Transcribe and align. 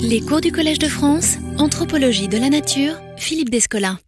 Les 0.00 0.20
cours 0.20 0.40
du 0.40 0.50
Collège 0.52 0.78
de 0.78 0.88
France, 0.88 1.38
Anthropologie 1.58 2.28
de 2.28 2.38
la 2.38 2.48
Nature, 2.48 2.94
Philippe 3.16 3.50
Descola. 3.50 3.98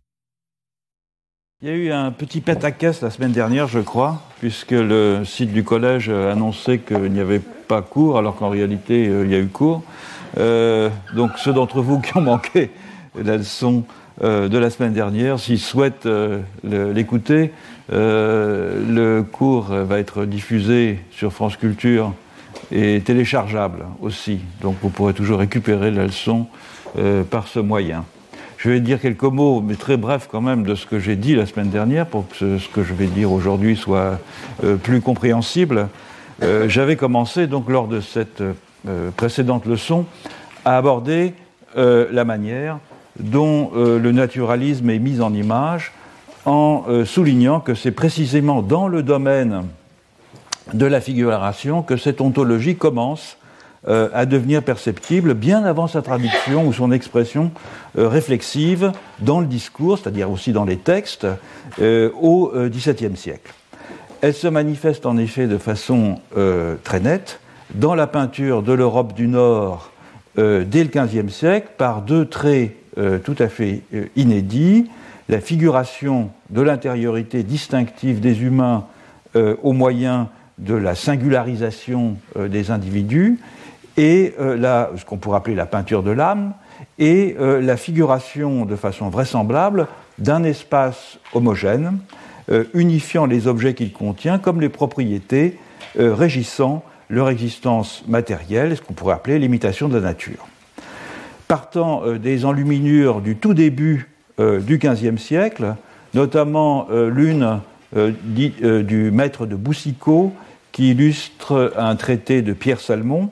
Il 1.62 1.68
y 1.68 1.72
a 1.72 1.74
eu 1.74 1.92
un 1.92 2.10
petit 2.10 2.40
pataquès 2.40 3.02
la 3.02 3.10
semaine 3.10 3.32
dernière, 3.32 3.68
je 3.68 3.80
crois, 3.80 4.22
puisque 4.38 4.70
le 4.70 5.22
site 5.24 5.52
du 5.52 5.62
collège 5.62 6.08
annonçait 6.08 6.78
qu'il 6.78 7.12
n'y 7.12 7.20
avait 7.20 7.40
pas 7.40 7.82
cours, 7.82 8.18
alors 8.18 8.36
qu'en 8.36 8.48
réalité, 8.48 9.06
euh, 9.08 9.24
il 9.24 9.30
y 9.30 9.34
a 9.34 9.38
eu 9.38 9.46
cours. 9.46 9.82
Euh, 10.38 10.88
donc 11.14 11.32
ceux 11.36 11.52
d'entre 11.52 11.82
vous 11.82 12.00
qui 12.00 12.16
ont 12.16 12.22
manqué 12.22 12.70
la 13.22 13.36
leçon 13.36 13.84
euh, 14.22 14.48
de 14.48 14.58
la 14.58 14.70
semaine 14.70 14.92
dernière, 14.92 15.38
s'ils 15.38 15.60
souhaitent 15.60 16.08
l'écouter, 16.64 17.52
le 17.90 19.22
cours 19.22 19.64
va 19.64 19.98
être 19.98 20.24
diffusé 20.24 21.00
sur 21.10 21.32
France 21.32 21.56
Culture 21.56 22.14
et 22.72 23.00
téléchargeable 23.00 23.86
aussi. 24.00 24.40
Donc 24.60 24.76
vous 24.82 24.90
pourrez 24.90 25.14
toujours 25.14 25.38
récupérer 25.38 25.90
la 25.90 26.04
leçon 26.06 26.46
par 27.30 27.46
ce 27.46 27.60
moyen. 27.60 28.04
Je 28.62 28.68
vais 28.68 28.80
dire 28.80 29.00
quelques 29.00 29.22
mots, 29.22 29.62
mais 29.66 29.74
très 29.74 29.96
brefs 29.96 30.28
quand 30.30 30.42
même, 30.42 30.64
de 30.64 30.74
ce 30.74 30.84
que 30.84 30.98
j'ai 30.98 31.16
dit 31.16 31.34
la 31.34 31.46
semaine 31.46 31.70
dernière, 31.70 32.04
pour 32.04 32.28
que 32.28 32.58
ce 32.58 32.68
que 32.68 32.82
je 32.84 32.92
vais 32.92 33.06
dire 33.06 33.32
aujourd'hui 33.32 33.74
soit 33.74 34.18
euh, 34.64 34.76
plus 34.76 35.00
compréhensible. 35.00 35.88
Euh, 36.42 36.68
j'avais 36.68 36.96
commencé, 36.96 37.46
donc, 37.46 37.70
lors 37.70 37.88
de 37.88 38.02
cette 38.02 38.42
euh, 38.42 39.10
précédente 39.16 39.64
leçon, 39.64 40.04
à 40.66 40.76
aborder 40.76 41.32
la 41.74 42.24
manière 42.24 42.80
dont 43.18 43.70
le 43.74 44.10
naturalisme 44.10 44.90
est 44.90 44.98
mis 44.98 45.20
en 45.20 45.32
image, 45.32 45.92
en 46.44 46.84
soulignant 47.04 47.60
que 47.60 47.74
c'est 47.74 47.92
précisément 47.92 48.60
dans 48.60 48.88
le 48.88 49.04
domaine 49.04 49.62
de 50.74 50.86
la 50.86 51.00
figuration 51.00 51.82
que 51.82 51.96
cette 51.96 52.20
ontologie 52.20 52.76
commence 52.76 53.36
euh, 53.88 54.10
à 54.12 54.26
devenir 54.26 54.62
perceptible 54.62 55.32
bien 55.32 55.64
avant 55.64 55.86
sa 55.86 56.02
traduction 56.02 56.66
ou 56.66 56.72
son 56.74 56.92
expression 56.92 57.50
euh, 57.96 58.08
réflexive 58.08 58.92
dans 59.20 59.40
le 59.40 59.46
discours, 59.46 59.96
c'est-à-dire 59.96 60.30
aussi 60.30 60.52
dans 60.52 60.66
les 60.66 60.76
textes, 60.76 61.26
euh, 61.80 62.10
au 62.20 62.52
XVIIe 62.54 63.16
siècle. 63.16 63.54
Elle 64.20 64.34
se 64.34 64.48
manifeste 64.48 65.06
en 65.06 65.16
effet 65.16 65.46
de 65.46 65.56
façon 65.56 66.18
très 66.84 67.00
nette 67.00 67.40
dans 67.74 67.94
la 67.94 68.06
peinture 68.06 68.62
de 68.62 68.74
l'Europe 68.74 69.14
du 69.14 69.28
Nord 69.28 69.92
dès 70.36 70.84
le 70.84 70.90
XVe 70.90 71.30
siècle 71.30 71.68
par 71.78 72.02
deux 72.02 72.26
traits 72.26 72.76
tout 73.24 73.36
à 73.38 73.48
fait 73.48 73.80
inédits 74.16 74.90
la 75.30 75.40
figuration 75.40 76.28
de 76.50 76.60
l'intériorité 76.60 77.42
distinctive 77.44 78.20
des 78.20 78.42
humains 78.42 78.84
au 79.34 79.72
moyen 79.72 80.28
de 80.60 80.74
la 80.74 80.94
singularisation 80.94 82.16
des 82.36 82.70
individus 82.70 83.38
et 84.00 84.34
euh, 84.40 84.86
ce 84.96 85.04
qu'on 85.04 85.18
pourrait 85.18 85.36
appeler 85.36 85.54
la 85.54 85.66
peinture 85.66 86.02
de 86.02 86.10
l'âme, 86.10 86.54
et 86.98 87.36
euh, 87.38 87.60
la 87.60 87.76
figuration 87.76 88.64
de 88.64 88.76
façon 88.76 89.10
vraisemblable 89.10 89.88
d'un 90.18 90.42
espace 90.44 91.18
homogène, 91.34 91.98
euh, 92.50 92.64
unifiant 92.72 93.26
les 93.26 93.46
objets 93.46 93.74
qu'il 93.74 93.92
contient 93.92 94.38
comme 94.38 94.60
les 94.60 94.68
propriétés 94.68 95.58
régissant 95.96 96.84
leur 97.08 97.30
existence 97.30 98.04
matérielle, 98.06 98.76
ce 98.76 98.80
qu'on 98.80 98.92
pourrait 98.92 99.14
appeler 99.14 99.40
l'imitation 99.40 99.88
de 99.88 99.96
la 99.96 100.02
nature. 100.02 100.46
Partant 101.48 102.02
des 102.16 102.44
enluminures 102.44 103.20
du 103.20 103.34
tout 103.34 103.54
début 103.54 104.08
du 104.38 104.78
XVe 104.78 105.16
siècle, 105.16 105.74
notamment 106.14 106.86
l'une 106.92 107.58
du 107.92 109.10
maître 109.10 109.46
de 109.46 109.56
Boussicot, 109.56 110.32
qui 110.72 110.90
illustre 110.90 111.72
un 111.76 111.96
traité 111.96 112.42
de 112.42 112.52
Pierre 112.52 112.80
Salmon, 112.80 113.30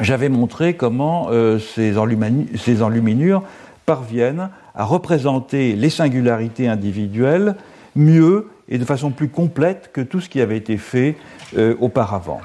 j'avais 0.00 0.28
montré 0.28 0.74
comment 0.74 1.28
euh, 1.30 1.58
ces, 1.58 1.98
enluminures 1.98 3.42
parviennent 3.86 4.50
à 4.74 4.84
représenter 4.84 5.74
les 5.74 5.90
singularités 5.90 6.68
individuelles 6.68 7.54
mieux 7.94 8.48
et 8.68 8.78
de 8.78 8.84
façon 8.84 9.10
plus 9.10 9.28
complète 9.28 9.90
que 9.92 10.00
tout 10.00 10.20
ce 10.20 10.28
qui 10.28 10.40
avait 10.40 10.56
été 10.56 10.78
fait 10.78 11.16
euh, 11.56 11.76
auparavant. 11.78 12.40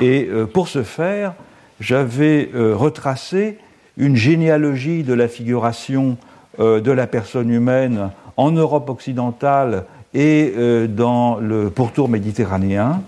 Et 0.00 0.28
euh, 0.30 0.46
pour 0.46 0.68
ce 0.68 0.84
faire, 0.84 1.34
j'avais 1.80 2.50
retracé 2.54 3.58
une 3.96 4.14
généalogie 4.14 5.02
de 5.02 5.12
la 5.12 5.26
figuration 5.26 6.16
de 6.60 6.90
la 6.92 7.08
personne 7.08 7.50
humaine 7.50 8.10
en 8.36 8.52
Europe 8.52 8.88
occidentale 8.88 9.84
et 10.14 10.54
dans 10.88 11.36
le 11.40 11.70
pourtour 11.70 12.08
méditerranéen, 12.08 13.02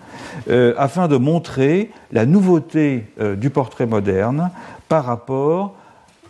euh, 0.49 0.75
afin 0.79 1.09
de 1.09 1.17
montrer 1.17 1.91
la 2.13 2.25
nouveauté 2.25 3.05
euh, 3.21 3.35
du 3.35 3.51
portrait 3.51 3.87
moderne 3.87 4.51
par 4.89 5.05
rapport 5.05 5.75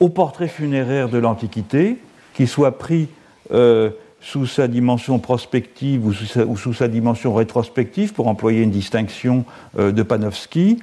au 0.00 0.08
portrait 0.08 0.48
funéraire 0.48 1.10
de 1.10 1.18
l'Antiquité, 1.18 1.98
qu'il 2.32 2.48
soit 2.48 2.78
pris 2.78 3.08
euh, 3.52 3.90
sous 4.20 4.46
sa 4.46 4.68
dimension 4.68 5.18
prospective 5.18 6.06
ou 6.06 6.14
sous 6.56 6.72
sa, 6.72 6.88
dimension 6.88 7.34
rétrospective, 7.34 8.14
pour 8.14 8.28
employer 8.28 8.62
une 8.62 8.70
distinction 8.70 9.44
de 9.78 10.02
Panofsky, 10.02 10.82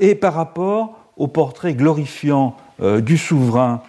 et 0.00 0.14
par 0.14 0.34
rapport 0.34 0.98
au 1.16 1.28
portrait 1.28 1.72
glorifiant 1.72 2.56
du 3.00 3.16
souverain 3.16 3.80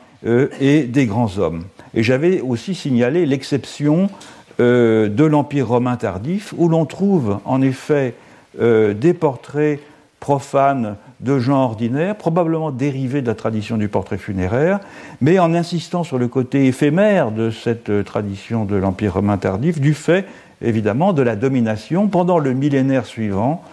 et 0.61 0.83
des 0.83 1.07
grands 1.07 1.39
hommes. 1.39 1.63
Et 1.93 2.03
j'avais 2.03 2.39
aussi 2.39 2.73
signalé 2.73 3.25
l'exception 3.25 4.09
de 4.59 5.23
l'Empire 5.23 5.67
romain 5.67 5.95
tardif, 5.95 6.53
où 6.57 6.69
l'on 6.69 6.85
trouve 6.85 7.39
en 7.45 7.61
effet 7.61 8.13
euh, 8.59 8.93
des 8.93 9.15
portraits 9.15 9.79
profanes 10.19 10.95
de 11.21 11.39
gens 11.39 11.63
ordinaires, 11.63 12.15
probablement 12.15 12.69
dérivés 12.69 13.23
de 13.23 13.27
la 13.27 13.33
tradition 13.33 13.77
du 13.77 13.87
portrait 13.87 14.19
funéraire, 14.19 14.79
mais 15.21 15.39
en 15.39 15.55
insistant 15.55 16.03
sur 16.03 16.19
le 16.19 16.27
côté 16.27 16.67
éphémère 16.67 17.31
de 17.31 17.49
cette 17.49 17.89
euh, 17.89 18.03
tradition 18.03 18.63
de 18.65 18.75
l'Empire 18.75 19.15
romain 19.15 19.39
tardif, 19.39 19.81
du 19.81 19.95
fait 19.95 20.27
évidemment 20.61 21.13
de 21.13 21.23
la 21.23 21.35
domination 21.35 22.07
pendant 22.07 22.37
le 22.37 22.53
millénaire 22.53 23.07
suivant 23.07 23.63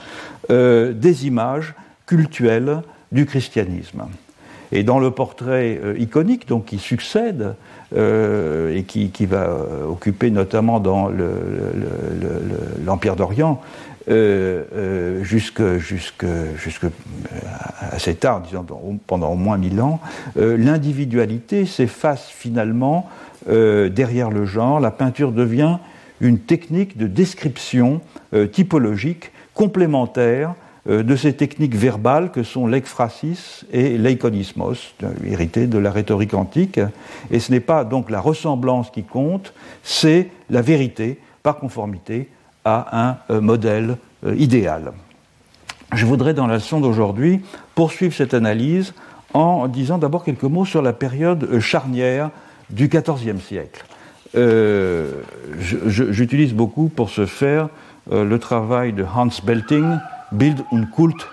euh, 0.48 0.94
des 0.94 1.26
images 1.26 1.74
cultuelles 2.06 2.78
du 3.12 3.26
christianisme. 3.26 4.04
Et 4.72 4.82
dans 4.82 4.98
le 4.98 5.10
portrait 5.10 5.78
iconique, 5.98 6.48
donc 6.48 6.66
qui 6.66 6.78
succède 6.78 7.54
et 7.96 8.84
qui, 8.86 9.26
va 9.26 9.48
occuper 9.88 10.30
notamment 10.30 10.80
dans 10.80 11.10
l'Empire 12.84 13.16
d'Orient 13.16 13.60
euh, 14.10 14.64
euh, 14.74 15.22
jusque, 15.22 15.62
jusque, 15.76 16.24
jusque 16.56 16.86
assez 17.92 18.14
tard, 18.14 18.40
disons 18.40 18.64
pendant 19.06 19.32
au 19.32 19.36
moins 19.36 19.56
mille 19.58 19.80
ans, 19.80 20.00
euh, 20.36 20.56
l'individualité 20.56 21.66
s'efface 21.66 22.28
finalement 22.28 23.08
derrière 23.46 24.30
le 24.30 24.44
genre. 24.44 24.80
La 24.80 24.90
peinture 24.90 25.32
devient 25.32 25.78
une 26.20 26.38
technique 26.38 26.98
de 26.98 27.06
description 27.06 28.02
typologique 28.52 29.32
complémentaire 29.54 30.54
de 30.86 31.16
ces 31.16 31.34
techniques 31.34 31.74
verbales 31.74 32.32
que 32.32 32.42
sont 32.42 32.66
l'ekphrasis 32.66 33.66
et 33.70 33.98
l'eikonismos, 33.98 34.94
héritées 35.26 35.66
de 35.66 35.78
la 35.78 35.90
rhétorique 35.90 36.34
antique. 36.34 36.80
Et 37.30 37.38
ce 37.38 37.52
n'est 37.52 37.60
pas 37.60 37.84
donc 37.84 38.10
la 38.10 38.20
ressemblance 38.20 38.90
qui 38.90 39.02
compte, 39.02 39.52
c'est 39.82 40.28
la 40.48 40.62
vérité 40.62 41.18
par 41.42 41.58
conformité 41.58 42.28
à 42.64 43.08
un 43.08 43.16
euh, 43.30 43.40
modèle 43.40 43.96
euh, 44.26 44.34
idéal. 44.36 44.92
Je 45.92 46.06
voudrais, 46.06 46.34
dans 46.34 46.46
la 46.46 46.54
leçon 46.54 46.80
d'aujourd'hui, 46.80 47.40
poursuivre 47.74 48.14
cette 48.14 48.34
analyse 48.34 48.94
en 49.32 49.66
disant 49.68 49.98
d'abord 49.98 50.24
quelques 50.24 50.44
mots 50.44 50.64
sur 50.64 50.82
la 50.82 50.92
période 50.92 51.44
euh, 51.44 51.60
charnière 51.60 52.30
du 52.68 52.88
XIVe 52.88 53.40
siècle. 53.40 53.84
J'utilise 55.58 56.54
beaucoup 56.54 56.88
pour 56.88 57.10
ce 57.10 57.26
faire 57.26 57.68
le 58.08 58.38
travail 58.38 58.92
de 58.92 59.02
Hans 59.02 59.28
Belting, 59.42 59.98
Bild 60.32 60.62
und 60.70 60.86
Kult. 60.94 61.28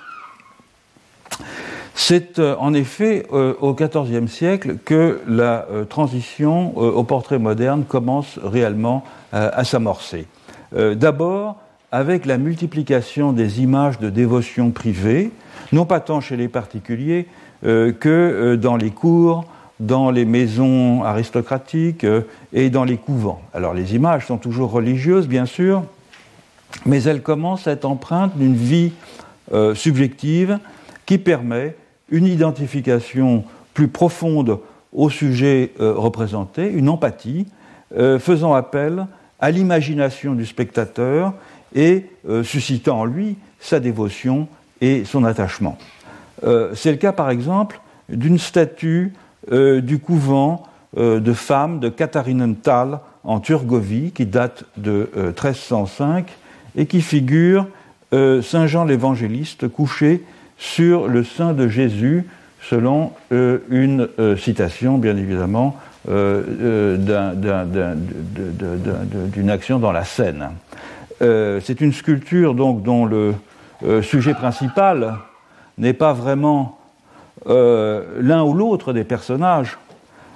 C'est 1.94 2.40
en 2.40 2.74
effet 2.74 3.26
au 3.32 3.74
XIVe 3.74 4.28
siècle 4.28 4.78
que 4.86 5.20
la 5.28 5.66
transition 5.90 6.78
au 6.78 7.04
portrait 7.04 7.40
moderne 7.40 7.86
commence 7.86 8.40
réellement 8.44 9.04
à 9.32 9.64
s'amorcer. 9.64 10.28
Euh, 10.76 10.96
d'abord 10.96 11.58
avec 11.92 12.26
la 12.26 12.38
multiplication 12.38 13.32
des 13.32 13.62
images 13.62 14.00
de 14.00 14.10
dévotion 14.10 14.72
privée, 14.72 15.32
non 15.72 15.86
pas 15.86 16.02
tant 16.02 16.20
chez 16.20 16.36
les 16.36 16.50
particuliers 16.50 17.28
euh, 17.66 17.94
que 17.94 18.10
euh, 18.10 18.58
dans 18.58 18.76
les 18.76 18.90
cours, 18.90 19.46
dans 19.80 20.12
les 20.12 20.26
maisons 20.26 21.04
aristocratiques 21.04 22.06
et 22.52 22.70
dans 22.70 22.84
les 22.84 22.98
couvents. 22.98 23.42
Alors 23.54 23.74
les 23.76 23.96
images 23.96 24.26
sont 24.26 24.38
toujours 24.38 24.72
religieuses, 24.72 25.28
bien 25.28 25.46
sûr, 25.46 25.84
mais 26.86 27.04
elles 27.04 27.22
commencent 27.22 27.68
à 27.68 27.72
être 27.72 27.86
empreintes 27.86 28.38
d'une 28.38 28.56
vie 28.56 28.92
subjective 29.76 30.60
qui 31.06 31.18
permet 31.18 31.76
une 32.10 32.26
identification 32.26 33.46
plus 33.74 33.88
profonde 33.88 34.60
au 34.92 35.10
sujet 35.10 35.72
représenté, 35.80 36.70
une 36.70 36.90
empathie, 36.90 37.48
faisant 38.20 38.54
appel 38.54 39.08
à 39.40 39.52
l'imagination 39.52 40.34
du 40.34 40.46
spectateur 40.46 41.34
et 41.76 42.06
euh, 42.28 42.44
suscitant 42.44 43.02
en 43.02 43.06
lui 43.06 43.38
sa 43.60 43.80
dévotion 43.80 44.48
et 44.82 45.06
son 45.06 45.24
attachement. 45.24 45.78
Euh, 46.44 46.74
c'est 46.76 46.92
le 46.92 46.98
cas 46.98 47.12
par 47.12 47.30
exemple 47.30 47.82
d'une 48.10 48.38
statue 48.38 49.14
du 49.50 50.00
couvent 50.00 50.64
de 50.98 51.34
femmes 51.34 51.80
de 51.80 51.88
Katharinenthal 51.88 53.00
en 53.24 53.40
Turgovie, 53.40 54.12
qui 54.12 54.26
date 54.26 54.66
de 54.76 55.10
1305 55.16 56.28
et 56.76 56.86
qui 56.86 57.02
figure 57.02 57.68
Saint 58.12 58.68
Jean 58.68 58.86
l'évangéliste 58.86 59.68
couché 59.68 60.24
sur 60.58 61.08
le 61.08 61.24
sein 61.24 61.54
de 61.54 61.68
Jésus, 61.68 62.26
selon 62.62 63.12
une 63.32 64.10
citation, 64.38 64.98
bien 64.98 65.16
évidemment, 65.18 65.78
d'une 69.34 69.50
action 69.50 69.80
dans 69.80 69.92
la 69.92 70.04
Seine. 70.04 70.52
C'est 71.20 71.82
une 71.82 71.94
sculpture 71.94 72.54
donc, 72.54 72.84
dont 72.84 73.06
le 73.06 73.36
sujet 74.02 74.34
principal 74.34 75.16
n'est 75.78 75.94
pas 75.94 76.14
vraiment 76.14 76.80
l'un 77.46 78.44
ou 78.44 78.54
l'autre 78.54 78.94
des 78.94 79.04
personnages, 79.04 79.78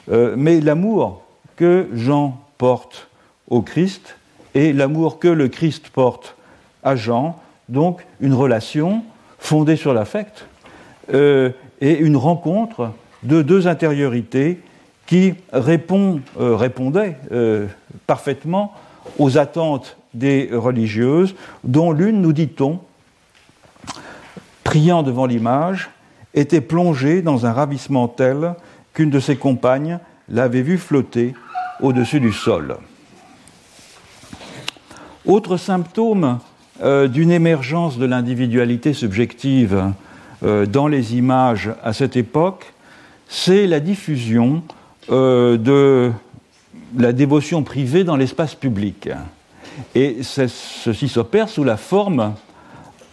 mais 0.09 0.59
l'amour 0.59 1.23
que 1.55 1.87
Jean 1.93 2.39
porte 2.57 3.07
au 3.47 3.61
Christ 3.61 4.17
et 4.56 4.74
l'amour 4.74 5.19
que 5.19 5.27
le 5.27 5.48
Christ 5.48 5.89
porte 5.89 6.36
à 6.83 6.95
Jean, 6.95 7.39
donc 7.69 8.06
une 8.19 8.33
relation 8.33 9.03
fondée 9.39 9.75
sur 9.75 9.94
l'affect 9.94 10.45
euh, 11.13 11.51
et 11.80 11.98
une 11.98 12.18
rencontre 12.18 12.92
de 13.24 13.42
deux 13.42 13.68
intériorités 13.68 14.59
qui 15.06 15.33
euh, 15.53 16.56
répondaient 16.56 17.18
euh, 17.31 17.68
parfaitement 18.07 18.74
aux 19.18 19.38
attentes 19.38 19.98
des 20.13 20.50
religieuses, 20.51 21.36
dont 21.63 21.92
l'une, 21.92 22.21
nous 22.21 22.33
dit-on, 22.33 22.80
priant 24.63 25.03
devant 25.03 25.25
l'image, 25.25 25.89
était 26.33 26.62
plongée 26.62 27.21
dans 27.21 27.45
un 27.45 27.51
ravissement 27.51 28.07
tel 28.07 28.56
qu'une 28.94 29.09
de 29.09 29.19
ses 29.19 29.36
compagnes 29.36 30.00
l'avait 30.30 30.62
vue 30.62 30.77
flotter 30.77 31.33
au-dessus 31.81 32.19
du 32.19 32.31
sol. 32.31 32.77
Autre 35.27 35.57
symptôme 35.57 36.39
euh, 36.81 37.07
d'une 37.07 37.29
émergence 37.29 38.00
de 38.00 38.06
l'individualité 38.06 38.94
subjective 38.94 39.94
euh, 40.44 40.65
dans 40.65 40.88
les 40.88 41.15
images 41.15 41.69
à 41.83 41.94
cette 41.94 42.18
époque, 42.18 42.73
c'est 43.27 43.68
la 43.68 43.79
diffusion 43.79 44.63
euh, 45.12 45.57
de 45.57 46.12
la 46.97 47.13
dévotion 47.13 47.62
privée 47.62 48.03
dans 48.03 48.15
l'espace 48.15 48.56
public. 48.56 49.09
Et 49.94 50.23
ceci 50.23 51.07
s'opère 51.07 51.50
sous 51.50 51.63
la 51.63 51.77
forme 51.77 52.33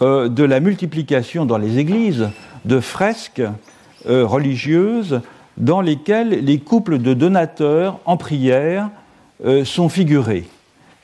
de 0.01 0.45
la 0.45 0.61
multiplication 0.61 1.45
dans 1.45 1.59
les 1.59 1.79
églises 1.79 2.29
de 2.65 2.81
fresques 2.81 3.43
religieuses 4.05 5.21
dans 5.57 5.81
lesquelles 5.81 6.45
les 6.45 6.59
couples 6.59 6.99
de 6.99 7.15
donateurs 7.15 8.01
en 8.07 8.17
prière 8.17 8.91
sont 9.65 9.89
figurés, 9.89 10.49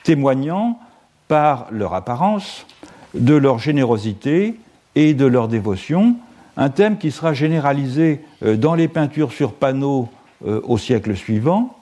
témoignant 0.03 0.79
par 1.27 1.67
leur 1.71 1.93
apparence, 1.93 2.65
de 3.13 3.35
leur 3.35 3.59
générosité 3.59 4.59
et 4.95 5.13
de 5.13 5.25
leur 5.25 5.47
dévotion, 5.47 6.15
un 6.57 6.69
thème 6.69 6.97
qui 6.97 7.11
sera 7.11 7.33
généralisé 7.33 8.23
euh, 8.43 8.55
dans 8.55 8.75
les 8.75 8.87
peintures 8.87 9.31
sur 9.31 9.53
panneaux 9.53 10.09
euh, 10.45 10.61
au 10.63 10.77
siècle 10.77 11.15
suivant, 11.15 11.75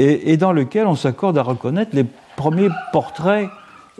et, 0.00 0.36
dans 0.36 0.52
lequel 0.52 0.86
on 0.86 0.94
s'accorde 0.94 1.38
à 1.38 1.42
reconnaître 1.42 1.90
les 1.92 2.06
premiers 2.36 2.68
portraits 2.92 3.48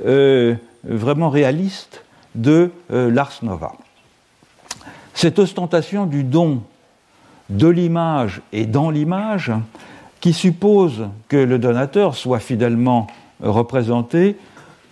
euh, 0.07 0.55
vraiment 0.85 1.29
réalistes 1.29 2.05
de 2.37 2.71
l'Ars 2.89 3.41
Nova. 3.43 3.73
Cette 5.13 5.41
ostentation 5.41 6.07
du 6.07 6.23
don 6.23 6.63
de 7.51 7.67
l'image 7.67 8.41
et 8.53 8.65
dans 8.65 8.91
l'image, 8.91 9.51
qui 10.21 10.33
suppose 10.33 11.09
que 11.29 11.37
le 11.37 11.59
donateur 11.59 12.15
soit 12.15 12.39
fidèlement 12.39 13.09
représenté, 13.43 14.37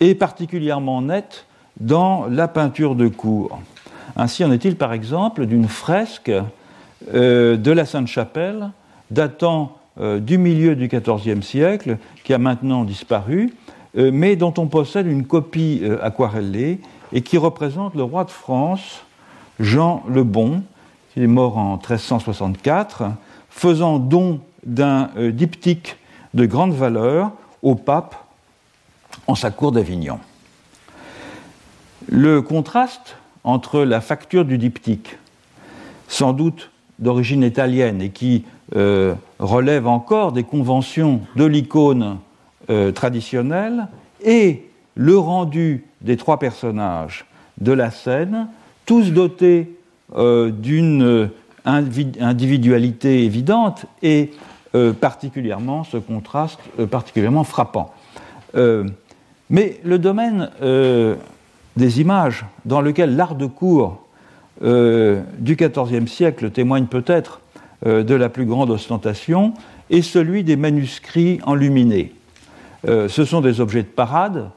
est 0.01 0.15
particulièrement 0.15 1.03
nette 1.03 1.47
dans 1.81 2.27
la 2.27 2.49
peinture 2.49 2.95
de 2.95 3.09
cour. 3.09 3.59
Ainsi 4.17 4.45
en 4.45 4.53
est-il 4.53 4.77
par 4.77 4.93
exemple 4.93 5.47
d'une 5.47 5.69
fresque 5.69 6.33
euh, 7.13 7.57
de 7.57 7.71
la 7.71 7.85
Sainte-Chapelle 7.85 8.71
datant 9.11 9.77
euh, 10.01 10.19
du 10.19 10.39
milieu 10.39 10.75
du 10.75 10.89
XIVe 10.89 11.43
siècle, 11.43 11.99
qui 12.25 12.33
a 12.33 12.39
maintenant 12.39 12.85
disparu, 12.85 13.55
euh, 13.97 14.11
mais 14.13 14.37
dont 14.37 14.55
on 14.59 14.67
possède 14.67 15.07
une 15.07 15.27
copie 15.27 15.83
aquarellée 16.03 16.81
et 17.13 17.21
qui 17.21 17.39
représente 17.39 17.95
le 17.95 18.03
roi 18.03 18.25
de 18.25 18.31
France, 18.31 19.05
Jean 19.61 20.03
le 20.09 20.25
Bon, 20.25 20.63
qui 21.13 21.23
est 21.23 21.29
mort 21.29 21.59
en 21.59 21.77
1364, 21.77 23.05
faisant 23.49 23.99
don 23.99 24.41
d'un 24.65 25.11
diptyque 25.31 25.97
de 26.35 26.47
grande 26.47 26.73
valeur 26.73 27.31
au 27.63 27.75
pape 27.75 28.26
en 29.27 29.35
sa 29.35 29.51
cour 29.51 29.73
d'Avignon. 29.73 30.19
Le 32.09 32.43
contraste 32.43 33.17
entre 33.45 33.81
la 33.81 34.01
facture 34.01 34.45
du 34.45 34.59
diptyque, 34.59 35.19
sans 36.09 36.33
doute 36.33 36.71
d'origine 36.99 37.43
italienne 37.43 38.01
et 38.03 38.11
qui 38.11 38.45
euh, 38.75 39.15
relève 39.39 39.87
encore 39.87 40.33
des 40.33 40.43
conventions 40.43 41.21
de 41.37 41.45
l'icône 41.45 42.19
euh, 42.71 42.91
traditionnelle, 42.91 43.87
et 44.25 44.65
le 44.95 45.17
rendu 45.17 45.85
des 46.01 46.17
trois 46.17 46.39
personnages 46.39 47.27
de 47.61 47.73
la 47.73 47.91
scène, 47.91 48.49
tous 48.87 49.13
dotés 49.13 49.77
euh, 50.17 50.51
d'une 50.51 51.31
individualité 51.65 53.25
évidente 53.25 53.87
et 54.03 54.31
particulièrement 55.01 55.85
ce 55.85 55.97
contraste 55.97 56.61
particulièrement 56.91 57.45
frappant. 57.45 57.95
Mais 59.51 59.81
le 59.85 59.99
domaine 59.99 60.51
euh, 60.63 61.15
des 61.77 62.01
images, 62.01 62.45
dans 62.65 62.81
lequel 62.81 63.17
l'art 63.17 63.37
de 63.37 63.47
cour 63.47 64.03
euh, 64.63 65.23
du 65.39 65.57
XIVe 65.57 66.09
siècle 66.09 66.51
témoigne 66.51 66.87
peut-être 66.87 67.41
euh, 67.87 68.03
de 68.03 68.15
la 68.15 68.29
plus 68.29 68.45
grande 68.45 68.71
ostentation, 68.71 69.55
est 69.91 70.03
celui 70.03 70.43
des 70.43 70.57
manuscrits 70.57 71.39
enluminés. 71.45 72.13
ce 72.85 73.25
sont 73.25 73.41
des 73.41 73.61
objets 73.61 73.83
de 73.83 73.89
parade, 73.89 74.51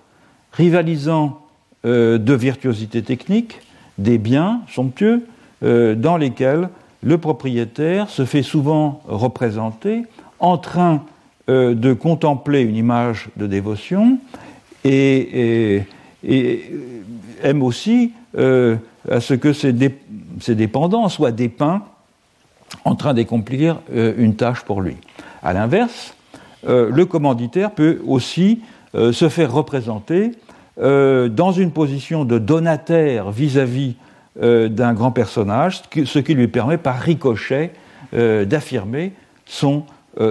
rivalisant 0.54 1.40
de 1.84 2.34
virtuosité 2.34 3.04
technique, 3.04 3.60
des 4.00 4.18
biens 4.18 4.62
somptueux, 4.68 5.28
dans 5.62 6.18
lesquels 6.18 6.70
le 7.04 7.20
propriétaire 7.20 8.10
se 8.10 8.26
fait 8.26 8.42
souvent 8.42 9.04
représenter 9.08 10.06
en 10.40 10.58
train 10.58 11.04
de 11.48 11.94
contempler 11.94 12.62
une 12.62 12.76
image 12.76 13.30
de 13.38 13.46
dévotion 13.46 14.18
et, 14.86 15.84
aime 17.44 17.64
aussi 17.64 18.12
euh, 18.38 18.76
à 19.10 19.20
ce 19.22 19.34
que 19.34 19.54
ses, 19.54 19.74
dépendants 20.50 21.10
soient 21.10 21.32
dépeints 21.32 21.84
en 22.86 22.96
train 22.96 23.14
d'accomplir 23.14 23.80
euh, 23.94 24.14
une 24.18 24.36
tâche 24.36 24.62
pour 24.62 24.82
lui. 24.82 24.98
A 25.42 25.54
l'inverse, 25.54 26.14
euh, 26.68 26.90
le 26.92 27.06
commanditaire 27.06 27.72
peut 27.72 28.02
aussi 28.06 28.62
se 28.94 29.30
faire 29.30 29.54
représenter 29.54 30.32
dans 30.82 31.52
une 31.52 31.70
position 31.70 32.26
de 32.26 32.40
donataire 32.40 33.30
vis-à-vis 33.30 33.98
d'un 34.36 34.94
grand 34.96 35.12
personnage, 35.12 35.84
ce 36.06 36.18
qui 36.18 36.34
lui 36.34 36.48
permet 36.48 36.80
par 36.80 36.98
ricochet 36.98 37.72
d'affirmer 38.12 39.14
son 39.46 39.84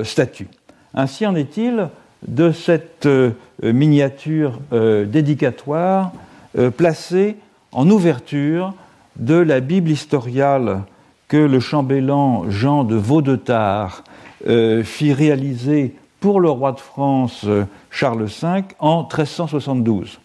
statut. 0.02 0.48
Ainsi 0.92 1.24
en 1.24 1.36
est-il 1.36 1.88
de 2.26 2.50
cette 2.52 3.06
euh, 3.06 3.32
miniature 3.62 4.58
euh, 4.72 5.04
dédicatoire 5.04 6.12
euh, 6.58 6.70
placée 6.70 7.36
en 7.72 7.88
ouverture 7.90 8.74
de 9.16 9.34
la 9.34 9.60
Bible 9.60 9.90
historiale 9.90 10.82
que 11.28 11.36
le 11.36 11.60
chambellan 11.60 12.48
Jean 12.48 12.84
de 12.84 12.96
Vaudetard 12.96 14.04
fit 14.84 15.12
réaliser 15.12 15.96
pour 16.20 16.40
le 16.40 16.48
roi 16.48 16.70
de 16.72 16.78
France 16.78 17.44
Charles 17.90 18.24
V 18.24 18.62
en 18.78 19.02
1372. 19.02 20.20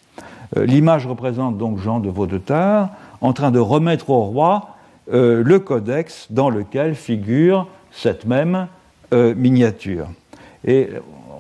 L'image 0.56 1.08
représente 1.08 1.58
donc 1.58 1.80
Jean 1.80 2.00
de 2.00 2.10
Vaudetard 2.10 2.90
en 3.22 3.34
train 3.34 3.50
de 3.50 3.60
remettre 3.60 4.12
au 4.12 4.22
roi 4.22 4.78
le 5.12 5.58
codex 5.58 6.28
dans 6.30 6.52
lequel 6.52 6.94
figure 6.96 7.68
cette 7.92 8.26
même 8.26 8.68
miniature. 9.12 10.08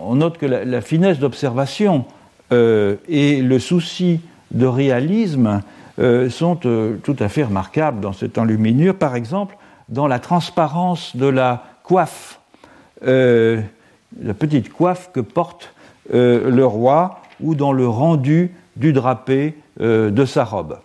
On 0.05 0.15
note 0.15 0.37
que 0.37 0.45
la, 0.45 0.81
finesse 0.81 1.19
d'observation 1.19 2.05
euh, 2.51 2.95
et 3.07 3.41
le 3.41 3.59
souci 3.59 4.21
de 4.51 4.65
réalisme 4.65 5.61
euh, 5.99 6.29
sont 6.29 6.59
euh, 6.65 6.97
tout 7.03 7.15
à 7.19 7.29
fait 7.29 7.43
remarquables 7.43 7.99
dans 7.99 8.13
cette 8.13 8.37
enluminure. 8.37 8.95
Par 8.95 9.15
exemple, 9.15 9.57
dans 9.89 10.07
la 10.07 10.19
transparence 10.19 11.15
de 11.15 11.27
la 11.27 11.65
coiffe, 11.83 12.39
la 13.01 14.33
petite 14.39 14.71
coiffe 14.71 15.09
que 15.13 15.19
porte 15.19 15.73
le 16.09 16.63
roi, 16.63 17.19
ou 17.41 17.53
dans 17.53 17.73
le 17.73 17.85
rendu 17.85 18.51
du 18.77 18.93
drapé 18.93 19.55
de 19.77 20.25
sa 20.25 20.45
robe. 20.45 20.79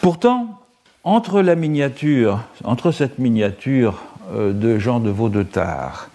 Pourtant, 0.00 0.62
entre 1.04 1.42
la 1.42 1.54
miniature, 1.54 2.40
entre 2.64 2.92
cette 2.92 3.18
miniature 3.18 4.02
de 4.32 4.78
Jean 4.78 5.00
de 5.00 5.10
Vaudetard 5.10 6.08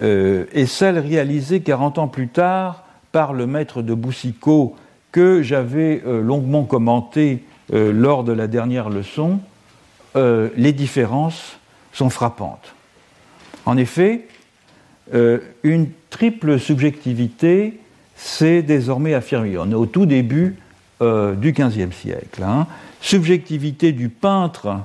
et 0.00 0.66
celle 0.66 0.98
réalisée 0.98 1.60
40 1.60 1.98
ans 1.98 2.08
plus 2.08 2.28
tard 2.28 2.84
par 3.12 3.32
le 3.32 3.46
maître 3.46 3.82
de 3.82 3.94
Boussicot 3.94 4.74
que 5.12 5.42
j'avais 5.42 6.02
longuement 6.04 6.64
commenté 6.64 7.44
lors 7.70 8.24
de 8.24 8.32
la 8.32 8.48
dernière 8.48 8.90
leçon, 8.90 9.38
les 10.14 10.72
différences 10.72 11.58
sont 11.92 12.10
frappantes. 12.10 12.74
En 13.64 13.76
effet, 13.76 14.26
euh, 15.14 15.38
une 15.62 15.88
triple 16.10 16.58
subjectivité 16.58 17.78
s'est 18.16 18.62
désormais 18.62 19.14
affirmée. 19.14 19.58
On 19.58 19.70
est 19.70 19.74
au 19.74 19.86
tout 19.86 20.06
début 20.06 20.56
euh, 21.00 21.34
du 21.34 21.52
XVe 21.52 21.92
siècle. 21.92 22.42
Hein. 22.42 22.66
Subjectivité 23.00 23.92
du 23.92 24.08
peintre 24.08 24.78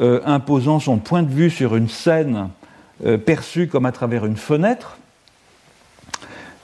euh, 0.00 0.20
imposant 0.24 0.80
son 0.80 0.98
point 0.98 1.22
de 1.22 1.32
vue 1.32 1.50
sur 1.50 1.76
une 1.76 1.88
scène 1.88 2.48
perçue 3.26 3.66
comme 3.66 3.84
à 3.84 3.90
travers 3.90 4.24
une 4.24 4.36
fenêtre. 4.36 4.96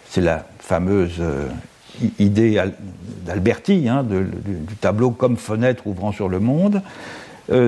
C'est 0.09 0.21
la 0.21 0.47
fameuse 0.61 1.21
idée 2.21 2.63
d'Alberti, 3.27 3.89
hein, 3.89 4.05
du 4.05 4.77
tableau 4.77 5.11
comme 5.11 5.37
fenêtre 5.37 5.89
ouvrant 5.89 6.13
sur 6.13 6.29
le 6.29 6.39
monde. 6.39 6.81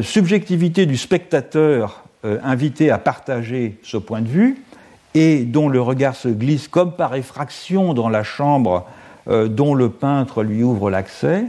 subjectivité 0.02 0.86
du 0.86 0.96
spectateur 0.96 2.04
invité 2.22 2.92
à 2.92 2.98
partager 2.98 3.76
ce 3.82 3.96
point 3.96 4.20
de 4.20 4.28
vue 4.28 4.62
et 5.14 5.42
dont 5.42 5.68
le 5.68 5.80
regard 5.80 6.14
se 6.14 6.28
glisse 6.28 6.68
comme 6.68 6.92
par 6.92 7.16
effraction 7.16 7.92
dans 7.92 8.08
la 8.08 8.22
chambre 8.22 8.86
euh, 9.28 9.48
dont 9.48 9.74
le 9.74 9.90
peintre 9.90 10.42
lui 10.42 10.62
ouvre 10.62 10.90
l'accès, 10.90 11.44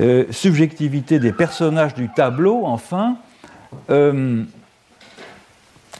euh, 0.00 0.24
subjectivité 0.30 1.18
des 1.18 1.32
personnages 1.32 1.94
du 1.94 2.08
tableau, 2.14 2.62
enfin, 2.64 3.16
euh, 3.90 4.42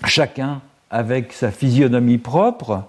chacun 0.04 0.60
avec 0.90 1.32
sa 1.32 1.50
physionomie 1.50 2.18
propre, 2.18 2.84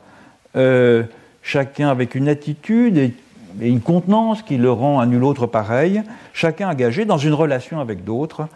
chacun 1.44 1.90
avec 1.90 2.16
une 2.16 2.30
attitude 2.30 2.98
et, 2.98 3.14
une 3.60 3.82
contenance 3.82 4.42
qui 4.42 4.58
le 4.58 4.72
rend 4.72 5.00
à 5.00 5.06
nul 5.06 5.24
autre 5.24 5.48
pareil, 5.48 6.02
chacun 6.34 6.70
engagé 6.70 7.04
dans 7.04 7.18
une 7.18 7.34
relation 7.34 7.80
avec 7.80 8.06
d'autres 8.06 8.48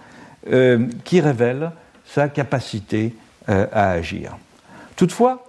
qui 1.03 1.19
révèle 1.19 1.71
sa 2.05 2.29
capacité 2.29 3.13
à 3.47 3.91
agir. 3.91 4.37
Toutefois, 4.95 5.43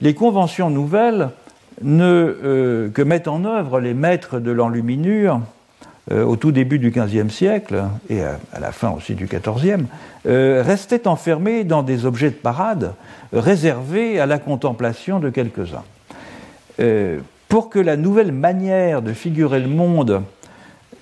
les 0.00 0.14
conventions 0.14 0.70
nouvelles 0.70 1.30
euh, 1.84 2.90
que 2.90 3.02
mettent 3.02 3.28
en 3.28 3.44
œuvre 3.44 3.80
les 3.80 3.94
maîtres 3.94 4.40
de 4.40 4.50
l'enluminure 4.50 5.40
euh, 6.10 6.24
au 6.24 6.36
tout 6.36 6.52
début 6.52 6.78
du 6.78 6.90
XVe 6.90 7.30
siècle 7.30 7.84
et 8.08 8.22
à, 8.22 8.38
la 8.60 8.72
fin 8.72 8.90
aussi 8.90 9.14
du 9.14 9.26
XIVe 9.26 9.84
euh, 10.26 10.62
restaient 10.64 11.06
enfermées 11.06 11.64
dans 11.64 11.82
des 11.82 12.06
objets 12.06 12.30
de 12.30 12.34
parade 12.34 12.94
réservés 13.32 14.20
à 14.20 14.26
la 14.26 14.38
contemplation 14.38 15.20
de 15.20 15.30
quelques-uns. 15.30 15.84
pour 17.48 17.70
que 17.70 17.78
la 17.78 17.96
nouvelle 17.96 18.32
manière 18.32 19.02
de 19.02 19.12
figurer 19.12 19.60
le 19.60 19.68
monde 19.68 20.22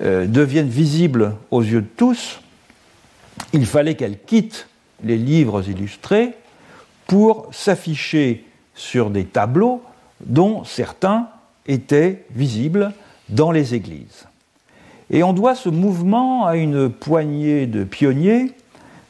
devienne 0.01 0.69
visible 0.69 1.35
aux 1.51 1.63
yeux 1.63 1.83
de 1.83 1.89
tous, 1.97 2.41
il 3.53 3.67
fallait 3.67 3.95
qu'elle 3.95 4.19
quitte 4.19 4.69
les 5.05 5.17
livres 5.17 5.69
illustrés 5.69 6.35
pour 7.07 7.49
s'afficher 7.53 8.45
sur 8.75 9.11
des 9.11 9.25
tableaux 9.25 9.83
dont 10.25 10.65
certains 10.65 11.29
étaient 11.67 12.25
visibles 12.35 12.93
dans 13.29 13.51
les 13.51 13.75
églises. 13.75 14.27
Et 15.11 15.23
on 15.23 15.33
doit 15.33 15.55
ce 15.55 15.69
mouvement 15.69 16.47
à 16.47 16.57
une 16.57 16.91
poignée 16.91 17.67
de 17.67 17.85
pionniers, 17.85 18.53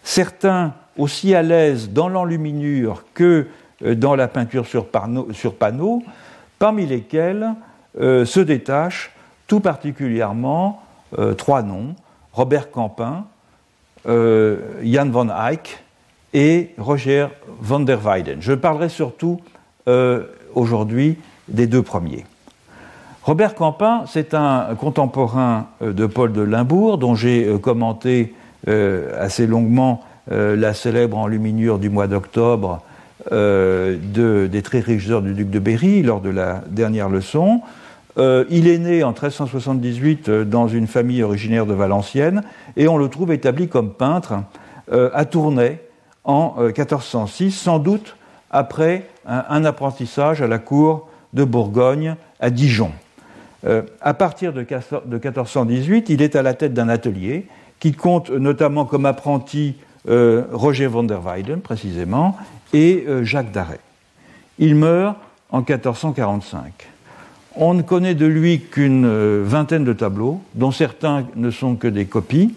certains 0.02 0.74
aussi 0.98 1.34
à 1.34 1.42
l'aise 1.42 1.90
dans 1.90 2.08
l'enluminure 2.08 3.04
que 3.14 3.46
euh, 3.84 3.94
dans 3.94 4.14
la 4.14 4.28
peinture 4.28 4.66
sur 4.66 4.86
panneau, 4.88 6.02
parmi 6.58 6.86
lesquels 6.86 7.54
euh, 8.00 8.24
se 8.24 8.40
détachent 8.40 9.12
tout 9.46 9.60
particulièrement 9.60 10.82
euh, 11.18 11.34
trois 11.34 11.62
noms, 11.62 11.94
Robert 12.32 12.70
Campin, 12.70 13.24
Jan 14.04 15.10
van 15.10 15.28
Eyck 15.50 15.82
et 16.32 16.74
Roger 16.78 17.26
van 17.60 17.80
der 17.80 17.98
Weyden. 18.04 18.36
Je 18.40 18.52
parlerai 18.52 18.88
surtout 18.88 19.40
aujourd'hui 20.54 21.18
des 21.48 21.66
deux 21.66 21.82
premiers. 21.82 22.24
Robert 23.26 23.56
Campin, 23.56 24.04
c'est 24.06 24.34
un 24.34 24.76
contemporain 24.78 25.66
euh, 25.82 25.92
de 25.92 26.06
Paul 26.06 26.32
de 26.32 26.42
Limbourg, 26.42 26.96
dont 26.96 27.16
j'ai 27.16 27.44
euh, 27.44 27.58
commenté 27.58 28.34
assez 29.20 29.46
longuement 29.46 30.02
la 30.28 30.74
célèbre 30.74 31.18
enluminure 31.18 31.78
du 31.78 31.88
mois 31.88 32.08
d'octobre 32.08 32.82
des 33.30 34.62
très 34.64 34.80
riches 34.80 35.08
heures 35.08 35.22
du 35.22 35.34
duc 35.34 35.50
de 35.50 35.60
Berry 35.60 36.02
lors 36.02 36.20
de 36.20 36.30
la 36.30 36.64
dernière 36.68 37.08
leçon. 37.08 37.60
il 38.18 38.66
est 38.66 38.78
né 38.78 39.04
en 39.04 39.10
1378 39.10 40.28
dans 40.30 40.66
une 40.66 40.88
famille 40.88 41.22
originaire 41.22 41.64
de 41.64 41.74
Valenciennes 41.74 42.42
et 42.76 42.88
on 42.88 42.98
le 42.98 43.06
trouve 43.06 43.30
établi 43.30 43.68
comme 43.68 43.92
peintre 43.92 44.34
à 44.90 45.24
Tournai 45.26 45.78
en 46.26 46.56
1406, 46.58 47.46
euh, 47.46 47.50
sans 47.50 47.78
doute 47.78 48.16
après 48.50 49.08
un, 49.26 49.64
apprentissage 49.64 50.42
à 50.42 50.48
la 50.48 50.58
cour 50.58 51.08
de 51.32 51.44
Bourgogne 51.44 52.16
à 52.40 52.50
Dijon. 52.50 52.90
Euh, 53.64 53.82
à 54.00 54.14
partir 54.14 54.52
de, 54.52 54.60
1418, 54.60 56.08
il 56.10 56.22
est 56.22 56.36
à 56.36 56.42
la 56.42 56.54
tête 56.54 56.74
d'un 56.74 56.88
atelier 56.88 57.46
qui 57.80 57.92
compte 57.92 58.30
notamment 58.30 58.84
comme 58.84 59.06
apprenti 59.06 59.76
euh, 60.08 60.44
Roger 60.52 60.86
van 60.86 61.02
der 61.02 61.20
Weyden, 61.24 61.60
précisément, 61.60 62.36
et 62.72 63.06
Jacques 63.22 63.52
Darret. 63.52 63.80
Il 64.58 64.74
meurt 64.74 65.16
en 65.50 65.58
1445. 65.58 66.72
On 67.54 67.74
ne 67.74 67.82
connaît 67.82 68.14
de 68.14 68.26
lui 68.26 68.60
qu'une 68.60 69.42
vingtaine 69.42 69.84
de 69.84 69.92
tableaux, 69.92 70.40
dont 70.54 70.72
certains 70.72 71.26
ne 71.36 71.50
sont 71.50 71.76
que 71.76 71.88
des 71.88 72.06
copies, 72.06 72.54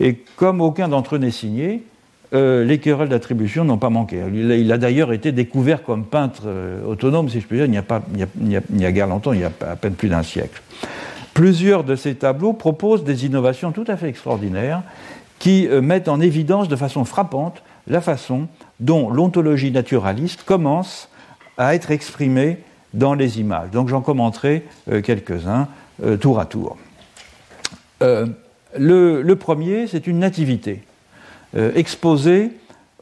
et 0.00 0.14
comme 0.36 0.60
aucun 0.60 0.88
d'entre 0.88 1.16
eux 1.16 1.18
n'est 1.18 1.30
signé, 1.30 1.82
euh, 2.34 2.64
les 2.64 2.78
querelles 2.78 3.08
d'attribution 3.08 3.64
n'ont 3.64 3.78
pas 3.78 3.90
manqué. 3.90 4.20
Il 4.32 4.72
a, 4.72 4.78
d'ailleurs 4.78 5.12
été 5.12 5.30
découvert 5.30 5.84
comme 5.84 6.04
peintre 6.04 6.42
euh, 6.46 6.84
autonome, 6.84 7.28
si 7.28 7.40
je 7.40 7.46
puis 7.46 7.58
dire, 7.58 7.66
il 7.66 7.70
n'y 7.70 7.78
a, 7.78 7.82
pas, 7.82 8.02
guère 8.90 9.06
longtemps, 9.06 9.32
il 9.32 9.40
y 9.40 9.44
a 9.44 9.52
à 9.60 9.76
peine 9.76 9.94
plus 9.94 10.08
d'un 10.08 10.24
siècle. 10.24 10.60
Plusieurs 11.34 11.84
de 11.84 11.94
ces 11.94 12.16
tableaux 12.16 12.52
proposent 12.52 13.04
des 13.04 13.26
innovations 13.26 13.70
tout 13.70 13.84
à 13.86 13.96
fait 13.96 14.08
extraordinaires 14.08 14.82
qui 15.38 15.68
euh, 15.68 15.80
mettent 15.80 16.08
en 16.08 16.20
évidence 16.20 16.68
de 16.68 16.74
façon 16.74 17.04
frappante 17.04 17.62
la 17.86 18.00
façon 18.00 18.48
dont 18.80 19.08
l'ontologie 19.08 19.70
naturaliste 19.70 20.42
commence 20.42 21.08
à 21.58 21.76
être 21.76 21.92
exprimée 21.92 22.58
dans 22.92 23.14
les 23.14 23.38
images. 23.38 23.70
Donc 23.70 23.88
j'en 23.88 24.00
commenterai 24.00 24.64
quelques-uns 25.04 25.68
tour 26.20 26.40
à 26.40 26.46
tour. 26.46 26.76
le 28.00 29.34
premier, 29.34 29.86
c'est 29.86 30.06
une 30.06 30.18
nativité. 30.18 30.82
Euh, 31.54 31.70
exposé 31.76 32.50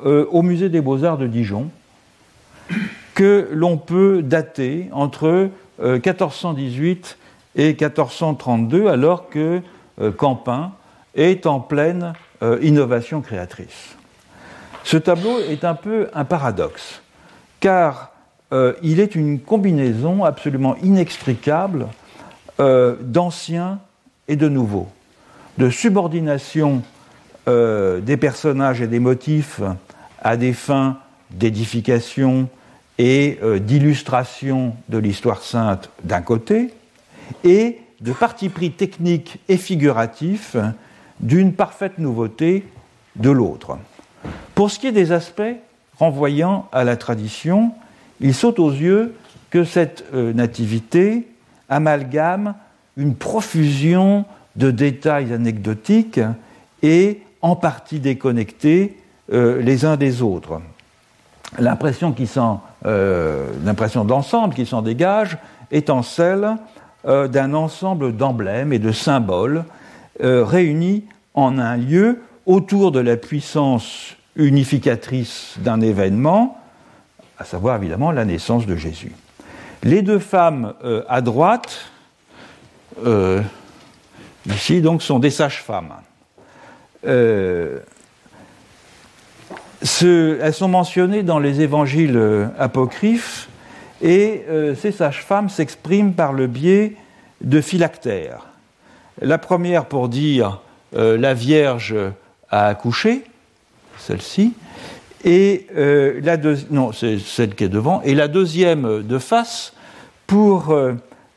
euh, 0.04 0.26
au 0.30 0.42
musée 0.42 0.68
des 0.68 0.82
beaux-arts 0.82 1.16
de 1.16 1.26
Dijon, 1.26 1.70
que 3.14 3.48
l'on 3.52 3.78
peut 3.78 4.22
dater 4.22 4.90
entre 4.92 5.48
1418 5.80 7.16
euh, 7.56 7.62
et 7.62 7.68
1432, 7.68 8.88
alors 8.88 9.30
que 9.30 9.62
Campin 10.16 10.72
est 11.14 11.46
en 11.46 11.60
pleine 11.60 12.14
innovation 12.60 13.20
créatrice. 13.20 13.94
Ce 14.82 14.96
tableau 14.96 15.38
est 15.38 15.64
un 15.64 15.74
peu 15.74 16.08
un 16.14 16.24
paradoxe, 16.24 17.00
car 17.60 18.10
il 18.82 18.98
est 18.98 19.14
une 19.14 19.38
combinaison 19.38 20.24
absolument 20.24 20.74
inextricable 20.82 21.86
d'anciens 22.58 23.78
et 24.26 24.34
de 24.34 24.48
nouveaux, 24.48 24.88
de 25.58 25.70
subordination 25.70 26.82
euh, 27.48 28.00
des 28.00 28.16
personnages 28.16 28.80
et 28.80 28.86
des 28.86 29.00
motifs 29.00 29.60
à 30.22 30.36
des 30.36 30.52
fins 30.52 30.98
d'édification 31.30 32.48
et 32.98 33.38
euh, 33.42 33.58
d'illustration 33.58 34.74
de 34.88 34.98
l'histoire 34.98 35.42
sainte 35.42 35.90
d'un 36.04 36.22
côté, 36.22 36.72
et 37.42 37.78
de 38.00 38.12
parti 38.12 38.48
pris 38.48 38.70
technique 38.70 39.38
et 39.48 39.56
figuratif 39.56 40.56
d'une 41.20 41.52
parfaite 41.52 41.98
nouveauté 41.98 42.66
de 43.16 43.30
l'autre. 43.30 43.78
Pour 44.54 44.70
ce 44.70 44.78
qui 44.78 44.86
est 44.86 44.92
des 44.92 45.12
aspects 45.12 45.42
renvoyant 45.98 46.68
à 46.72 46.84
la 46.84 46.96
tradition, 46.96 47.72
il 48.20 48.34
saute 48.34 48.58
aux 48.58 48.70
yeux 48.70 49.14
que 49.50 49.64
cette 49.64 50.04
euh, 50.14 50.32
nativité 50.32 51.28
amalgame 51.68 52.54
une 52.96 53.14
profusion 53.14 54.24
de 54.56 54.70
détails 54.70 55.32
anecdotiques 55.32 56.20
et 56.82 57.20
en 57.44 57.56
partie 57.56 58.00
déconnectés 58.00 58.96
euh, 59.30 59.60
les 59.60 59.84
uns 59.84 59.96
des 59.96 60.22
autres. 60.22 60.62
L'impression 61.58 62.14
euh, 62.86 63.46
l'impression 63.64 64.04
d'ensemble 64.04 64.54
qui 64.54 64.64
s'en 64.64 64.80
dégage 64.80 65.36
étant 65.70 66.02
celle 66.02 66.56
euh, 67.06 67.28
d'un 67.28 67.52
ensemble 67.52 68.16
d'emblèmes 68.16 68.72
et 68.72 68.78
de 68.78 68.92
symboles 68.92 69.64
réunis 70.20 71.04
en 71.34 71.58
un 71.58 71.76
lieu 71.76 72.22
autour 72.46 72.92
de 72.92 73.00
la 73.00 73.16
puissance 73.16 74.14
unificatrice 74.36 75.56
d'un 75.58 75.80
événement, 75.80 76.58
à 77.38 77.44
savoir 77.44 77.76
évidemment 77.76 78.10
la 78.10 78.24
naissance 78.24 78.64
de 78.64 78.76
Jésus. 78.76 79.12
Les 79.82 80.00
deux 80.00 80.18
femmes 80.18 80.72
euh, 80.82 81.02
à 81.08 81.20
droite, 81.20 81.90
euh, 83.04 83.42
ici 84.46 84.80
donc, 84.80 85.02
sont 85.02 85.18
des 85.18 85.30
sages-femmes. 85.30 85.92
Euh, 87.06 87.78
elles 90.02 90.54
sont 90.54 90.68
mentionnées 90.68 91.22
dans 91.22 91.38
les 91.38 91.60
évangiles 91.60 92.48
apocryphes 92.58 93.48
et 94.02 94.44
ces 94.80 94.92
sages-femmes 94.92 95.50
s'expriment 95.50 96.14
par 96.14 96.32
le 96.32 96.46
biais 96.46 96.96
de 97.42 97.60
phylactères. 97.60 98.46
La 99.20 99.36
première 99.36 99.84
pour 99.84 100.08
dire 100.08 100.60
la 100.92 101.34
Vierge 101.34 101.94
a 102.50 102.66
accouché, 102.66 103.24
celle-ci, 103.98 104.54
et 105.24 105.66
euh, 105.76 106.20
la 106.22 106.36
non, 106.70 106.92
c'est 106.92 107.18
celle 107.18 107.54
qui 107.54 107.64
est 107.64 107.68
devant, 107.68 108.02
et 108.02 108.14
la 108.14 108.28
deuxième 108.28 109.02
de 109.02 109.18
face 109.18 109.72
pour 110.26 110.70
euh, 110.70 110.92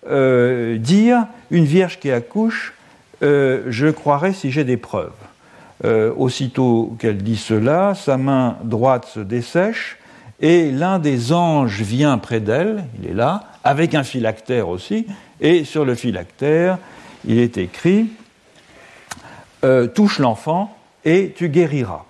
euh, 0.10 0.78
dire 0.78 1.26
une 1.52 1.66
vierge 1.66 2.00
qui 2.00 2.12
accouche, 2.12 2.74
je 3.22 3.90
croirai 3.90 4.34
si 4.34 4.52
j'ai 4.52 4.64
des 4.64 4.78
preuves. 4.78 5.10
Aussitôt 5.84 6.96
qu'elle 7.00 7.18
dit 7.18 7.38
cela, 7.38 7.94
sa 7.94 8.18
main 8.18 8.58
droite 8.64 9.06
se 9.06 9.20
dessèche 9.20 9.98
et 10.40 10.72
l'un 10.72 10.98
des 10.98 11.34
anges 11.34 11.82
vient 11.82 12.18
près 12.18 12.40
d'elle, 12.40 12.86
il 13.00 13.10
est 13.10 13.14
là, 13.14 13.44
avec 13.64 13.94
un 13.94 14.04
phylactère 14.04 14.70
aussi, 14.70 15.06
et 15.40 15.66
sur 15.66 15.86
le 15.86 15.94
phylactère, 15.94 16.80
il 17.26 17.38
est 17.38 17.58
écrit 17.58 18.10
Touche 19.94 20.20
l'enfant 20.20 20.76
et 21.06 21.34
tu 21.36 21.50
guériras. 21.50 22.06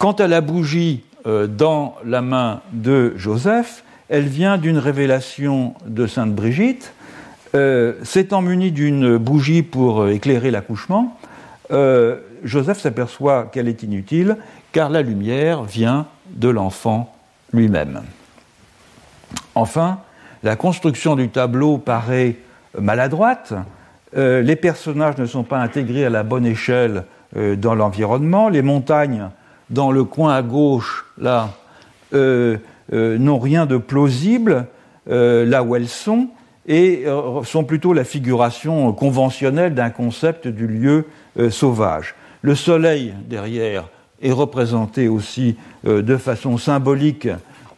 Quant 0.00 0.12
à 0.12 0.28
la 0.28 0.40
bougie 0.40 1.02
euh, 1.26 1.46
dans 1.46 1.94
la 2.06 2.22
main 2.22 2.62
de 2.72 3.12
Joseph, 3.16 3.84
elle 4.08 4.26
vient 4.26 4.56
d'une 4.56 4.78
révélation 4.78 5.74
de 5.84 6.06
Sainte 6.06 6.34
Brigitte. 6.34 6.94
Euh, 7.54 7.92
s'étant 8.02 8.40
muni 8.40 8.70
d'une 8.70 9.18
bougie 9.18 9.62
pour 9.62 10.00
euh, 10.00 10.12
éclairer 10.12 10.50
l'accouchement, 10.50 11.18
Joseph 12.42 12.80
s'aperçoit 12.80 13.44
qu'elle 13.52 13.68
est 13.68 13.82
inutile 13.82 14.36
car 14.72 14.90
la 14.90 15.02
lumière 15.02 15.62
vient 15.62 16.06
de 16.30 16.48
l'enfant 16.48 17.14
lui-même. 17.52 18.02
Enfin, 19.54 19.98
la 20.42 20.56
construction 20.56 21.16
du 21.16 21.28
tableau 21.28 21.78
paraît 21.78 22.36
maladroite. 22.78 23.52
les 24.16 24.56
personnages 24.56 25.18
ne 25.18 25.26
sont 25.26 25.44
pas 25.44 25.58
intégrés 25.58 26.04
à 26.04 26.10
la 26.10 26.22
bonne 26.22 26.46
échelle 26.46 27.04
dans 27.36 27.74
l'environnement. 27.74 28.48
Les 28.48 28.62
montagnes 28.62 29.28
dans 29.70 29.92
le 29.92 30.04
coin 30.04 30.34
à 30.34 30.42
gauche, 30.42 31.06
là, 31.18 31.50
euh, 32.12 32.58
euh, 32.92 33.18
n'ont 33.18 33.38
rien 33.38 33.66
de 33.66 33.76
plausible 33.76 34.66
euh, 35.08 35.46
là 35.46 35.62
où 35.62 35.76
elles 35.76 35.88
sont, 35.88 36.28
et 36.66 37.04
sont 37.44 37.64
plutôt 37.64 37.92
la 37.92 38.04
figuration 38.04 38.92
conventionnelle 38.92 39.74
d'un 39.74 39.90
concept 39.90 40.46
du 40.46 40.66
lieu 40.66 41.06
sauvage. 41.50 42.14
Le 42.42 42.54
soleil, 42.54 43.14
derrière, 43.28 43.88
est 44.22 44.32
représenté 44.32 45.08
aussi 45.08 45.56
de 45.84 46.16
façon 46.16 46.58
symbolique 46.58 47.28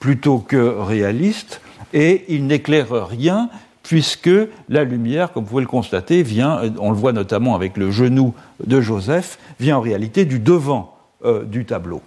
plutôt 0.01 0.39
que 0.39 0.57
réaliste, 0.57 1.61
et 1.95 2.25
il 2.29 2.47
n'éclaire 2.47 3.07
rien 3.07 3.49
puisque 3.83 4.31
la 4.69 4.85
lumière, 4.85 5.33
comme 5.33 5.45
vous 5.45 5.51
pouvez 5.51 5.62
le 5.62 5.69
constater, 5.69 6.23
vient, 6.23 6.61
on 6.79 6.91
le 6.91 6.97
voit 6.97 7.12
notamment 7.12 7.55
avec 7.55 7.77
le 7.77 7.91
genou 7.91 8.35
de 8.65 8.81
Joseph, 8.81 9.39
vient 9.61 9.79
en 9.79 9.81
réalité 9.81 10.25
du 10.25 10.39
devant 10.39 10.97
euh, 11.25 11.45
du 11.45 11.65
tableau. 11.65 12.01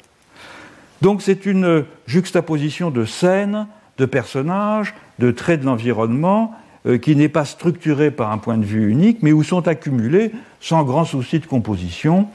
Donc 1.02 1.22
c'est 1.22 1.46
une 1.46 1.86
juxtaposition 2.08 2.92
de 2.92 3.06
scènes, 3.06 3.68
de 3.98 4.06
personnages, 4.06 4.94
de 5.20 5.32
traits 5.32 5.62
de 5.62 5.66
l'environnement 5.66 6.54
euh, 6.54 6.58
qui 7.02 7.16
n'est 7.16 7.30
pas 7.30 7.46
structurée 7.46 8.12
par 8.12 8.32
un 8.32 8.38
point 8.38 8.58
de 8.58 8.66
vue 8.66 8.90
unique, 8.90 9.20
mais 9.22 9.32
où 9.32 9.44
sont 9.44 9.68
accumulés, 9.68 10.32
sans 10.62 10.84
grand 10.84 11.06
souci 11.06 11.40
de 11.40 11.46
composition, 11.46 12.28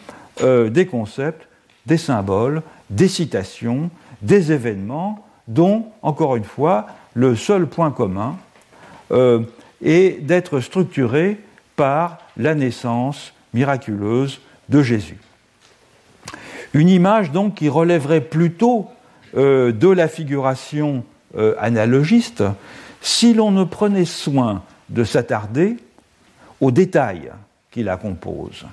euh, 0.42 0.70
des 0.70 0.86
concepts, 0.86 1.46
des 1.86 1.96
symboles, 1.98 2.62
des 2.90 3.08
citations, 3.08 3.90
des 4.22 4.52
événements, 4.52 5.24
dont, 5.48 5.86
encore 6.02 6.36
une 6.36 6.44
fois, 6.44 6.86
le 7.14 7.34
seul 7.36 7.66
point 7.66 7.90
commun 7.90 8.36
est 9.82 10.24
d'être 10.24 10.60
structurés 10.60 11.38
par 11.74 12.18
la 12.36 12.54
naissance 12.54 13.32
miraculeuse 13.54 14.40
de 14.68 14.82
Jésus. 14.82 15.18
Une 16.74 16.88
image 16.88 17.32
donc 17.32 17.54
qui 17.56 17.68
relèverait 17.68 18.20
plutôt 18.20 18.88
euh, 19.36 19.72
de 19.72 19.88
la 19.88 20.08
figuration 20.08 21.04
euh, 21.36 21.54
analogiste 21.58 22.44
si 23.00 23.34
l'on 23.34 23.50
ne 23.50 23.64
prenait 23.64 24.04
soin 24.04 24.62
de 24.88 25.04
s'attarder 25.04 25.76
aux 26.60 26.70
détails 26.70 27.30
qui 27.70 27.82
la 27.82 27.96
composent 27.96 28.66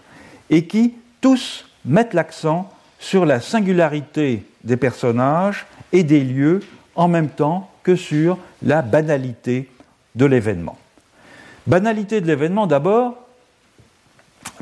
et 0.50 0.66
qui 0.66 0.96
tous 1.22 1.66
mettent 1.86 2.14
l'accent 2.14 2.72
sur 3.00 3.26
la 3.26 3.40
singularité 3.40 4.44
des 4.64 4.78
personnages 4.78 5.66
et 5.92 6.04
des 6.04 6.24
lieux 6.24 6.62
en 6.96 7.08
même 7.08 7.30
temps 7.30 7.70
que 7.84 7.96
sur 7.96 8.38
la 8.64 8.82
banalité 8.82 9.70
de 10.16 10.26
l'événement. 10.26 10.78
Banalité 11.68 12.22
de 12.22 12.28
l'événement 12.28 12.68
d'abord 12.68 13.16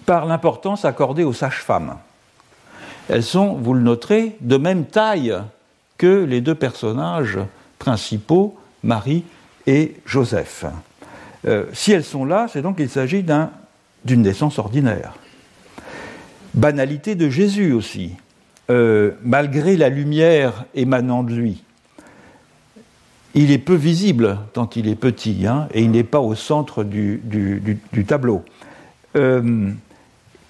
par 0.06 0.26
l'importance 0.26 0.86
accordée 0.86 1.24
aux 1.24 1.34
sages-femmes 1.34 1.96
elles 3.08 3.24
sont, 3.24 3.54
vous 3.54 3.74
le 3.74 3.82
noterez, 3.82 4.36
de 4.42 4.58
même 4.58 4.86
taille 4.86 5.36
que 5.98 6.24
les 6.24 6.42
deux 6.42 6.56
personnages 6.56 7.38
principaux, 7.80 8.58
Marie 8.84 9.24
et 9.68 9.96
Joseph. 10.06 10.66
Euh, 11.48 11.66
si 11.74 11.92
elles 11.92 12.04
sont 12.04 12.26
là, 12.26 12.48
c'est 12.52 12.62
donc 12.62 12.78
qu'il 12.78 12.90
s'agit 12.90 13.24
d'une 14.04 14.22
naissance 14.22 14.60
ordinaire. 14.60 15.14
Banalité 16.54 17.16
de 17.16 17.30
Jésus 17.30 17.74
aussi, 17.74 18.14
euh, 18.70 19.12
malgré 19.24 19.78
la 19.78 19.90
lumière 19.90 20.66
émanant 20.74 21.24
de 21.24 21.34
lui. 21.34 21.64
Il 23.34 23.52
est 23.52 23.58
peu 23.58 23.76
visible 23.76 24.38
tant 24.54 24.70
il 24.76 24.88
est 24.88 24.96
petit, 24.96 25.46
hein, 25.46 25.68
et 25.74 25.82
il 25.82 25.92
n'est 25.92 26.06
pas 26.06 26.22
au 26.22 26.36
centre 26.36 26.84
du, 26.84 27.22
tableau. 28.08 28.44
Euh, 29.18 29.70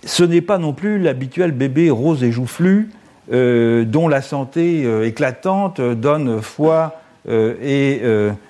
ce 0.05 0.23
n'est 0.23 0.41
pas 0.41 0.59
non 0.59 0.73
plus 0.73 0.99
l'habituel 0.99 1.51
bébé 1.51 1.89
rose 1.89 2.23
et 2.23 2.31
joufflu 2.31 2.91
dont 3.27 4.07
la 4.07 4.21
santé 4.21 4.83
éclatante 5.07 5.81
donne 5.81 6.43
foi 6.43 7.01
et 7.27 8.01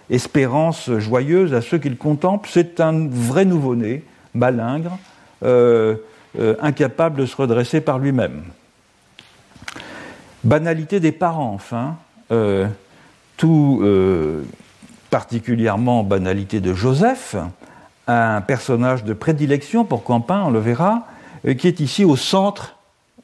espérance 0.09 0.91
joyeuse 0.97 1.53
à 1.53 1.61
ceux 1.61 1.77
qui 1.77 1.89
le 1.89 1.95
contemplent. 1.95 2.49
C'est 2.51 2.79
un 2.79 3.07
vrai 3.07 3.45
nouveau-né, 3.45 4.03
malingre, 4.33 4.97
incapable 6.61 7.21
de 7.21 7.25
se 7.25 7.35
redresser 7.35 7.81
par 7.81 7.99
lui-même. 7.99 8.43
Banalité 10.43 10.99
des 10.99 11.13
parents, 11.13 11.53
enfin, 11.53 11.95
tout 13.37 13.81
particulièrement 15.09 16.03
banalité 16.03 16.59
de 16.59 16.73
Joseph, 16.73 17.37
un 18.07 18.41
personnage 18.41 19.03
de 19.03 19.13
prédilection 19.13 19.85
pour 19.85 20.03
Campin, 20.03 20.43
on 20.45 20.49
le 20.49 20.59
verra, 20.59 21.07
euh, 21.47 21.53
qui 21.53 21.67
est 21.67 21.79
ici 21.79 22.03
au 22.03 22.15
centre 22.15 22.75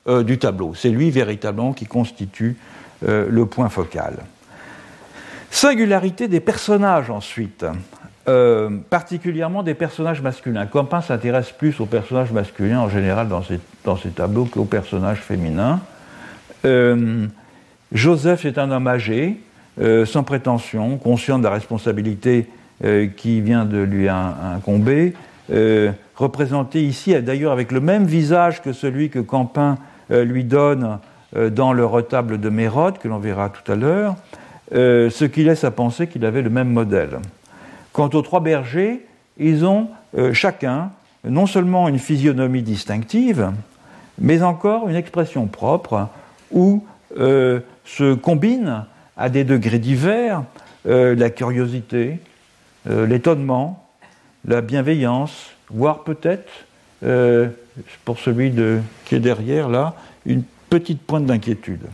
euh, 0.08 0.24
du 0.24 0.40
tableau. 0.40 0.74
C'est 0.74 0.90
lui 0.90 1.12
véritablement 1.12 1.74
qui 1.74 1.86
constitue 1.86 2.58
euh, 3.08 3.28
le 3.30 3.46
point 3.46 3.70
focal. 3.70 4.14
Singularité 5.52 6.28
des 6.28 6.40
personnages 6.40 7.10
ensuite, 7.10 7.66
particulièrement 8.90 9.64
des 9.64 9.74
personnages 9.74 10.22
masculins. 10.22 10.66
Campin 10.66 11.02
s'intéresse 11.02 11.52
plus 11.52 11.80
aux 11.80 11.86
personnages 11.86 12.32
masculins 12.32 12.80
en 12.80 12.90
général 12.90 13.28
dans 13.28 13.44
ses, 13.44 13.60
dans 13.84 13.98
tableaux 14.16 14.46
qu'aux 14.46 14.66
personnages 14.66 15.20
féminins. 15.20 15.82
Joseph 17.92 18.46
est 18.46 18.58
un 18.58 18.72
homme 18.72 18.88
âgé, 18.88 19.42
sans 20.06 20.24
prétention, 20.24 20.98
conscient 20.98 21.38
de 21.38 21.44
la 21.44 21.52
responsabilité 21.52 22.48
qui 23.18 23.42
vient 23.42 23.66
de 23.66 23.80
lui 23.80 24.08
incomber, 24.08 25.14
représenté 26.22 26.84
ici, 26.84 27.20
d'ailleurs 27.22 27.52
avec 27.52 27.72
le 27.72 27.82
même 27.82 28.06
visage 28.06 28.62
que 28.62 28.74
celui 28.74 29.10
que 29.10 29.20
Campin 29.20 29.78
euh, 30.12 30.24
lui 30.24 30.44
donne 30.44 31.00
euh, 31.36 31.50
dans 31.50 31.74
le 31.74 31.86
retable 31.86 32.40
de 32.40 32.50
Mérode, 32.50 33.00
que 33.00 33.08
l'on 33.08 33.20
verra 33.20 33.50
tout 33.50 33.70
à 33.72 33.76
l'heure, 33.76 34.16
euh, 34.73 35.10
ce 35.10 35.25
qui 35.25 35.43
laisse 35.43 35.63
à 35.63 35.71
penser 35.71 36.07
qu'il 36.07 36.25
avait 36.25 36.41
le 36.41 36.49
même 36.49 36.69
modèle. 36.69 37.19
Quant 37.93 38.10
aux 38.13 38.21
trois 38.21 38.39
bergers, 38.39 39.05
ils 39.38 39.65
ont 39.65 39.89
chacun 40.34 40.91
non 41.25 41.45
seulement 41.45 41.88
une 41.88 41.99
physionomie 41.99 42.63
distinctive, 42.63 43.51
mais 44.19 44.43
encore 44.43 44.89
une 44.89 44.95
expression 44.95 45.47
propre 45.47 46.07
où 46.51 46.86
se 47.17 48.13
combinent 48.13 48.86
à 49.17 49.29
des 49.29 49.43
degrés 49.43 49.79
divers 49.79 50.43
la 50.86 51.29
curiosité, 51.29 52.19
l'étonnement, 52.89 53.86
la 54.45 54.62
bienveillance, 54.62 55.51
voire 55.69 56.03
peut-être 56.03 56.65
pour 58.05 58.19
celui 58.19 58.53
qui 59.05 59.15
est 59.15 59.19
derrière 59.19 59.69
là, 59.69 59.95
une 60.25 60.43
petite 60.69 61.01
pointe 61.01 61.25
d'inquiétude. 61.25 61.88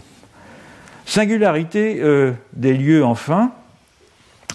Singularité 1.09 2.03
des 2.51 2.73
lieux, 2.73 3.03
enfin, 3.03 3.53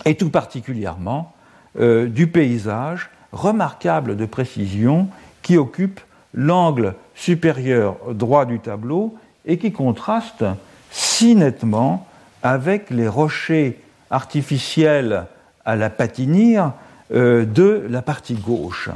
et 0.04 0.16
tout 0.16 0.28
particulièrement 0.28 1.34
du 1.80 2.26
paysage, 2.26 3.08
remarquable 3.32 4.16
de 4.16 4.26
précision, 4.26 5.08
qui 5.42 5.56
occupe 5.56 6.00
l'angle 6.34 6.94
supérieur 7.14 7.96
droit 8.10 8.44
du 8.44 8.60
tableau 8.60 9.16
et 9.46 9.58
qui 9.58 9.72
contraste 9.72 10.44
si 10.90 11.34
nettement 11.34 12.06
avec 12.42 12.90
les 12.90 13.08
rochers 13.08 13.78
artificiels 14.10 15.24
à 15.64 15.76
la 15.76 15.90
patinir 15.90 16.72
euh, 17.12 17.44
de 17.44 17.86
la 17.88 18.02
partie 18.02 18.34
gauche. 18.34 18.90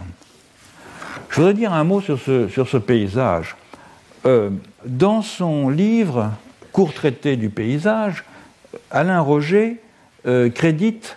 Je 1.31 1.37
voudrais 1.37 1.55
dire 1.55 1.73
un 1.73 1.85
mot 1.85 2.01
sur 2.01 2.19
ce, 2.19 2.49
sur 2.49 2.69
ce 2.69 2.77
paysage. 2.77 3.57
Euh, 4.25 4.51
dans 4.85 5.23
son 5.23 5.69
livre 5.69 6.31
Court 6.77 6.93
traité 6.93 7.37
du 7.37 7.49
paysage, 7.49 8.23
Alain 8.91 9.21
Roger 9.21 9.81
euh, 10.27 10.51
crédite 10.51 11.17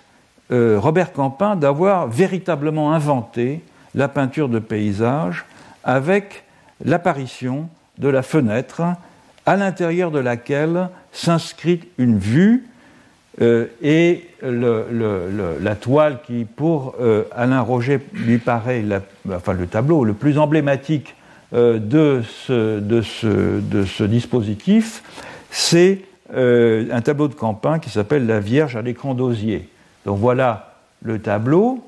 Robert 0.49 1.11
Campin 1.11 1.57
d'avoir 1.57 2.07
véritablement 2.07 2.93
inventé 2.93 3.61
la 3.93 4.07
peinture 4.07 4.47
de 4.47 4.57
paysage 4.57 5.43
avec 5.83 6.45
l'apparition 6.83 7.67
de 7.97 8.07
la 8.07 8.21
fenêtre 8.21 8.83
à 9.45 9.57
l'intérieur 9.57 10.11
de 10.11 10.19
laquelle 10.19 10.87
s'inscrit 11.11 11.81
une 11.97 12.17
vue 12.17 12.69
euh, 13.41 13.65
et 13.81 14.29
la 14.41 15.75
toile 15.75 16.19
qui, 16.25 16.45
pour 16.45 16.95
euh, 17.01 17.23
Alain 17.35 17.61
Roger, 17.61 17.99
lui 18.13 18.37
paraît, 18.37 18.83
enfin 19.29 19.51
le 19.51 19.67
tableau 19.67 20.05
le 20.05 20.13
plus 20.13 20.37
emblématique 20.37 21.15
euh, 21.53 21.79
de, 21.79 22.21
ce, 22.21 24.03
dispositif, 24.03 25.03
c'est 25.51 26.01
un 26.31 27.01
tableau 27.01 27.27
de 27.27 27.33
Campin 27.33 27.79
qui 27.79 27.89
s'appelle 27.89 28.27
La 28.27 28.39
Vierge 28.39 28.75
à 28.75 28.81
l'écran 28.81 29.13
d'osier. 29.13 29.67
Donc 30.05 30.19
voilà 30.19 30.75
le 31.01 31.19
tableau. 31.19 31.83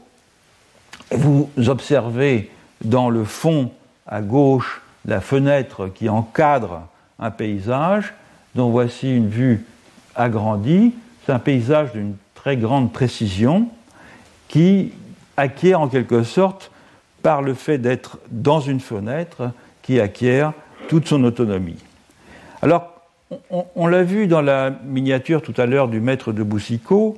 Vous 1.12 1.50
observez 1.68 2.50
dans 2.84 3.10
le 3.10 3.24
fond 3.24 3.72
à 4.08 4.22
gauche 4.22 4.82
la 5.06 5.22
fenêtre 5.22 5.88
qui 5.88 6.10
encadre 6.10 6.82
un 7.20 7.32
paysage, 7.32 8.14
dont 8.56 8.70
voici 8.70 9.16
une 9.16 9.30
vue 9.30 9.66
agrandie. 10.16 10.94
C'est 11.26 11.32
un 11.32 11.40
paysage 11.40 11.92
d'une 11.92 12.16
très 12.34 12.58
grande 12.58 12.92
précision 12.92 13.68
qui 14.48 14.92
acquiert 15.38 15.80
en 15.80 15.88
quelque 15.88 16.24
sorte, 16.24 16.72
par 17.22 17.42
le 17.44 17.54
fait 17.54 17.78
d'être 17.78 18.18
dans 18.32 18.60
une 18.60 18.80
fenêtre, 18.80 19.52
qui 19.84 20.00
acquiert 20.00 20.54
toute 20.90 21.08
son 21.08 21.24
autonomie. 21.24 21.78
Alors, 22.62 22.91
on, 23.50 23.88
l'a 23.88 24.04
vu 24.04 24.28
dans 24.28 24.42
la 24.42 24.72
miniature 24.86 25.42
tout 25.42 25.54
à 25.58 25.66
l'heure 25.66 25.88
du 25.88 26.02
maître 26.02 26.34
de 26.34 26.44
Boussicot, 26.44 27.18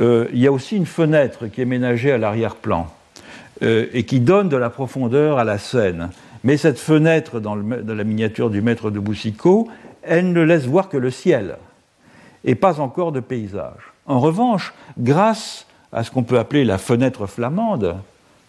euh, 0.00 0.26
il 0.32 0.38
y 0.38 0.46
a 0.46 0.52
aussi 0.52 0.76
une 0.76 0.86
fenêtre 0.86 1.46
qui 1.46 1.60
est 1.62 1.66
ménagée 1.66 2.12
à 2.12 2.18
l'arrière-plan. 2.18 2.88
Euh, 3.62 3.86
et 3.92 4.04
qui 4.04 4.20
donne 4.20 4.48
de 4.48 4.56
la 4.56 4.70
profondeur 4.70 5.38
à 5.38 5.42
la 5.42 5.58
scène. 5.58 6.10
Mais 6.44 6.56
cette 6.56 6.78
fenêtre 6.78 7.40
dans, 7.40 7.56
la 7.56 8.04
miniature 8.04 8.50
du 8.50 8.62
maître 8.62 8.92
de 8.92 9.00
Boussicot, 9.00 9.66
elle 10.02 10.32
ne 10.32 10.42
laisse 10.42 10.66
voir 10.66 10.88
que 10.88 10.96
le 10.96 11.10
ciel 11.10 11.56
et 12.44 12.54
pas 12.54 12.78
encore 12.78 13.10
de 13.10 13.18
paysage. 13.18 13.92
En 14.06 14.20
revanche, 14.20 14.72
grâce 14.96 15.66
à 15.92 16.04
ce 16.04 16.12
qu'on 16.12 16.22
peut 16.22 16.38
appeler 16.38 16.64
la 16.64 16.78
fenêtre 16.78 17.26
flamande, 17.26 17.96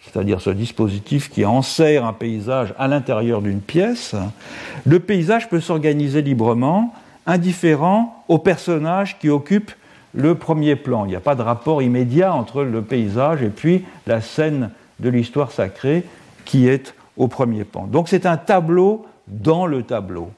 c'est-à-dire 0.02 0.40
ce 0.40 0.50
dispositif 0.50 1.30
qui 1.30 1.44
enserre 1.44 2.04
un 2.04 2.12
paysage 2.12 2.74
à 2.78 2.88
l'intérieur 2.88 3.42
d'une 3.42 3.60
pièce, 3.60 4.14
le 4.86 4.98
paysage 4.98 5.48
peut 5.48 5.60
s'organiser 5.60 6.22
librement, 6.22 6.94
indifférent 7.26 8.24
aux 8.28 8.38
personnages 8.38 9.18
qui 9.18 9.28
occupent 9.28 9.72
le 10.14 10.34
premier 10.34 10.74
plan. 10.76 11.04
Il 11.04 11.08
n'y 11.08 11.16
a 11.16 11.20
pas 11.20 11.34
de 11.34 11.42
rapport 11.42 11.82
immédiat 11.82 12.32
entre 12.34 12.62
le 12.62 12.82
paysage 12.82 13.42
et 13.42 13.50
puis 13.50 13.84
la 14.06 14.20
scène 14.20 14.70
de 14.98 15.08
l'histoire 15.10 15.52
sacrée 15.52 16.04
qui 16.44 16.66
est 16.66 16.94
au 17.16 17.28
premier 17.28 17.64
plan. 17.64 17.86
Donc 17.86 18.08
c'est 18.08 18.26
un 18.26 18.36
tableau 18.36 19.06
dans 19.28 19.66
le 19.66 19.82
tableau 19.82 20.30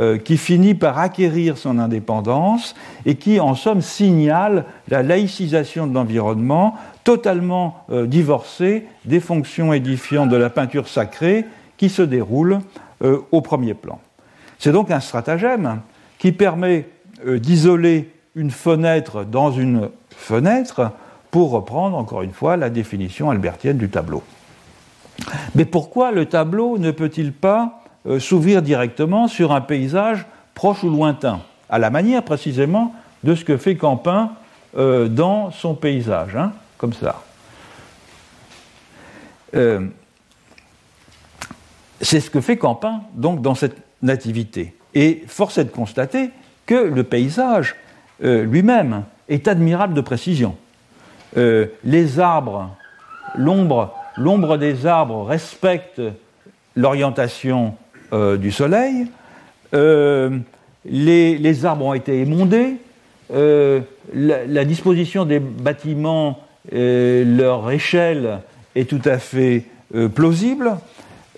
euh, 0.00 0.16
qui 0.16 0.36
finit 0.36 0.74
par 0.74 0.98
acquérir 0.98 1.58
son 1.58 1.78
indépendance 1.78 2.76
et 3.04 3.16
qui 3.16 3.40
en 3.40 3.56
somme 3.56 3.82
signale 3.82 4.64
la 4.88 5.02
laïcisation 5.02 5.88
de 5.88 5.94
l'environnement 5.94 6.76
totalement 7.02 7.84
euh, 7.90 8.06
divorcée 8.06 8.86
des 9.06 9.18
fonctions 9.18 9.72
édifiantes 9.72 10.28
de 10.28 10.36
la 10.36 10.50
peinture 10.50 10.86
sacrée 10.86 11.46
qui 11.76 11.88
se 11.88 12.02
déroule 12.02 12.60
euh, 13.02 13.18
au 13.32 13.40
premier 13.40 13.74
plan. 13.74 13.98
C'est 14.60 14.70
donc 14.70 14.92
un 14.92 15.00
stratagème 15.00 15.80
qui 16.18 16.30
permet 16.30 16.88
d'isoler 17.26 18.12
une 18.36 18.52
fenêtre 18.52 19.24
dans 19.24 19.50
une 19.50 19.90
fenêtre 20.10 20.92
pour 21.32 21.50
reprendre 21.50 21.96
encore 21.96 22.22
une 22.22 22.32
fois 22.32 22.56
la 22.56 22.70
définition 22.70 23.30
albertienne 23.30 23.78
du 23.78 23.88
tableau. 23.88 24.22
Mais 25.54 25.64
pourquoi 25.64 26.12
le 26.12 26.26
tableau 26.26 26.78
ne 26.78 26.90
peut-il 26.90 27.32
pas 27.32 27.77
euh, 28.06 28.20
s'ouvrir 28.20 28.62
directement 28.62 29.26
sur 29.26 29.52
un 29.52 29.60
paysage 29.60 30.24
proche 30.54 30.84
ou 30.84 30.88
lointain, 30.88 31.40
à 31.68 31.80
la 31.80 31.90
manière 31.90 32.22
précisément 32.22 32.94
de 33.24 33.34
ce 33.34 33.44
que 33.44 33.56
fait 33.56 33.74
Campin 33.74 34.30
euh, 34.76 35.08
dans 35.08 35.50
son 35.50 35.74
paysage, 35.74 36.36
hein, 36.36 36.52
comme 36.76 36.92
ça 36.92 37.22
euh, 39.56 39.88
C'est 42.00 42.20
ce 42.20 42.30
que 42.30 42.40
fait 42.40 42.56
Campin 42.56 43.02
donc 43.14 43.42
dans 43.42 43.56
cette 43.56 43.76
nativité. 44.00 44.74
Et 44.94 45.24
force 45.26 45.58
est 45.58 45.64
de 45.64 45.70
constater 45.70 46.30
que 46.66 46.74
le 46.74 47.02
paysage 47.02 47.74
lui-même 48.20 49.04
est 49.28 49.46
admirable 49.46 49.94
de 49.94 50.00
précision. 50.00 50.56
Les 51.36 52.18
arbres, 52.18 52.70
l'ombre, 53.36 54.56
des 54.56 54.86
arbres 54.86 55.24
respecte 55.24 56.00
l'orientation 56.74 57.74
euh, 58.12 58.36
du 58.36 58.50
soleil. 58.50 59.06
Euh, 59.74 60.38
les, 60.84 61.64
arbres 61.64 61.86
ont 61.86 61.94
été 61.94 62.20
émondés. 62.20 62.76
La, 63.30 64.64
disposition 64.64 65.24
des 65.24 65.38
bâtiments, 65.38 66.40
leur 66.72 67.70
échelle 67.70 68.38
est 68.74 68.88
tout 68.88 69.02
à 69.04 69.18
fait 69.18 69.64
plausible. 70.14 70.72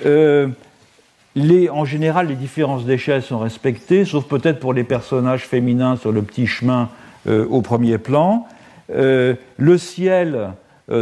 en 0.05 1.85
général, 1.85 2.29
les 2.29 2.37
différences 2.37 2.85
d'échelle 2.85 3.23
sont 3.23 3.39
respectées, 3.39 4.05
sauf 4.05 4.25
peut-être 4.27 4.61
pour 4.61 4.73
les 4.73 4.85
personnages 4.85 5.47
féminins 5.47 5.97
sur 5.97 6.13
le 6.13 6.23
petit 6.23 6.47
chemin 6.47 6.89
au 7.27 7.61
premier 7.63 7.99
plan. 7.99 8.47
Euh, 8.95 9.35
le 9.57 9.79
ciel, 9.79 10.35
euh, 10.35 10.49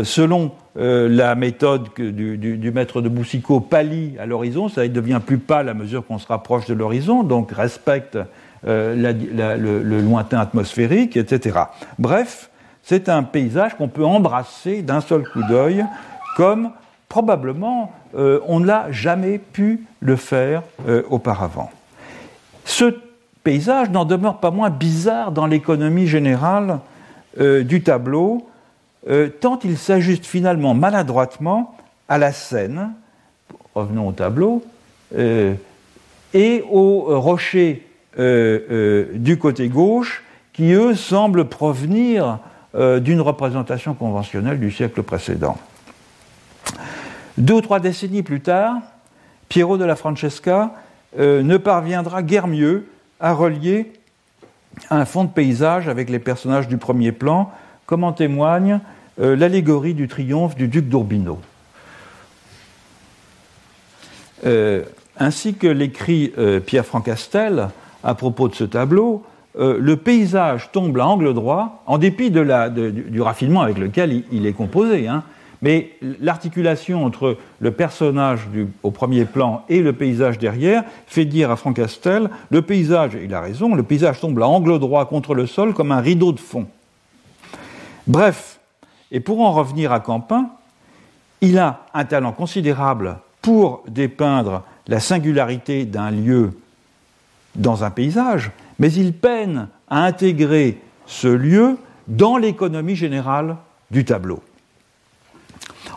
selon 0.05 0.53
euh, 0.77 1.09
la 1.09 1.35
méthode 1.35 1.89
du, 1.97 2.73
maître 2.73 3.01
de 3.01 3.09
Boussicot, 3.09 3.61
pâlit 3.61 4.17
à 4.19 4.27
l'horizon, 4.27 4.69
ça 4.69 4.87
devient 4.87 5.21
plus 5.25 5.39
pâle 5.39 5.69
à 5.69 5.75
mesure 5.75 6.07
qu'on 6.07 6.19
se 6.19 6.27
rapproche 6.27 6.67
de 6.67 6.75
l'horizon, 6.75 7.23
donc 7.23 7.53
respecte 7.53 8.19
le, 8.65 10.01
lointain 10.01 10.41
atmosphérique, 10.41 11.17
etc. 11.17 11.59
Bref, 11.99 12.51
c'est 12.83 13.09
un 13.09 13.23
paysage 13.23 13.77
qu'on 13.77 13.89
peut 13.89 14.05
embrasser 14.05 14.83
d'un 14.83 15.01
seul 15.01 15.23
coup 15.29 15.43
d'œil, 15.49 15.85
comme 16.37 16.71
probablement 17.09 17.93
on 18.15 18.61
ne 18.61 18.67
l'a 18.67 18.91
jamais 18.91 19.39
pu 19.39 19.85
le 20.01 20.17
faire 20.17 20.63
auparavant. 21.09 21.71
Ce 22.65 22.95
paysage 23.49 23.89
n'en 23.89 24.05
demeure 24.05 24.41
pas 24.41 24.51
moins 24.51 24.69
bizarre 24.69 25.33
dans 25.33 25.47
l'économie 25.47 26.07
générale 26.07 26.81
euh, 27.41 27.65
du 27.65 27.83
tableau, 27.83 28.47
euh, 29.09 29.29
tant 29.29 29.59
il 29.63 29.79
s'ajuste 29.79 30.27
finalement 30.27 30.75
maladroitement 30.75 31.77
à 32.09 32.19
la 32.19 32.33
scène, 32.33 32.93
revenons 33.75 34.09
au 34.09 34.13
tableau, 34.13 34.65
euh, 35.17 35.55
et 36.35 36.65
aux 36.71 37.21
rochers 37.21 37.85
du 38.17 39.39
côté 39.39 39.69
gauche, 39.69 40.25
qui 40.53 40.73
eux 40.73 40.97
semblent 40.97 41.45
provenir 41.45 42.41
d'une 42.75 43.21
représentation 43.21 43.95
conventionnelle 43.95 44.59
du 44.59 44.73
siècle 44.73 45.05
précédent. 45.05 45.57
Deux 47.39 47.55
ou 47.55 47.61
trois 47.61 47.79
décennies 47.79 48.25
plus 48.25 48.41
tard, 48.41 48.79
Piero 49.49 49.79
de 49.79 49.85
la 49.85 49.95
Francesca 49.95 50.75
ne 51.17 51.57
parviendra 51.59 52.25
guère 52.25 52.49
mieux 52.49 52.89
à 53.21 53.33
relier 53.35 53.93
un 54.91 55.05
fond 55.05 55.25
de 55.25 55.31
paysage 55.31 55.89
avec 55.89 56.11
les 56.11 56.19
personnages 56.19 56.69
du 56.69 56.77
premier 56.77 57.13
plan, 57.13 57.51
comme 57.89 58.05
en 58.05 58.13
témoigne 58.13 58.81
euh, 59.19 59.35
l'allégorie 59.35 59.95
du 59.95 60.07
triomphe 60.07 60.55
du 60.55 60.69
duc 60.69 60.89
d'Urbino. 60.89 61.41
Euh, 64.47 64.85
ainsi 65.17 65.55
que 65.55 65.67
l'écrit 65.67 66.33
euh, 66.39 66.61
Pierre 66.61 66.85
Francastel 66.85 67.71
à 68.05 68.15
propos 68.15 68.47
de 68.47 68.55
ce 68.55 68.63
tableau, 68.63 69.25
le 69.59 69.97
paysage 69.97 70.71
tombe 70.71 70.97
à 71.01 71.05
angle 71.05 71.35
droit, 71.35 71.83
en 71.87 71.99
dépit 71.99 72.31
du, 72.31 73.21
raffinement 73.21 73.63
avec 73.63 73.77
lequel 73.77 74.23
il, 74.31 74.47
est 74.47 74.53
composé, 74.53 75.09
hein, 75.09 75.25
Mais 75.63 75.91
l'articulation 76.21 77.05
entre 77.05 77.37
le 77.59 77.73
personnage 77.73 78.47
au 78.85 78.93
premier 78.93 79.25
plan 79.25 79.65
et 79.69 79.83
le 79.83 79.93
paysage 79.93 80.39
derrière 80.39 80.85
fait 81.09 81.25
dire 81.25 81.51
à 81.51 81.57
Franck 81.57 81.75
Castel 81.75 82.31
le 82.53 82.63
paysage, 82.63 83.19
il 83.21 83.35
a 83.35 83.41
raison, 83.41 83.75
le 83.75 83.83
paysage 83.83 84.21
tombe 84.21 84.41
à 84.41 84.47
angle 84.47 84.79
droit 84.79 85.07
contre 85.07 85.35
le 85.35 85.49
sol 85.49 85.75
comme 85.75 85.91
un 85.91 86.01
rideau 86.01 86.31
de 86.31 86.39
fond. 86.39 86.69
Bref, 88.09 88.59
et 89.13 89.21
pour 89.21 89.41
en 89.43 89.53
revenir 89.53 89.93
à 89.93 90.01
Campin, 90.01 90.49
il 91.43 91.59
a 91.59 91.87
un 91.95 92.05
talent 92.05 92.33
considérable 92.33 93.19
pour 93.43 93.85
dépeindre 93.87 94.65
la 94.87 94.99
singularité 94.99 95.85
d'un 95.85 96.11
lieu 96.11 96.53
dans 97.55 97.85
un 97.85 97.91
paysage, 97.91 98.51
mais 98.79 98.93
il 98.93 99.13
peine 99.13 99.69
à 99.89 100.05
intégrer 100.05 100.81
ce 101.07 101.29
lieu 101.29 101.77
dans 102.09 102.39
l'économie 102.39 102.97
générale 102.97 103.57
du 103.91 104.05
tableau. 104.05 104.43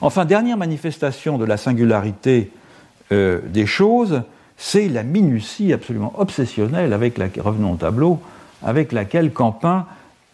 Enfin, 0.02 0.26
dernière 0.26 0.58
manifestation 0.58 1.38
de 1.38 1.45
la 1.45 1.58
singularité 1.58 2.52
euh, 3.12 3.39
des 3.47 3.65
choses, 3.65 4.24
c'est 4.58 4.88
la 4.88 5.04
minutie 5.04 5.74
absolument 5.74 6.13
obsessionnelle, 6.17 6.91
avec 6.91 7.17
la, 7.17 7.28
revenons 7.39 7.74
au 7.74 7.78
tableau, 7.78 8.19
avec 8.63 8.91
laquelle 8.91 9.32
Campin 9.32 9.86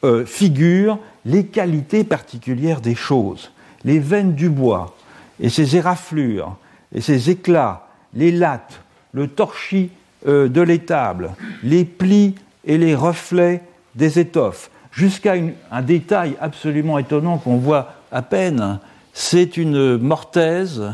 euh, 0.04 0.26
figure 0.26 1.00
les 1.28 1.46
qualités 1.46 2.04
particulières 2.04 2.82
des 2.82 2.96
choses, 2.96 3.52
les 3.84 4.00
veines 4.00 4.34
du 4.34 4.50
bois, 4.50 4.96
et 5.40 5.50
ses 5.50 5.76
éraflures, 5.76 6.56
et 6.96 7.02
ses 7.02 7.30
éclats, 7.30 7.88
les 8.13 8.32
lattes, 8.32 8.80
le 9.12 9.28
torchis 9.28 9.92
euh, 10.26 10.48
de 10.48 10.62
l'étable, 10.62 11.32
les 11.63 11.84
plis 11.86 12.36
et 12.66 12.78
les 12.78 12.96
reflets 12.96 13.62
des 13.96 14.20
étoffes, 14.20 14.72
jusqu'à 14.92 15.36
un 15.72 15.82
détail 15.82 16.36
absolument 16.40 16.98
étonnant 16.98 17.38
qu'on 17.38 17.58
voit 17.58 17.94
à 18.12 18.22
peine, 18.22 18.80
c'est 19.13 19.58
une 19.58 19.98
mortaise, 19.98 20.94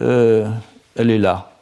euh, 0.00 0.48
elle 0.94 1.10
est 1.10 1.18
là. 1.18 1.52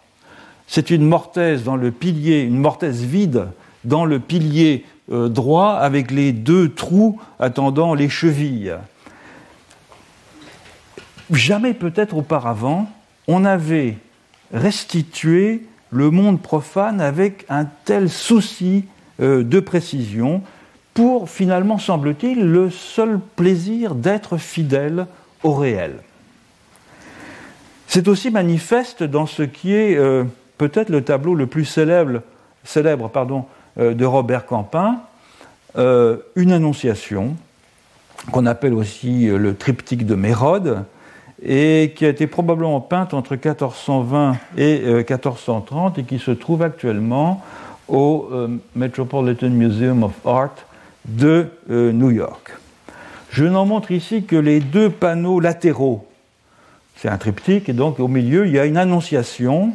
C'est 0.67 0.91
une 0.91 1.07
mortaise 1.07 1.63
dans 1.63 1.77
le 1.77 1.93
pilier, 1.93 2.41
une 2.41 2.59
mortaise 2.59 3.05
vide 3.05 3.47
dans 3.85 4.05
le 4.05 4.19
pilier 4.19 4.85
euh, 5.11 5.29
droit 5.29 5.73
avec 5.75 6.11
les 6.11 6.33
deux 6.33 6.69
trous 6.69 7.21
attendant 7.39 7.95
les 7.95 8.09
chevilles. 8.09 8.75
Jamais 11.31 11.75
peut-être 11.75 12.17
auparavant, 12.17 12.89
on 13.29 13.45
avait 13.45 13.99
restitué 14.53 15.63
le 15.91 16.11
monde 16.11 16.41
profane 16.41 17.01
avec 17.01 17.45
un 17.49 17.67
tel 17.85 18.09
souci 18.11 18.85
euh, 19.21 19.43
de 19.43 19.61
précision 19.61 20.43
pour 20.95 21.29
finalement, 21.29 21.79
semble-t-il, 21.79 22.41
le 22.41 22.71
seul 22.71 23.21
plaisir 23.37 23.95
d'être 23.95 24.39
fidèle 24.39 25.07
au 25.43 25.53
réel. 25.53 25.99
C'est 27.87 28.09
aussi 28.09 28.31
manifeste 28.31 29.03
dans 29.03 29.27
ce 29.27 29.43
qui 29.43 29.73
est 29.73 29.97
euh, 29.97 30.25
peut-être 30.59 30.89
le 30.89 31.03
tableau 31.03 31.35
le 31.35 31.47
plus 31.47 31.65
célèbre, 31.65 32.23
célèbre 32.65 33.09
pardon, 33.09 33.45
de 33.77 34.05
Robert 34.05 34.47
Campin, 34.47 35.01
une 35.77 36.53
annonciation 36.53 37.37
qu'on 38.33 38.47
appelle 38.47 38.75
aussi 38.75 39.27
le 39.27 39.55
triptyque 39.55 40.07
de 40.07 40.15
Mérode, 40.15 40.85
et 41.43 41.93
qui 41.95 42.07
a 42.07 42.09
été 42.09 42.27
probablement 42.27 42.81
peinte 42.81 43.13
entre 43.13 43.33
1420 43.33 44.37
et 44.57 44.81
1430 44.81 45.99
et 45.99 46.05
qui 46.05 46.19
se 46.19 46.31
trouve 46.31 46.63
actuellement 46.63 47.45
au 47.89 48.31
Metropolitan 48.75 49.51
Museum 49.51 50.03
of 50.03 50.15
Art 50.25 50.55
de 51.07 51.49
euh, 51.71 51.93
New 51.93 52.11
York. 52.11 52.53
Je 53.31 53.45
n'en 53.45 53.67
montre 53.67 53.91
ici 53.91 54.25
que 54.25 54.37
les 54.37 54.61
deux 54.61 54.91
panneaux 54.91 55.41
latéraux. 55.41 56.07
C'est 56.97 57.09
un 57.09 57.19
triptyque 57.19 57.69
et 57.69 57.73
donc 57.73 58.01
au 58.01 58.09
milieu 58.09 58.47
il 58.47 58.53
y 58.53 58.59
a 58.59 58.65
une 58.65 58.77
annonciation 58.77 59.73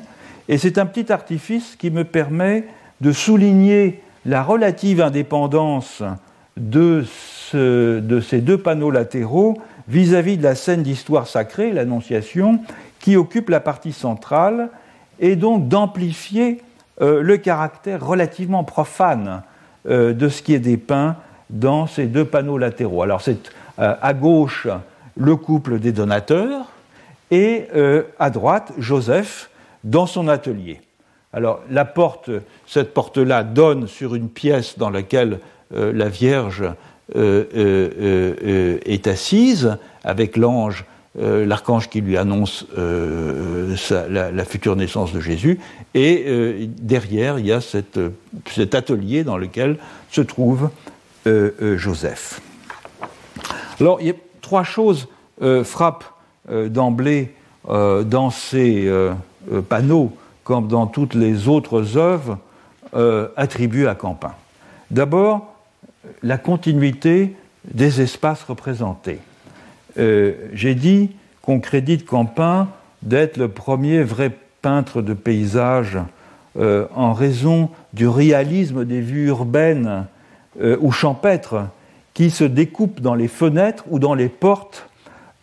et 0.50 0.58
c'est 0.58 0.78
un 0.78 0.86
petit 0.86 1.12
artifice 1.12 1.76
qui 1.78 1.92
me 1.92 2.04
permet 2.04 2.66
de 3.02 3.12
souligner 3.12 4.02
la 4.26 4.44
relative 4.44 5.02
indépendance 5.02 6.04
de, 6.56 7.04
ces 7.52 8.42
deux 8.42 8.58
panneaux 8.58 8.92
latéraux 8.92 9.58
vis-à-vis 9.88 10.38
de 10.38 10.44
la 10.44 10.56
scène 10.56 10.84
d'histoire 10.84 11.28
sacrée, 11.28 11.72
l'Annonciation, 11.72 12.60
qui 13.00 13.18
occupe 13.18 13.50
la 13.50 13.60
partie 13.60 13.94
centrale, 13.94 14.70
et 15.20 15.36
donc 15.36 15.68
d'amplifier 15.68 16.62
euh, 17.02 17.22
le 17.22 17.38
caractère 17.38 18.06
relativement 18.06 18.64
profane 18.64 19.42
euh, 19.90 20.14
de 20.14 20.30
ce 20.30 20.42
qui 20.42 20.54
est 20.54 20.60
dépeint 20.60 21.16
dans 21.50 21.88
ces 21.88 22.06
deux 22.06 22.26
panneaux 22.26 22.58
latéraux. 22.58 23.02
Alors 23.02 23.22
c'est 23.22 23.52
euh, 23.80 23.96
à 24.02 24.14
gauche 24.14 24.68
le 25.18 25.36
couple 25.36 25.80
des 25.80 25.92
donateurs 25.92 26.72
et 27.32 27.68
à 28.20 28.30
droite 28.30 28.74
Joseph 28.78 29.50
dans 29.86 30.06
son 30.06 30.28
atelier. 30.28 30.82
Alors 31.34 31.62
la 31.70 31.86
porte, 31.86 32.30
cette 32.68 32.94
porte-là 32.94 33.44
donne 33.44 33.88
sur 33.88 34.16
une 34.16 34.30
pièce 34.30 34.78
dans 34.78 34.90
laquelle 34.90 35.40
la 35.74 36.10
Vierge 36.10 36.64
est 37.16 39.08
assise 39.08 39.78
avec 40.04 40.36
l'ange 40.36 40.86
euh, 41.20 41.46
l'archange 41.46 41.90
qui 41.90 42.00
lui 42.00 42.16
annonce 42.16 42.66
euh, 42.78 43.76
la, 44.10 44.46
future 44.46 44.78
naissance 44.78 45.12
de 45.12 45.20
Jésus, 45.20 45.60
et 45.94 46.24
euh, 46.26 46.68
derrière, 46.70 47.38
il 47.38 47.48
y 47.48 47.52
a 47.52 47.60
cet 47.60 48.76
atelier 48.76 49.26
dans 49.26 49.38
lequel 49.38 49.78
se 50.10 50.22
trouve 50.22 50.70
Joseph. 51.26 52.42
Alors, 53.82 54.00
il 54.00 54.08
y 54.08 54.10
a 54.10 54.16
trois 54.40 54.64
choses 54.64 55.08
frappent 55.64 56.06
d'emblée 56.50 57.34
dans 57.68 58.32
ces 58.32 58.92
panneaux, 59.70 60.16
comme 60.44 60.68
dans 60.68 60.88
toutes 60.88 61.14
les 61.14 61.48
autres 61.48 61.98
œuvres 61.98 62.38
attribuées 63.38 63.88
à 63.88 63.96
Campin. 63.96 64.34
D'abord, 64.90 65.54
la 66.24 66.38
continuité 66.38 67.36
des 67.66 68.02
espaces 68.02 68.44
représentés. 68.44 69.20
Euh, 69.98 70.34
j'ai 70.54 70.76
dit 70.76 71.12
qu'on 71.42 71.60
crédite 71.60 72.06
Campin 72.06 72.70
d'être 73.02 73.38
le 73.38 73.48
premier 73.48 74.04
vrai 74.04 74.32
peintre 74.62 75.02
de 75.02 75.14
paysage 75.14 75.98
euh, 76.58 76.88
en 76.96 77.14
raison 77.14 77.70
du 77.94 78.08
réalisme 78.08 78.86
des 78.86 79.02
vues 79.02 79.28
urbaines 79.28 80.06
euh, 80.62 80.78
ou 80.82 80.92
champêtres 80.92 81.66
qui 82.14 82.30
se 82.30 82.44
découpent 82.44 83.02
dans 83.02 83.16
les 83.16 83.28
fenêtres 83.28 83.86
ou 83.90 84.00
dans 84.00 84.14
les 84.14 84.30
portes 84.30 84.90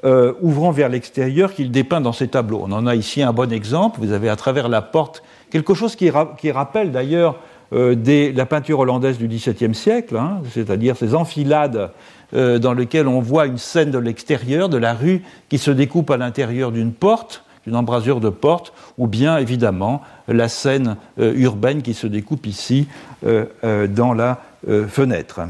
ouvrant 0.05 0.71
vers 0.71 0.89
l'extérieur 0.89 1.53
qu'il 1.55 1.71
dépeint 1.71 2.01
dans 2.01 2.13
ses 2.13 2.29
tableaux. 2.29 2.63
On 2.65 2.73
en 2.73 2.87
a 2.87 2.95
ici 2.95 3.23
un 3.23 3.33
bon 3.33 3.53
exemple. 3.53 3.99
Vous 4.01 4.13
avez 4.13 4.29
à 4.29 4.37
travers 4.37 4.69
la 4.69 4.81
porte 4.81 5.23
quelque 5.51 5.75
chose 5.75 5.97
qui, 5.97 6.11
rappelle 6.11 6.93
d'ailleurs 6.93 7.37
la 7.73 8.47
peinture 8.47 8.79
hollandaise 8.79 9.19
du 9.19 9.27
XVIIe 9.27 9.75
siècle, 9.75 10.17
hein, 10.17 10.41
c'est-à-dire 10.53 10.97
ces 10.97 11.15
enfilades 11.15 11.91
euh, 12.35 12.59
dans 12.59 12.75
lequel 12.75 13.09
on 13.09 13.21
voit 13.21 13.47
une 13.47 13.57
scène 13.57 13.91
de 13.91 13.97
l'extérieur, 13.97 14.69
de 14.69 14.77
la 14.77 14.93
rue, 14.93 15.23
qui 15.49 15.57
se 15.57 15.71
découpe 15.71 16.11
à 16.11 16.19
l'intérieur 16.19 16.73
d'une 16.73 16.93
porte, 16.93 17.43
d'une 17.65 17.75
embrasure 17.75 18.21
de 18.21 18.29
porte, 18.29 18.75
ou 18.99 19.07
bien 19.07 19.39
évidemment 19.39 20.03
la 20.29 20.49
scène 20.49 20.97
euh, 21.19 21.33
urbaine 21.37 21.81
qui 21.81 21.95
se 21.95 22.07
découpe 22.07 22.45
ici 22.45 22.87
euh, 23.27 23.87
dans 23.87 24.13
la 24.13 24.43
fenêtre. 24.89 25.41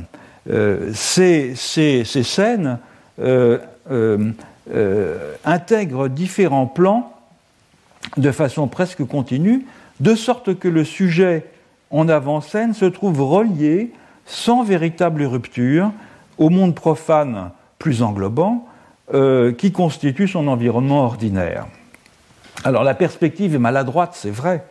Ces, 0.93 1.55
scènes 1.55 2.79
intègrent 5.45 6.09
différents 6.09 6.67
plans 6.67 7.13
de 8.17 8.31
façon 8.31 8.69
presque 8.69 9.05
continue, 9.05 9.67
de 10.01 10.15
sorte 10.15 10.59
que 10.59 10.69
le 10.69 10.85
sujet 10.85 11.45
en 11.91 12.09
avant-scène 12.09 12.75
se 12.75 12.85
trouve 12.85 13.21
relié 13.21 13.93
sans 14.27 14.63
véritable 14.63 15.23
rupture 15.25 15.91
au 16.37 16.51
monde 16.51 16.75
profane 16.75 17.51
plus 17.79 18.03
englobant 18.03 18.67
euh, 19.15 19.53
qui 19.53 19.73
constitue 19.73 20.29
son 20.29 20.49
environnement 20.49 21.05
ordinaire. 21.05 21.67
Alors 22.65 22.85
la 22.85 22.95
perspective 22.95 23.55
est 23.55 23.59
maladroite, 23.59 24.13
c'est 24.15 24.31
vrai, 24.31 24.65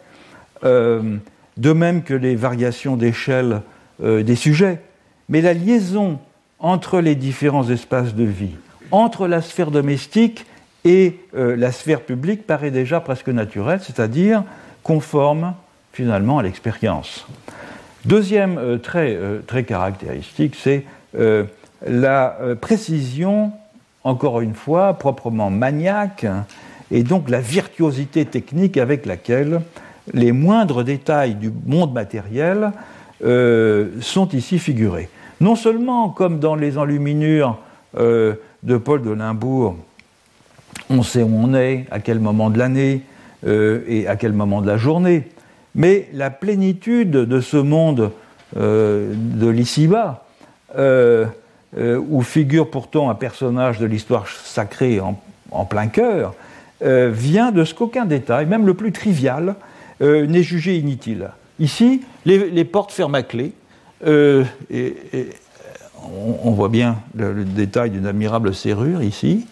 euh, 0.63 1.17
de 1.58 1.73
même 1.73 2.03
que 2.03 2.13
les 2.13 2.36
variations 2.36 2.97
d'échelle 2.97 3.62
euh, 4.03 4.23
des 4.23 4.36
sujets, 4.36 4.80
mais 5.30 5.41
la 5.41 5.53
liaison 5.53 6.19
entre 6.60 6.99
les 6.99 7.15
différents 7.15 7.69
espaces 7.69 8.13
de 8.13 8.23
vie, 8.23 8.56
entre 8.91 9.28
la 9.28 9.41
sphère 9.41 9.71
domestique 9.71 10.45
et 10.86 11.19
la 11.34 11.71
sphère 11.73 12.02
publique 12.02 12.47
paraît 12.47 12.71
déjà 12.71 13.02
presque 13.02 13.28
naturelle, 13.28 13.82
c'est-à-dire 13.84 14.43
conforme 14.84 15.54
finalement 15.91 16.39
à 16.39 16.43
l'expérience. 16.43 17.28
Deuxième 18.06 18.80
trait 18.80 19.17
très 19.47 19.63
caractéristique, 19.63 20.56
c'est 20.56 20.86
la 21.86 22.38
euh, 22.41 22.56
précision, 22.56 23.52
encore 24.04 24.41
une 24.41 24.54
fois, 24.54 24.93
proprement 24.93 25.50
maniaque, 25.50 26.26
et 26.91 27.04
donc 27.04 27.30
la 27.30 27.41
virtuosité 27.41 28.26
technique 28.26 28.78
avec 28.78 29.06
laquelle 29.06 29.62
les 30.13 30.32
moindres 30.32 30.84
détails 30.84 31.36
du 31.36 31.52
monde 31.65 31.93
matériel 31.93 32.71
euh, 33.23 33.89
sont 34.00 34.30
ici 34.30 34.58
figurés. 34.58 35.10
Non 35.41 35.56
seulement, 35.56 36.10
comme 36.10 36.39
dans 36.39 36.56
les 36.56 36.78
enluminures 36.78 37.58
euh, 37.97 38.36
de 38.63 38.77
Paul 38.77 39.01
de 39.01 39.11
Limbourg, 39.11 39.75
on 40.89 41.03
sait 41.03 41.23
où 41.23 41.31
on 41.33 41.53
est, 41.53 41.85
à 41.91 41.99
quel 41.99 42.19
moment 42.19 42.49
de 42.49 42.57
l'année 42.57 43.01
et 43.45 44.07
à 44.07 44.15
quel 44.15 44.33
moment 44.33 44.61
de 44.61 44.67
la 44.67 44.77
journée. 44.77 45.27
Mais 45.75 46.09
la 46.13 46.29
plénitude 46.29 47.11
de 47.11 47.41
ce 47.41 47.57
monde 47.57 48.11
de 48.55 49.47
l'ici-bas, 49.47 50.25
où 50.77 52.21
figure 52.21 52.69
pourtant 52.69 53.09
un 53.09 53.15
personnage 53.15 53.79
de 53.79 53.85
l'histoire 53.85 54.27
sacrée 54.27 54.99
en, 54.99 55.65
plein 55.65 55.87
cœur, 55.87 56.33
vient 56.81 57.51
de 57.51 57.63
ce 57.63 57.73
qu'aucun 57.73 58.05
détail, 58.05 58.45
même 58.45 58.65
le 58.65 58.73
plus 58.73 58.91
trivial, 58.91 59.55
n'est 60.01 60.43
jugé 60.43 60.77
inutile. 60.77 61.29
Ici, 61.59 62.01
les, 62.25 62.65
portes 62.65 62.91
ferment 62.91 63.17
à 63.17 63.23
clé, 63.23 63.53
on, 66.43 66.51
voit 66.51 66.69
bien 66.69 66.97
le, 67.15 67.43
détail 67.43 67.91
d'une 67.91 68.05
admirable 68.05 68.53
serrure 68.53 69.01
ici. 69.03 69.45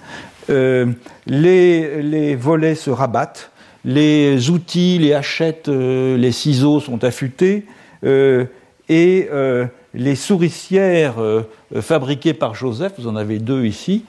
Euh, 0.49 0.91
les, 1.25 2.35
volets 2.35 2.75
se 2.75 2.89
rabattent, 2.89 3.51
les 3.83 4.49
outils, 4.49 4.97
les 4.99 5.13
hachettes, 5.13 5.69
euh, 5.69 6.17
les 6.17 6.31
ciseaux 6.31 6.79
sont 6.79 7.03
affûtés, 7.03 7.65
euh, 8.03 8.45
et 8.87 9.29
les 9.95 10.15
souricières 10.15 11.15
fabriquées 11.81 12.35
par 12.35 12.53
Joseph, 12.53 12.93
vous 12.99 13.07
en 13.07 13.15
avez 13.15 13.39
deux 13.39 13.65
ici, 13.65 14.05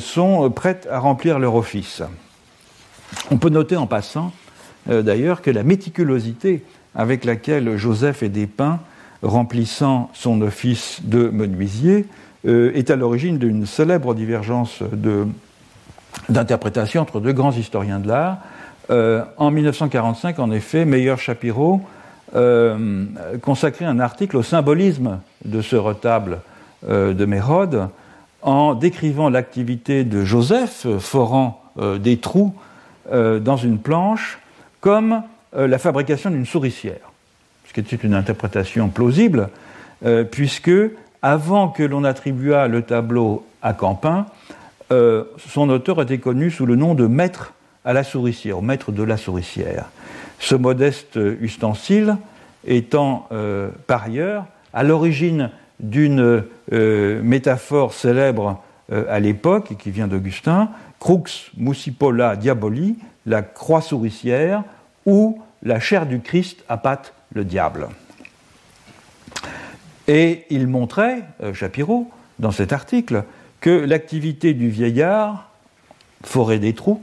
sont 0.00 0.50
prêtes 0.50 0.88
à 0.90 0.98
remplir 0.98 1.38
leur 1.38 1.54
office. 1.54 2.02
On 3.30 3.36
peut 3.36 3.50
noter 3.50 3.76
en 3.76 3.86
passant, 3.86 4.32
d'ailleurs, 4.88 5.40
que 5.40 5.52
la 5.52 5.62
méticulosité 5.62 6.64
avec 6.96 7.24
laquelle 7.24 7.76
Joseph 7.76 8.24
est 8.24 8.28
dépeint 8.28 8.80
remplissant 9.22 10.10
son 10.14 10.40
office 10.42 11.00
de 11.04 11.28
menuisier, 11.28 12.06
euh, 12.46 12.72
est 12.74 12.90
à 12.90 12.96
l'origine 12.96 13.38
d'une 13.38 13.66
célèbre 13.66 14.14
divergence 14.14 14.82
d'interprétation 16.28 17.02
entre 17.02 17.20
deux 17.20 17.32
grands 17.32 17.52
historiens 17.52 18.00
de 18.00 18.08
l'art. 18.08 18.38
Euh, 18.90 19.22
en 19.36 19.52
1945, 19.52 20.40
en 20.40 20.50
effet, 20.50 20.84
Meyer 20.84 21.16
Shapiro 21.18 21.80
euh, 22.34 23.04
consacrait 23.42 23.84
un 23.84 24.00
article 24.00 24.36
au 24.38 24.42
symbolisme 24.42 25.20
de 25.44 25.62
ce 25.62 25.76
retable 25.76 26.40
de 26.88 27.24
Mérode 27.26 27.90
en 28.40 28.74
décrivant 28.74 29.28
l'activité 29.28 30.02
de 30.02 30.24
Joseph 30.24 30.84
forant 30.98 31.62
des 31.76 32.16
trous 32.16 32.52
dans 33.08 33.56
une 33.56 33.78
planche 33.78 34.40
comme 34.80 35.22
la 35.54 35.78
fabrication 35.78 36.28
d'une 36.30 36.44
souricière 36.44 37.11
ce 37.72 37.80
qui 37.80 37.94
était 37.94 38.06
une 38.06 38.12
interprétation 38.12 38.90
plausible, 38.90 39.48
euh, 40.04 40.24
puisque 40.24 40.70
avant 41.22 41.68
que 41.68 41.82
l'on 41.82 42.04
attribuât 42.04 42.68
le 42.68 42.82
tableau 42.82 43.46
à 43.62 43.72
Campin, 43.72 44.26
euh, 44.92 45.24
son 45.38 45.70
auteur 45.70 46.02
était 46.02 46.18
connu 46.18 46.50
sous 46.50 46.66
le 46.66 46.76
nom 46.76 46.94
de 46.94 47.06
maître 47.06 47.54
à 47.86 47.94
la 47.94 48.04
souricière, 48.04 48.58
ou 48.58 48.60
maître 48.60 48.92
de 48.92 49.02
la 49.02 49.16
souricière. 49.16 49.86
Ce 50.38 50.54
modeste 50.54 51.18
ustensile 51.40 52.16
étant 52.66 53.26
euh, 53.32 53.70
par 53.86 54.04
ailleurs 54.04 54.44
à 54.74 54.82
l'origine 54.82 55.50
d'une 55.80 56.44
métaphore 56.70 57.92
célèbre 57.92 58.62
à 58.90 59.18
l'époque, 59.18 59.76
qui 59.78 59.90
vient 59.90 60.06
d'Augustin, 60.06 60.68
crux 61.00 61.50
musipola 61.56 62.36
diaboli, 62.36 62.98
la 63.26 63.42
croix 63.42 63.80
souricière, 63.80 64.62
ou 65.06 65.42
la 65.62 65.80
chair 65.80 66.06
du 66.06 66.20
Christ 66.20 66.64
à 66.68 66.76
pâte 66.76 67.12
le 67.34 67.44
diable. 67.44 67.88
Et 70.08 70.44
il 70.50 70.66
montrait, 70.66 71.22
euh, 71.42 71.52
dans 72.38 72.50
cet 72.50 72.72
article, 72.72 73.24
que 73.60 73.70
l'activité 73.70 74.54
du 74.54 74.68
vieillard, 74.68 75.50
forêt 76.24 76.58
des 76.58 76.74
trous, 76.74 77.02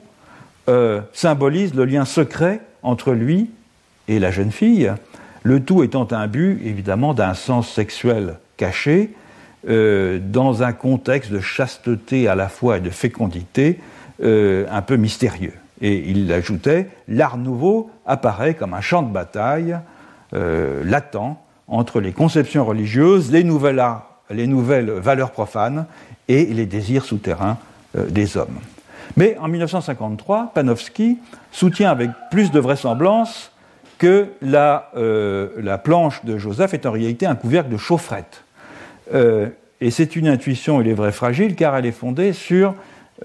euh, 0.67 1.01
symbolise 1.13 1.73
le 1.73 1.85
lien 1.85 2.05
secret 2.05 2.61
entre 2.83 3.13
lui 3.13 3.49
et 4.07 4.19
la 4.19 4.31
jeune 4.31 4.51
fille, 4.51 4.91
le 5.43 5.63
tout 5.63 5.83
étant 5.83 6.07
un 6.11 6.27
but, 6.27 6.61
évidemment, 6.65 7.13
d'un 7.13 7.33
sens 7.33 7.69
sexuel 7.69 8.35
caché, 8.57 9.13
euh, 9.67 10.19
dans 10.21 10.63
un 10.63 10.73
contexte 10.73 11.31
de 11.31 11.39
chasteté 11.39 12.27
à 12.27 12.35
la 12.35 12.49
fois 12.49 12.77
et 12.77 12.81
de 12.81 12.89
fécondité 12.89 13.79
un 14.21 14.81
peu 14.81 14.97
mystérieux. 14.97 15.53
Et 15.81 16.09
il 16.09 16.29
ajoutait, 16.33 16.89
l'art 17.07 17.37
nouveau 17.37 17.89
apparaît 18.05 18.53
comme 18.53 18.73
un 18.73 18.81
champ 18.81 19.01
de 19.01 19.13
bataille 19.13 19.71
euh, 19.73 19.77
latent 20.31 21.37
entre 21.69 22.01
les 22.01 22.11
conceptions 22.11 22.65
religieuses, 22.65 23.31
les 23.31 23.43
nouvelles, 23.43 23.83
les 24.29 24.47
nouvelles 24.47 24.89
valeurs 24.89 25.31
profanes 25.31 25.85
et 26.27 26.45
les 26.45 26.65
désirs 26.65 27.05
souterrains 27.05 27.57
euh, 27.95 28.05
des 28.09 28.37
hommes. 28.37 28.59
Mais 29.17 29.37
en 29.39 29.47
1953, 29.47 30.51
Panofsky 30.53 31.19
soutient 31.51 31.91
avec 31.91 32.09
plus 32.31 32.51
de 32.51 32.59
vraisemblance 32.59 33.51
que 33.97 34.27
euh, 34.43 35.49
la, 35.57 35.77
planche 35.77 36.23
de 36.25 36.37
Joseph 36.37 36.73
est 36.73 36.85
en 36.85 36.91
réalité 36.91 37.25
un 37.25 37.35
couvercle 37.35 37.69
de 37.69 37.77
chaufferette. 37.77 38.43
et 39.81 39.91
c'est 39.91 40.15
une 40.15 40.27
intuition, 40.27 40.81
il 40.81 40.87
est 40.87 40.93
vrai, 40.93 41.11
fragile, 41.11 41.55
car 41.55 41.75
elle 41.75 41.85
est 41.85 41.91
fondée 41.91 42.33
sur 42.33 42.75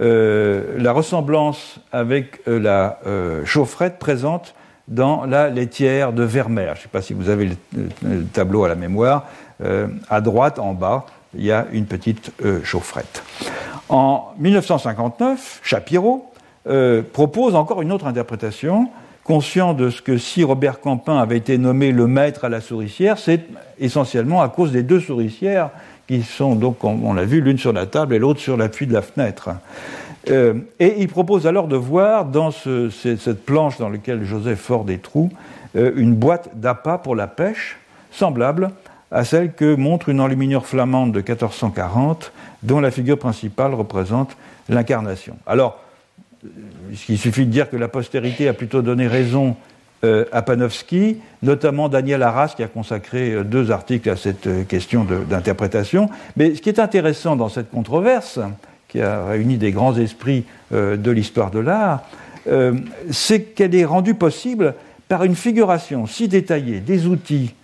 la 0.01 0.93
ressemblance 0.93 1.79
avec 1.93 2.41
la 2.47 2.99
chaufferette 3.45 3.99
présente 4.01 4.55
dans 4.89 5.25
la 5.25 5.49
laitière 5.49 6.13
de 6.13 6.23
Vermeer. 6.23 6.75
Je 6.75 6.81
ne 6.81 6.83
sais 6.83 6.89
pas 6.89 7.03
si 7.03 7.15
vous 7.15 7.29
avez 7.29 7.51
le, 7.75 8.25
tableau 8.33 8.65
à 8.65 8.69
la 8.69 8.75
mémoire. 8.75 9.27
Euh, 9.63 9.89
à 10.11 10.21
droite, 10.21 10.59
en 10.59 10.75
bas, 10.75 11.07
il 11.37 11.45
y 11.45 11.53
a 11.53 11.67
une 11.73 11.87
petite 11.87 12.33
euh, 12.45 12.63
chaufferette. 12.65 13.23
En 13.89 14.33
1959, 14.39 15.61
Shapiro 15.63 16.31
euh, 16.69 17.03
propose 17.03 17.55
encore 17.55 17.83
une 17.83 17.93
autre 17.93 18.07
interprétation. 18.07 18.89
Conscient 19.23 19.73
de 19.73 19.89
ce 19.89 20.03
que 20.03 20.19
si 20.19 20.45
Robert 20.45 20.81
Campin 20.81 21.17
avait 21.17 21.39
été 21.39 21.57
nommé 21.57 21.93
le 21.93 22.07
maître 22.07 22.45
à 22.45 22.49
la 22.51 22.61
souricière, 22.61 23.19
c'est 23.19 23.47
essentiellement 23.79 24.43
à 24.43 24.49
cause 24.49 24.71
des 24.71 24.83
deux 24.83 25.01
souricières 25.01 25.71
qui 26.07 26.23
sont 26.23 26.55
donc, 26.55 26.85
on 26.85 27.15
l'a 27.15 27.25
vu, 27.25 27.41
l'une 27.41 27.57
sur 27.57 27.73
la 27.73 27.87
table 27.87 28.15
et 28.15 28.19
l'autre 28.19 28.41
sur 28.41 28.59
l'appui 28.59 28.87
de 28.87 28.93
la 28.93 29.01
fenêtre. 29.01 29.51
Euh, 30.31 30.55
et 30.81 30.97
il 30.99 31.09
propose 31.09 31.47
alors 31.47 31.69
de 31.69 31.77
voir 31.77 32.25
dans 32.25 32.51
cette 32.51 33.45
planche 33.45 33.79
dans 33.79 33.89
laquelle 33.89 34.25
Joseph 34.25 34.59
fort 34.59 34.85
des 34.85 34.99
trous 34.99 35.31
euh, 35.77 35.93
une 35.97 36.15
boîte 36.15 36.51
d'appât 36.55 36.99
pour 36.99 37.17
la 37.17 37.27
pêche, 37.27 37.79
semblable 38.11 38.71
à 39.11 39.25
celle 39.25 39.53
que 39.53 39.75
montre 39.75 40.09
une 40.09 40.21
enluminure 40.21 40.67
flamande 40.67 41.13
de 41.13 41.19
1440, 41.19 42.33
dont 42.63 42.81
la 42.81 42.91
figure 42.91 43.19
principale 43.19 43.75
représente 43.75 44.37
l'incarnation. 44.69 45.37
Alors, 45.47 45.79
il 47.09 47.19
suffit 47.19 47.47
de 47.47 47.51
dire 47.51 47.71
que 47.71 47.77
la 47.77 47.89
postérité 47.89 48.49
a 48.49 48.55
plutôt 48.55 48.83
donné 48.83 49.07
raison 49.07 49.57
euh, 50.05 50.25
à 50.33 50.43
Panofsky, 50.43 51.19
notamment 51.43 51.89
Daniel 51.89 52.23
Arras 52.23 52.55
qui 52.57 52.63
a 52.63 52.67
consacré 52.67 53.45
deux 53.45 53.71
articles 53.71 54.11
à 54.11 54.17
cette 54.17 54.67
question 54.67 55.05
d'interprétation. 55.05 56.11
Mais 56.37 56.55
ce 56.55 56.61
qui 56.61 56.69
est 56.69 56.81
intéressant 56.81 57.37
dans 57.37 57.49
cette 57.49 57.71
controverse, 57.71 58.41
qui 58.95 59.03
a 59.03 59.25
réuni 59.25 59.59
des 59.59 59.73
grands 59.73 59.97
esprits 59.97 60.45
euh, 60.73 60.97
de 60.97 61.11
l'histoire 61.11 61.51
de 61.51 61.59
l'art, 61.59 62.05
euh, 62.47 62.75
c'est 63.11 63.43
qu'elle 63.43 63.75
est 63.75 63.85
rendue 63.85 64.15
possible 64.15 64.77
par 65.09 65.25
une 65.25 65.35
figuration 65.35 66.07
si 66.07 66.29
détaillée 66.29 66.79
des 66.79 67.09
outils 67.09 67.57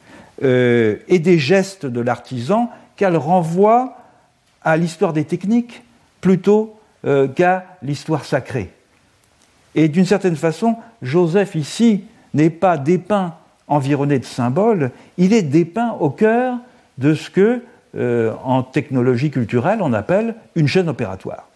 euh, 0.42 0.96
et 1.06 1.20
des 1.20 1.38
gestes 1.38 1.86
de 1.86 2.00
l'artisan 2.00 2.68
qu'elle 2.96 3.16
renvoie 3.16 3.96
à 4.64 4.76
l'histoire 4.76 5.12
des 5.12 5.24
techniques 5.24 5.84
plutôt 6.20 6.76
qu'à 7.34 7.64
l'histoire 7.82 8.26
sacrée. 8.26 8.70
Et 9.74 9.88
d'une 9.88 10.04
certaine 10.04 10.36
façon, 10.36 10.76
Joseph 11.00 11.54
ici 11.54 12.04
n'est 12.34 12.50
pas 12.50 12.76
dépeint 12.76 13.36
environné 13.68 14.18
de 14.18 14.24
symboles, 14.26 14.90
il 15.16 15.32
est 15.32 15.42
dépeint 15.42 15.92
au 16.00 16.10
cœur 16.10 16.58
de 16.98 17.14
ce 17.14 17.30
que 17.30 17.62
euh, 17.96 18.32
en 18.44 18.62
technologie 18.62 19.32
culturelle, 19.32 19.80
on 19.82 19.92
appelle 19.92 20.36
une 20.54 20.68
chaîne 20.68 20.88
opératoire. 20.88 21.48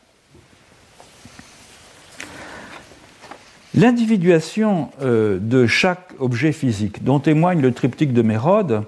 L'individuation 3.76 4.90
euh, 5.00 5.38
de 5.40 5.68
chaque 5.68 6.08
objet 6.18 6.50
physique, 6.50 7.04
dont 7.04 7.20
témoigne 7.20 7.60
le 7.60 7.72
triptyque 7.72 8.12
de 8.12 8.22
Mérode, 8.22 8.82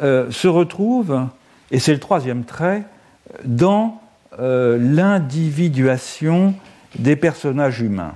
euh, 0.00 0.30
se 0.30 0.46
retrouve, 0.46 1.26
et 1.72 1.80
c'est 1.80 1.92
le 1.92 1.98
troisième 1.98 2.44
trait, 2.44 2.84
dans 3.44 4.00
l'individuation 4.38 6.54
des 6.98 7.16
personnages 7.16 7.80
humains. 7.80 8.12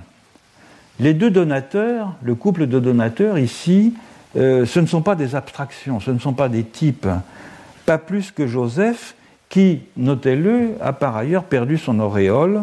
Les 0.99 1.15
deux 1.15 1.31
donateurs, 1.31 2.13
le 2.21 2.35
couple 2.35 2.67
de 2.67 2.79
donateurs 2.79 3.39
ici, 3.39 3.95
ce 4.35 4.79
ne 4.79 4.85
sont 4.85 5.01
pas 5.01 5.15
des 5.15 5.33
abstractions, 5.33 5.99
ce 5.99 6.11
ne 6.11 6.19
sont 6.19 6.33
pas 6.33 6.47
des 6.47 6.63
types, 6.63 7.07
pas 7.85 7.97
plus 7.97 8.31
que 8.31 8.47
Joseph, 8.47 9.15
qui, 9.49 9.81
notez-le, 9.97 10.75
a 10.81 10.93
par 10.93 11.17
ailleurs 11.17 11.43
perdu 11.43 11.77
son 11.77 11.99
auréole, 11.99 12.61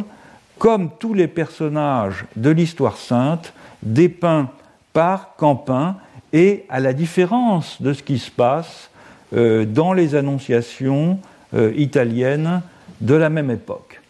comme 0.58 0.90
tous 0.98 1.14
les 1.14 1.28
personnages 1.28 2.24
de 2.36 2.50
l'histoire 2.50 2.96
sainte 2.96 3.52
dépeints 3.82 4.50
par 4.92 5.36
Campin, 5.36 5.96
et 6.32 6.64
à 6.68 6.80
la 6.80 6.92
différence 6.92 7.80
de 7.80 7.92
ce 7.92 8.02
qui 8.02 8.18
se 8.18 8.30
passe 8.30 8.90
euh, 9.34 9.64
dans 9.64 9.92
les 9.92 10.14
annonciations 10.14 11.20
euh, 11.54 11.72
italiennes 11.76 12.60
de 13.00 13.14
la 13.14 13.30
même 13.30 13.50
époque. 13.50 14.02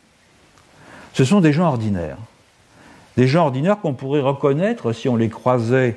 Ce 1.13 1.25
sont 1.25 1.41
des 1.41 1.53
gens 1.53 1.67
ordinaires. 1.67 2.19
des 3.17 3.27
gens 3.27 3.45
ordinaires 3.47 3.81
qu'on 3.81 3.95
pourrait 3.95 4.21
reconnaître 4.21 4.93
si 4.93 5.09
on 5.09 5.17
les 5.17 5.29
croisait 5.29 5.97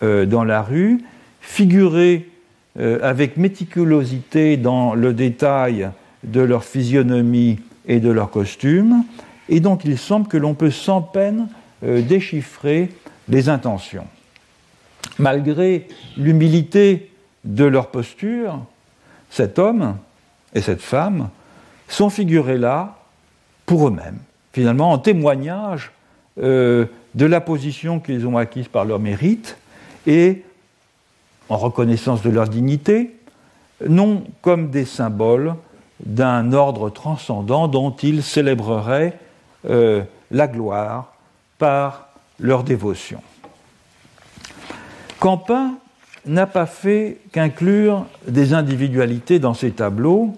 dans 0.00 0.42
la 0.42 0.62
rue, 0.62 1.04
figurés 1.40 2.31
avec 2.78 3.36
méticulosité 3.36 4.56
dans 4.56 4.94
le 4.94 5.12
détail 5.12 5.90
de 6.24 6.40
leur 6.40 6.64
physionomie 6.64 7.58
et 7.86 8.00
de 8.00 8.10
leur 8.10 8.30
costume, 8.30 9.04
et 9.48 9.60
dont 9.60 9.76
il 9.76 9.98
semble 9.98 10.26
que 10.26 10.38
l'on 10.38 10.54
peut 10.54 10.70
sans 10.70 11.02
peine 11.02 11.48
déchiffrer 11.82 12.90
les 13.28 13.48
intentions. 13.48 14.06
Malgré 15.18 15.88
l'humilité 16.16 17.10
de 17.44 17.64
leur 17.64 17.88
posture, 17.88 18.60
cet 19.30 19.58
homme 19.58 19.96
et 20.54 20.60
cette 20.60 20.82
femme 20.82 21.28
sont 21.88 22.10
figurés 22.10 22.58
là 22.58 22.98
pour 23.66 23.88
eux-mêmes, 23.88 24.18
finalement 24.52 24.92
en 24.92 24.98
témoignage 24.98 25.92
euh, 26.40 26.86
de 27.14 27.26
la 27.26 27.40
position 27.40 28.00
qu'ils 28.00 28.26
ont 28.26 28.36
acquise 28.36 28.68
par 28.68 28.84
leur 28.84 28.98
mérite 28.98 29.56
et 30.06 30.44
en 31.48 31.56
reconnaissance 31.56 32.22
de 32.22 32.30
leur 32.30 32.48
dignité, 32.48 33.16
non 33.88 34.24
comme 34.40 34.70
des 34.70 34.84
symboles 34.84 35.54
d'un 36.04 36.52
ordre 36.52 36.90
transcendant 36.90 37.68
dont 37.68 37.90
ils 37.90 38.22
célébreraient 38.22 39.18
euh, 39.68 40.02
la 40.30 40.48
gloire 40.48 41.14
par 41.58 42.08
leur 42.40 42.64
dévotion. 42.64 43.20
Campin 45.20 45.74
n'a 46.26 46.46
pas 46.46 46.66
fait 46.66 47.18
qu'inclure 47.32 48.06
des 48.26 48.54
individualités 48.54 49.38
dans 49.38 49.54
ses 49.54 49.70
tableaux, 49.70 50.34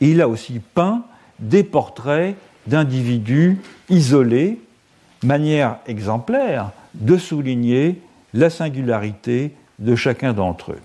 il 0.00 0.20
a 0.20 0.28
aussi 0.28 0.60
peint 0.74 1.02
des 1.38 1.64
portraits 1.64 2.36
d'individus 2.66 3.60
isolés, 3.88 4.60
manière 5.24 5.78
exemplaire 5.86 6.70
de 6.94 7.16
souligner 7.16 8.00
la 8.34 8.50
singularité 8.50 9.54
de 9.82 9.96
chacun 9.96 10.32
d'entre 10.32 10.72
eux. 10.72 10.80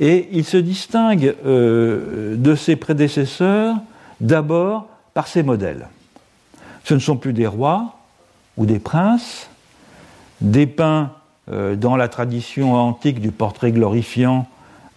Et 0.00 0.28
il 0.32 0.44
se 0.44 0.56
distingue 0.56 1.34
euh, 1.44 2.34
de 2.36 2.54
ses 2.54 2.76
prédécesseurs 2.76 3.76
d'abord 4.20 4.88
par 5.14 5.26
ses 5.26 5.42
modèles. 5.42 5.88
Ce 6.84 6.94
ne 6.94 6.98
sont 6.98 7.16
plus 7.16 7.32
des 7.32 7.46
rois 7.46 7.98
ou 8.56 8.66
des 8.66 8.78
princes, 8.78 9.48
dépeints 10.40 11.12
euh, 11.50 11.76
dans 11.76 11.96
la 11.96 12.08
tradition 12.08 12.74
antique 12.74 13.20
du 13.20 13.30
portrait 13.30 13.72
glorifiant 13.72 14.46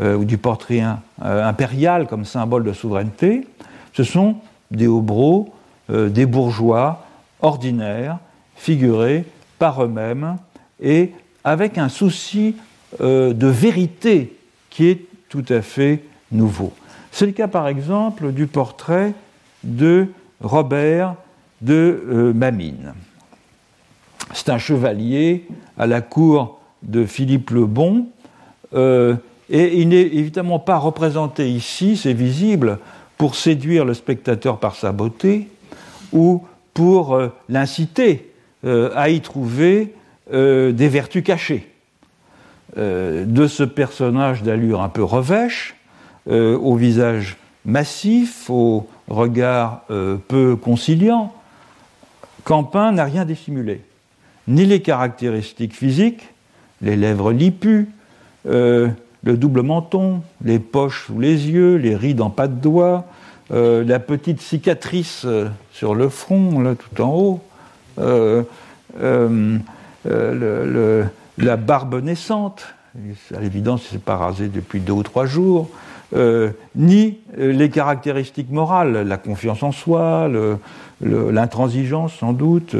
euh, 0.02 0.16
ou 0.16 0.26
du 0.26 0.38
portrait 0.38 0.84
impérial 1.22 2.08
comme 2.08 2.26
symbole 2.26 2.64
de 2.64 2.74
souveraineté, 2.74 3.48
ce 3.94 4.04
sont 4.04 4.38
des 4.72 4.88
hobros, 4.88 5.54
des 5.90 6.26
bourgeois 6.26 7.06
ordinaires, 7.42 8.18
figurés 8.56 9.26
par 9.60 9.84
eux-mêmes 9.84 10.38
et 10.82 11.12
avec 11.44 11.78
un 11.78 11.90
souci 11.90 12.56
de 13.00 13.48
vérité 13.48 14.36
qui 14.70 14.88
est 14.88 15.02
tout 15.30 15.46
à 15.50 15.62
fait 15.62 16.04
nouveau. 16.32 16.74
C'est 17.12 17.26
le 17.26 17.32
cas 17.32 17.48
par 17.48 17.68
exemple 17.68 18.32
du 18.32 18.48
portrait 18.48 19.14
de 19.64 20.08
Robert 20.42 21.16
de 21.62 22.32
Mamine. 22.36 22.94
C'est 24.34 24.50
un 24.50 24.58
chevalier 24.58 25.46
à 25.78 25.88
la 25.88 26.02
cour 26.02 26.60
de 26.82 27.06
Philippe 27.06 27.52
le 27.52 27.66
Bon, 27.66 28.08
euh, 28.74 29.16
et 29.50 29.80
il 29.80 29.90
n'est 29.90 30.02
évidemment 30.02 30.60
pas 30.60 30.78
représenté 30.78 31.50
ici, 31.50 31.98
c'est 31.98 32.14
visible, 32.14 32.80
pour 33.18 33.36
séduire 33.36 33.86
le 33.86 33.94
spectateur 33.94 34.60
par 34.60 34.76
sa 34.76 34.92
beauté 34.92 35.48
ou 36.12 36.44
pour 36.74 37.14
euh, 37.14 37.30
l'inciter 37.50 38.32
euh, 38.66 38.92
à 38.96 39.10
y 39.10 39.22
trouver 39.22 39.94
des 40.32 40.88
vertus 40.88 41.22
cachées. 41.22 41.73
De 42.76 43.48
ce 43.48 43.64
personnage 43.64 44.44
d'allure 44.44 44.82
un 44.82 44.90
peu 44.90 45.04
revêche, 45.04 45.76
au 46.28 46.76
visage 46.76 47.38
massif, 47.66 48.50
au 48.50 48.88
regard 49.08 49.82
peu 50.28 50.56
conciliant, 50.56 51.34
Campin 52.44 52.92
n'a 52.92 53.06
rien 53.06 53.26
dissimulé. 53.26 53.82
Ni 54.48 54.66
les 54.66 54.82
caractéristiques 54.82 55.76
physiques, 55.76 56.30
les 56.82 56.96
lèvres 56.96 57.32
lipues, 57.32 57.90
euh, 58.48 58.90
le 59.24 59.38
double 59.38 59.62
menton, 59.62 60.22
les 60.44 60.60
poches 60.60 61.06
sous 61.06 61.20
les 61.20 61.50
yeux, 61.50 61.78
les 61.78 61.96
rides 61.96 62.20
en 62.20 62.30
pas 62.30 62.48
de 62.48 62.56
doigts, 62.56 63.06
euh, 63.52 63.84
la 63.86 64.00
petite 64.00 64.42
cicatrice 64.42 65.24
euh, 65.26 65.48
sur 65.72 65.96
le 65.96 66.10
front, 66.10 66.60
là 66.60 66.76
tout 66.76 67.02
en 67.02 67.14
haut, 67.16 67.40
la 71.38 71.58
barbe 71.58 72.02
naissante, 72.04 72.66
à 73.36 73.40
l'évidence, 73.40 73.86
il 73.86 73.94
s'est 73.94 73.98
pas 73.98 74.18
rasé 74.18 74.48
depuis 74.48 74.80
deux 74.80 74.94
ou 74.94 75.04
trois 75.04 75.26
jours, 75.26 75.70
ni 76.76 77.18
les 77.36 77.70
caractéristiques 77.72 78.52
morales, 78.52 79.08
la 79.08 79.18
confiance 79.18 79.64
en 79.64 79.72
soi, 79.72 80.30
l'intransigeance 81.02 82.14
sans 82.14 82.34
doute, 82.34 82.76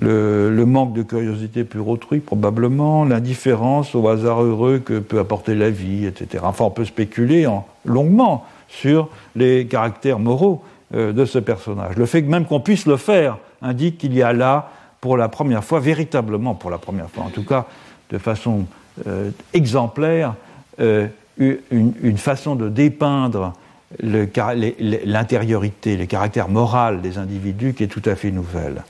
le, 0.00 0.64
manque 0.64 0.92
de 0.92 1.02
curiosité 1.02 1.64
pour 1.64 1.88
autrui 1.88 2.20
probablement, 2.20 3.04
l'indifférence 3.04 3.94
au 3.94 4.08
hasard 4.08 4.42
heureux 4.42 4.78
que 4.78 4.98
peut 4.98 5.18
apporter 5.18 5.54
la 5.54 5.70
vie, 5.70 6.06
etc. 6.06 6.44
Enfin, 6.46 6.64
on 6.64 6.70
peut 6.70 6.84
spéculer 6.84 7.46
en, 7.46 7.66
longuement 7.84 8.44
sur 8.68 9.08
les 9.36 9.66
caractères 9.66 10.18
moraux 10.18 10.62
euh, 10.94 11.12
de 11.12 11.24
ce 11.24 11.38
personnage. 11.38 11.96
Le 11.96 12.06
fait 12.06 12.22
même 12.22 12.46
qu'on 12.46 12.60
puisse 12.60 12.86
le 12.86 12.96
faire 12.96 13.38
indique 13.60 13.98
qu'il 13.98 14.14
y 14.14 14.22
a 14.22 14.32
là, 14.32 14.70
pour 15.00 15.16
la 15.16 15.28
première 15.28 15.64
fois, 15.64 15.80
véritablement 15.80 16.54
pour 16.54 16.70
la 16.70 16.78
première 16.78 17.10
fois, 17.10 17.24
en 17.24 17.30
tout 17.30 17.44
cas 17.44 17.66
de 18.12 18.18
façon 18.18 18.66
euh, 19.06 19.30
exemplaire, 19.54 20.34
euh, 20.80 21.08
une, 21.38 22.18
façon 22.18 22.54
de 22.54 22.68
dépeindre 22.68 23.54
l'intériorité, 24.00 25.96
les 25.96 26.06
caractères 26.06 26.48
moraux 26.48 26.96
des 27.02 27.18
individus 27.18 27.72
qui 27.72 27.84
est 27.84 27.88
tout 27.88 28.02
à 28.04 28.14
fait 28.14 28.30
nouvelle. 28.30 28.84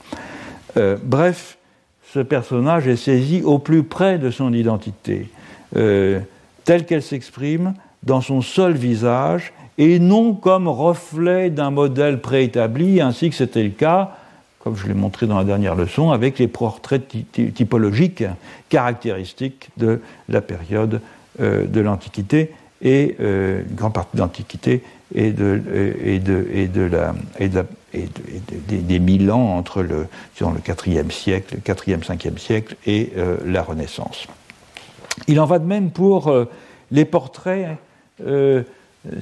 Euh, 0.75 0.97
bref, 1.01 1.57
ce 2.13 2.19
personnage 2.19 2.87
est 2.87 2.97
saisi 2.97 3.41
au 3.43 3.59
plus 3.59 3.83
près 3.83 4.17
de 4.19 4.29
son 4.29 4.53
identité, 4.53 5.29
telle 5.73 6.85
qu'elle 6.85 7.01
s'exprime 7.01 7.73
dans 8.03 8.21
son 8.21 8.41
seul 8.41 8.73
visage, 8.73 9.53
et 9.79 9.97
non 9.97 10.35
comme 10.35 10.67
reflet 10.67 11.49
d'un 11.49 11.71
modèle 11.71 12.19
préétabli, 12.19 13.01
ainsi 13.01 13.29
que 13.29 13.35
c'était 13.35 13.63
le 13.63 13.71
cas, 13.71 14.11
comme 14.63 14.77
je 14.77 14.87
l'ai 14.87 14.93
montré 14.93 15.27
dans 15.27 15.37
la 15.37 15.43
dernière 15.43 15.75
leçon, 15.75 16.11
avec 16.11 16.39
les 16.39 16.47
portraits 16.47 17.03
typologiques 17.53 18.23
caractéristiques 18.69 19.69
de 19.77 19.99
la 20.29 20.41
période 20.41 21.01
euh, 21.41 21.65
de 21.65 21.81
l'Antiquité 21.81 22.51
et 22.81 23.15
une 23.19 23.75
grande 23.75 23.93
partie 23.93 24.17
de 24.17 24.21
l'Antiquité 24.21 24.83
et 25.15 25.31
de, 25.31 25.61
des, 28.67 28.99
mille 28.99 29.31
ans 29.31 29.57
entre 29.57 29.81
le, 29.81 30.07
le 30.39 30.59
4e 30.59 31.11
siècle, 31.11 31.57
4e, 31.63 32.03
5e 32.03 32.37
siècle 32.37 32.75
et 32.85 33.13
euh, 33.17 33.37
la 33.45 33.61
Renaissance. 33.61 34.27
Il 35.27 35.39
en 35.39 35.45
va 35.45 35.59
de 35.59 35.65
même 35.65 35.91
pour 35.91 36.27
euh, 36.27 36.45
les 36.91 37.05
portraits, 37.05 37.77
euh, 38.25 38.63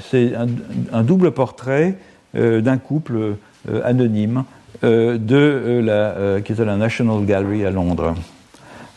c'est 0.10 0.34
un, 0.36 1.04
double 1.04 1.32
portrait 1.32 1.96
d'un 2.36 2.78
couple 2.78 3.36
anonyme 3.84 4.44
de 4.84 5.82
la, 5.84 6.42
qui 6.42 6.54
est 6.54 6.60
à 6.60 6.66
la 6.66 6.78
National 6.78 7.26
Gallery 7.26 7.66
à 7.66 7.72
Londres. 7.72 8.16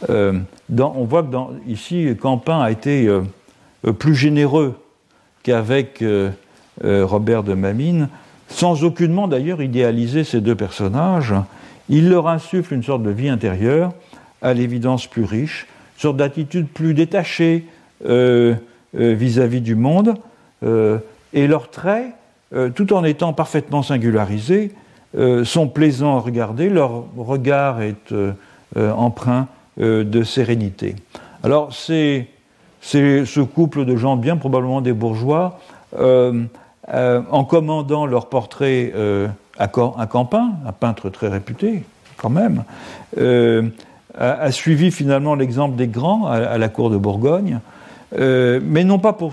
On 0.09 1.05
voit 1.05 1.23
que 1.23 1.37
ici, 1.67 2.17
Campin 2.21 2.61
a 2.61 2.71
été 2.71 3.09
plus 3.99 4.15
généreux 4.15 4.75
qu'avec 5.43 6.03
Robert 6.83 7.43
de 7.43 7.55
Mamine 7.55 8.09
sans 8.49 8.85
aucunement 8.85 9.29
d'ailleurs 9.29 9.63
idéaliser 9.63 10.25
ces 10.25 10.41
deux 10.41 10.55
personnages, 10.55 11.35
il 11.89 12.09
leur 12.09 12.29
insuffle 12.29 12.75
une 12.75 12.83
sorte 12.83 13.03
de 13.03 13.11
vie 13.11 13.29
intérieure, 13.29 13.93
à 14.43 14.55
l'évidence 14.55 15.07
plus 15.07 15.25
riche, 15.25 15.67
une 15.97 16.01
sorte 16.01 16.17
d'attitude 16.17 16.69
plus 16.69 16.95
détachée 16.95 17.65
euh, 18.07 18.55
euh, 18.99 19.15
vis-à-vis 19.15 19.61
du 19.61 19.75
monde, 19.75 20.15
euh, 20.63 20.99
et 21.33 21.47
leurs 21.47 21.71
traits, 21.71 22.13
tout 22.77 22.93
en 22.93 23.03
étant 23.03 23.33
parfaitement 23.33 23.83
singularisés, 23.83 24.71
sont 25.45 25.69
plaisants 25.69 26.17
à 26.17 26.21
regarder, 26.21 26.69
leur 26.69 27.05
regard 27.17 27.83
est 27.83 28.13
empreint 28.77 29.49
de 29.77 30.23
sérénité. 30.23 30.97
Alors 31.43 31.73
c'est 31.73 32.29
ce 32.81 33.41
couple 33.41 33.85
de 33.85 33.97
gens 33.97 34.17
bien 34.17 34.37
probablement 34.37 34.81
des 34.81 34.93
bourgeois 34.93 35.61
euh, 36.93 37.23
en 37.31 37.45
commandant 37.45 38.05
leur 38.05 38.29
portrait 38.29 38.93
euh, 38.95 39.29
à, 39.59 39.69
Campin, 39.69 40.53
un 40.67 40.73
peintre 40.73 41.09
très 41.09 41.29
réputé 41.29 41.83
quand 42.19 42.29
même, 42.29 42.65
euh, 43.19 43.63
a, 44.19 44.53
suivi 44.53 44.91
finalement 44.91 45.35
l'exemple 45.35 45.77
des 45.77 45.89
grands 45.89 46.27
à, 46.27 46.59
la 46.59 46.69
cour 46.69 46.91
de 46.91 46.97
Bourgogne, 46.97 47.59
mais 48.17 48.85
non 48.85 48.99
pas 48.99 49.13
pour 49.13 49.33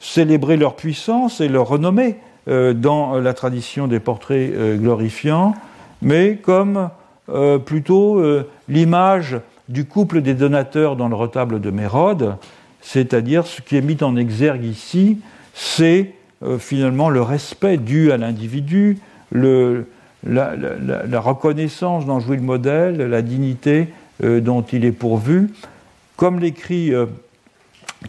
célébrer 0.00 0.56
leur 0.56 0.74
puissance 0.76 1.40
et 1.40 1.48
leur 1.48 1.68
renommée 1.68 2.16
dans 2.46 3.18
la 3.20 3.32
tradition 3.32 3.86
des 3.86 4.00
portraits 4.00 4.52
glorifiants, 4.78 5.54
mais 6.02 6.36
comme 6.36 6.90
euh, 7.30 7.58
plutôt 7.58 8.18
euh, 8.18 8.46
l'image 8.68 9.38
du 9.70 9.86
couple 9.86 10.20
des 10.20 10.34
donateurs 10.34 10.94
dans 10.94 11.08
le 11.08 11.14
retable 11.14 11.58
de 11.58 11.70
Mérode, 11.70 12.36
c'est-à-dire 12.82 13.46
ce 13.46 13.62
qui 13.62 13.76
est 13.76 13.80
mis 13.80 14.02
en 14.02 14.14
exergue 14.16 14.64
ici, 14.64 15.20
c'est 15.54 16.12
euh, 16.42 16.58
finalement 16.58 17.08
le 17.08 17.22
respect 17.22 17.78
dû 17.78 18.12
à 18.12 18.18
l'individu, 18.18 18.98
la, 19.32 19.74
reconnaissance 21.18 22.04
dont 22.04 22.20
jouit 22.20 22.36
le 22.36 22.42
modèle, 22.42 22.98
la 22.98 23.22
dignité 23.22 23.88
dont 24.22 24.62
il 24.62 24.84
est 24.84 24.92
pourvu. 24.92 25.50
Comme 26.16 26.38
l'écrit 26.38 26.92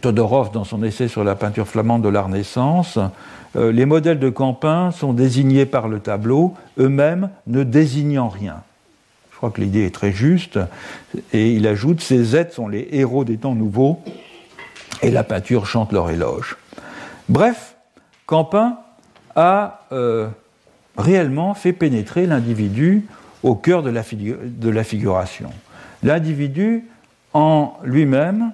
Todorov 0.02 0.52
dans 0.52 0.62
son 0.62 0.84
essai 0.84 1.08
sur 1.08 1.24
la 1.24 1.34
peinture 1.34 1.66
flamande 1.66 2.02
de 2.02 2.08
la 2.08 2.22
Renaissance, 2.22 2.98
les 3.56 3.86
modèles 3.86 4.18
de 4.18 4.28
Campin 4.28 4.90
sont 4.90 5.12
désignés 5.12 5.66
par 5.66 5.88
le 5.88 6.00
tableau, 6.00 6.54
eux-mêmes 6.78 7.30
ne 7.46 7.62
désignant 7.62 8.28
rien. 8.28 8.62
Je 9.36 9.38
crois 9.38 9.50
que 9.50 9.60
l'idée 9.60 9.84
est 9.84 9.94
très 9.94 10.12
juste. 10.12 10.58
Et 11.34 11.52
il 11.52 11.66
ajoute 11.66 12.00
Ces 12.00 12.36
êtres 12.36 12.54
sont 12.54 12.68
les 12.68 12.88
héros 12.92 13.22
des 13.22 13.36
temps 13.36 13.54
nouveaux, 13.54 14.02
et 15.02 15.10
la 15.10 15.24
peinture 15.24 15.66
chante 15.66 15.92
leur 15.92 16.08
éloge. 16.08 16.56
Bref, 17.28 17.76
Campin 18.24 18.78
a 19.34 19.86
euh, 19.92 20.28
réellement 20.96 21.52
fait 21.52 21.74
pénétrer 21.74 22.26
l'individu 22.26 23.04
au 23.42 23.54
cœur 23.54 23.82
de 23.82 23.90
la, 23.90 24.02
de 24.02 24.70
la 24.70 24.84
figuration. 24.84 25.50
L'individu 26.02 26.84
en 27.34 27.74
lui-même 27.84 28.52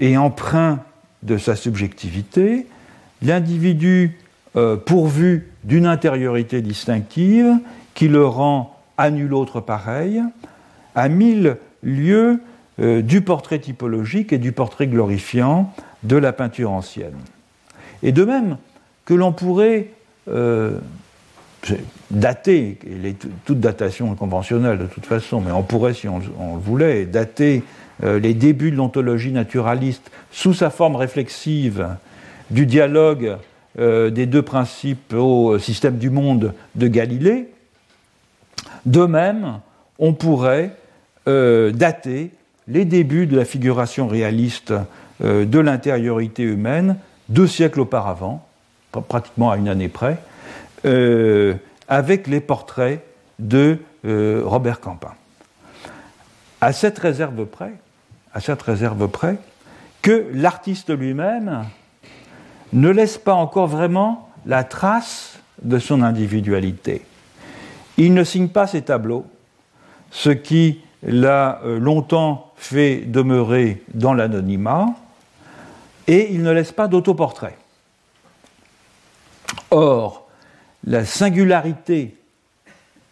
est 0.00 0.16
empreint 0.16 0.80
de 1.22 1.38
sa 1.38 1.54
subjectivité, 1.54 2.66
l'individu 3.22 4.18
euh, 4.56 4.76
pourvu 4.76 5.50
d'une 5.64 5.84
intériorité 5.84 6.62
distinctive 6.62 7.58
qui 7.94 8.08
le 8.08 8.24
rend 8.24 8.74
à 8.96 9.10
nul 9.10 9.34
autre 9.34 9.60
pareil, 9.60 10.22
à 10.94 11.08
mille 11.10 11.58
lieues 11.82 12.40
euh, 12.80 13.02
du 13.02 13.20
portrait 13.20 13.58
typologique 13.58 14.32
et 14.32 14.38
du 14.38 14.52
portrait 14.52 14.86
glorifiant 14.86 15.72
de 16.02 16.16
la 16.16 16.32
peinture 16.32 16.70
ancienne. 16.70 17.18
Et 18.02 18.10
de 18.12 18.24
même 18.24 18.56
que 19.04 19.12
l'on 19.12 19.32
pourrait 19.32 19.90
euh, 20.28 20.78
dater, 22.10 22.78
toute 23.44 23.60
datation 23.60 24.14
est 24.14 24.16
conventionnelle 24.16 24.78
de 24.78 24.86
toute 24.86 25.04
façon, 25.04 25.42
mais 25.42 25.52
on 25.52 25.62
pourrait, 25.62 25.92
si 25.92 26.08
on, 26.08 26.20
le 26.20 26.60
voulait, 26.60 27.04
dater 27.04 27.64
les 28.02 28.32
débuts 28.32 28.70
de 28.70 28.76
l'ontologie 28.76 29.32
naturaliste 29.32 30.10
sous 30.30 30.54
sa 30.54 30.70
forme 30.70 30.94
réflexive 30.94 31.88
du 32.50 32.64
dialogue 32.64 33.36
des 33.78 34.26
deux 34.26 34.42
principes 34.42 35.12
au 35.14 35.58
système 35.58 35.98
du 35.98 36.10
monde 36.10 36.52
de 36.74 36.88
Galilée, 36.88 37.48
de 38.86 39.04
même, 39.04 39.60
on 39.98 40.12
pourrait 40.12 40.72
euh, 41.26 41.72
dater 41.72 42.30
les 42.68 42.84
débuts 42.84 43.26
de 43.26 43.36
la 43.36 43.44
figuration 43.44 44.08
réaliste 44.08 44.72
euh, 45.22 45.44
de 45.44 45.58
l'intériorité 45.58 46.42
humaine 46.42 46.96
deux 47.28 47.46
siècles 47.46 47.80
auparavant, 47.80 48.46
pratiquement 49.08 49.50
à 49.50 49.58
une 49.58 49.68
année 49.68 49.88
près, 49.88 50.18
euh, 50.86 51.54
avec 51.88 52.26
les 52.26 52.40
portraits 52.40 53.02
de 53.38 53.78
Robert 54.04 54.80
Campin. 54.80 55.12
À 56.62 56.72
cette 56.72 56.98
réserve 56.98 57.44
près, 57.44 57.72
à 58.32 58.40
cette 58.40 58.62
réserve 58.62 59.06
près, 59.08 59.36
que 60.00 60.26
l'artiste 60.32 60.96
lui-même 60.96 61.66
ne 62.72 62.90
laisse 62.90 63.18
pas 63.18 63.34
encore 63.34 63.66
vraiment 63.66 64.28
la 64.46 64.64
trace 64.64 65.38
de 65.62 65.78
son 65.78 66.02
individualité. 66.02 67.02
Il 67.96 68.14
ne 68.14 68.24
signe 68.24 68.48
pas 68.48 68.66
ses 68.66 68.82
tableaux, 68.82 69.26
ce 70.10 70.30
qui 70.30 70.80
l'a 71.02 71.60
euh, 71.64 71.78
longtemps 71.78 72.52
fait 72.56 73.02
demeurer 73.06 73.82
dans 73.94 74.14
l'anonymat, 74.14 74.86
et 76.06 76.32
il 76.32 76.42
ne 76.42 76.50
laisse 76.50 76.72
pas 76.72 76.88
d'autoportrait. 76.88 77.56
Or, 79.70 80.28
la 80.86 81.04
singularité 81.04 82.16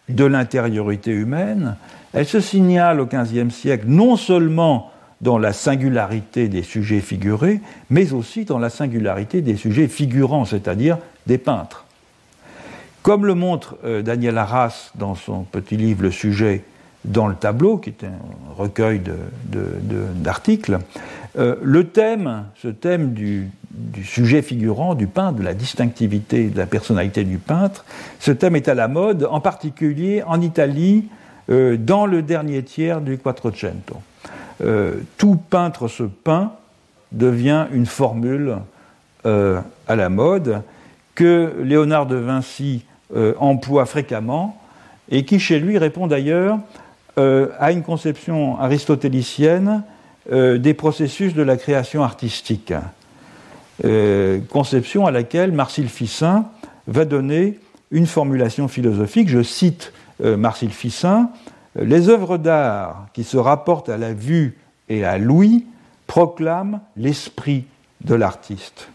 de 0.09 0.25
l'intériorité 0.25 1.11
humaine, 1.11 1.75
elle 2.13 2.25
se 2.25 2.39
signale 2.39 2.99
au 2.99 3.05
XVe 3.05 3.51
siècle 3.51 3.85
non 3.87 4.15
seulement 4.15 4.91
dans 5.21 5.37
la 5.37 5.53
singularité 5.53 6.47
des 6.47 6.63
sujets 6.63 7.01
figurés, 7.01 7.61
mais 7.89 8.13
aussi 8.13 8.45
dans 8.45 8.59
la 8.59 8.69
singularité 8.69 9.41
des 9.41 9.55
sujets 9.55 9.87
figurants, 9.87 10.45
c'est-à-dire 10.45 10.97
des 11.25 11.37
peintres. 11.37 11.85
Comme 13.01 13.25
le 13.25 13.35
montre 13.35 13.77
euh, 13.85 14.01
Daniel 14.01 14.37
Arras 14.37 14.91
dans 14.95 15.15
son 15.15 15.43
petit 15.43 15.77
livre 15.77 16.03
Le 16.03 16.11
sujet 16.11 16.63
dans 17.05 17.27
le 17.27 17.35
tableau, 17.35 17.77
qui 17.77 17.89
est 17.89 18.03
un 18.03 18.53
recueil 18.57 19.01
d'articles, 20.15 20.79
euh, 21.37 21.55
le 21.61 21.85
thème, 21.85 22.45
ce 22.55 22.67
thème 22.67 23.13
du, 23.13 23.49
sujet 24.03 24.41
figurant, 24.41 24.95
du 24.95 25.07
peintre, 25.07 25.39
de 25.39 25.43
la 25.43 25.53
distinctivité, 25.53 26.49
de 26.49 26.57
la 26.57 26.65
personnalité 26.65 27.23
du 27.23 27.37
peintre, 27.37 27.85
ce 28.19 28.31
thème 28.31 28.55
est 28.55 28.67
à 28.67 28.73
la 28.73 28.87
mode, 28.87 29.27
en 29.29 29.39
particulier 29.39 30.23
en 30.23 30.41
Italie, 30.41 31.07
euh, 31.49 31.77
dans 31.77 32.05
le 32.05 32.21
dernier 32.21 32.63
tiers 32.63 32.99
du 33.01 33.17
Quattrocento. 33.17 34.01
Tout 35.17 35.37
peintre 35.49 35.87
se 35.87 36.03
peint 36.03 36.53
devient 37.11 37.67
une 37.71 37.85
formule 37.85 38.57
à 39.23 39.95
la 39.95 40.09
mode 40.09 40.61
que 41.17 41.53
Léonard 41.63 42.05
de 42.05 42.15
Vinci 42.15 42.85
euh, 43.15 43.33
emploie 43.39 43.85
fréquemment, 43.85 44.61
et 45.09 45.25
qui 45.25 45.39
chez 45.39 45.59
lui 45.59 45.77
répond 45.79 46.05
d'ailleurs 46.07 46.59
euh, 47.17 47.47
à 47.57 47.71
une 47.71 47.81
conception 47.81 48.59
aristotélicienne 48.59 49.83
euh, 50.31 50.59
des 50.59 50.73
processus 50.73 51.33
de 51.33 51.41
la 51.41 51.57
création 51.57 52.03
artistique, 52.03 52.73
conception 54.49 55.05
à 55.05 55.11
laquelle 55.11 55.51
Marcille 55.51 55.87
Ficin 55.87 56.45
va 56.87 57.05
donner 57.05 57.59
une 57.91 58.07
formulation 58.07 58.67
philosophique. 58.67 59.29
Je 59.29 59.43
cite 59.43 59.93
Marcille 60.19 60.71
Ficin 60.71 61.29
Les 61.79 62.09
œuvres 62.09 62.37
d'art 62.37 63.07
qui 63.13 63.23
se 63.23 63.37
rapportent 63.37 63.89
à 63.89 63.97
la 63.97 64.13
vue 64.13 64.57
et 64.89 65.05
à 65.05 65.17
l'ouïe 65.17 65.65
proclament 66.07 66.81
l'esprit 66.95 67.65
de 68.01 68.15
l'artiste. 68.15 68.89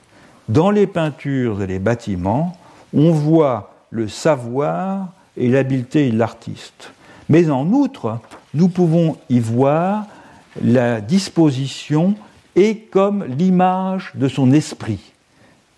Dans 0.49 0.71
les 0.71 0.87
peintures 0.87 1.63
et 1.63 1.67
les 1.67 1.79
bâtiments, 1.79 2.57
on 2.95 3.13
voit 3.13 3.75
le 3.91 4.09
savoir 4.09 5.09
et 5.37 5.49
l'habileté 5.49 6.11
de 6.11 6.19
l'artiste. 6.19 6.93
Mais 7.29 7.51
en 7.51 7.69
outre, 7.69 8.19
nous 8.55 8.69
pouvons 8.69 9.17
y 9.31 9.39
voir 9.39 10.07
la 10.63 11.01
disposition 11.01 12.15
et 12.57 12.79
comme 12.79 13.25
l'image 13.25 14.11
de 14.15 14.29
son 14.29 14.53
esprit. 14.53 15.13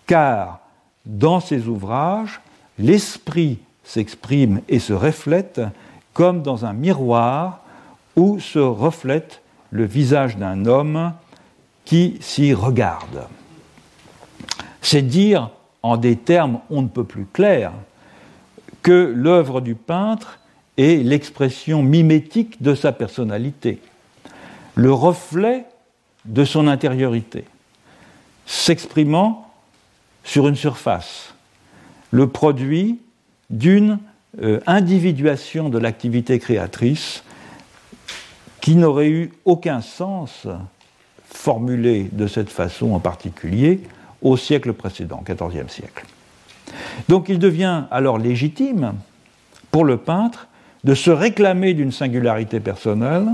Car 0.07 0.59
dans 1.05 1.39
ses 1.39 1.67
ouvrages, 1.67 2.41
l'esprit 2.79 3.59
s'exprime 3.83 4.61
et 4.67 4.79
se 4.79 4.93
reflète 4.93 5.61
comme 6.15 6.41
dans 6.41 6.65
un 6.65 6.71
miroir 6.71 7.59
où 8.15 8.39
se 8.39 8.57
reflète 8.57 9.41
le 9.69 9.83
visage 9.83 10.37
d'un 10.37 10.65
homme 10.65 11.11
qui 11.83 12.17
s'y 12.21 12.53
regarde. 12.53 13.27
C'est 14.81 15.01
dire, 15.01 15.49
en 15.83 15.97
des 15.97 16.15
termes 16.15 16.61
on 16.69 16.81
ne 16.81 16.87
peut 16.87 17.03
plus 17.03 17.25
clairs, 17.25 17.73
que 18.81 19.13
l'œuvre 19.13 19.59
du 19.59 19.75
peintre 19.75 20.39
est 20.77 21.03
l'expression 21.03 21.83
mimétique 21.83 22.61
de 22.61 22.75
sa 22.75 22.93
personnalité, 22.93 23.81
le 24.75 24.93
reflet 24.93 25.65
de 26.23 26.45
son 26.45 26.67
intériorité, 26.67 27.43
s'exprimant 28.45 29.51
sur 30.23 30.47
une 30.47 30.55
surface, 30.55 31.33
le 32.11 32.29
produit 32.29 32.99
d'une 33.49 33.99
euh, 34.41 34.59
individuation 34.67 35.69
de 35.69 35.77
l'activité 35.77 36.39
créatrice 36.39 37.23
qui 38.61 38.75
n'aurait 38.75 39.09
eu 39.09 39.31
aucun 39.45 39.81
sens 39.81 40.47
formulé 41.23 42.09
de 42.11 42.27
cette 42.27 42.49
façon 42.49 42.93
en 42.93 42.99
particulier 42.99 43.81
au 44.21 44.37
siècle 44.37 44.73
précédent, 44.73 45.23
XIVe 45.23 45.69
siècle. 45.69 46.05
Donc 47.07 47.29
il 47.29 47.39
devient 47.39 47.83
alors 47.91 48.17
légitime 48.17 48.93
pour 49.71 49.85
le 49.85 49.97
peintre 49.97 50.47
de 50.83 50.95
se 50.95 51.11
réclamer 51.11 51.73
d'une 51.73 51.91
singularité 51.91 52.59
personnelle, 52.59 53.27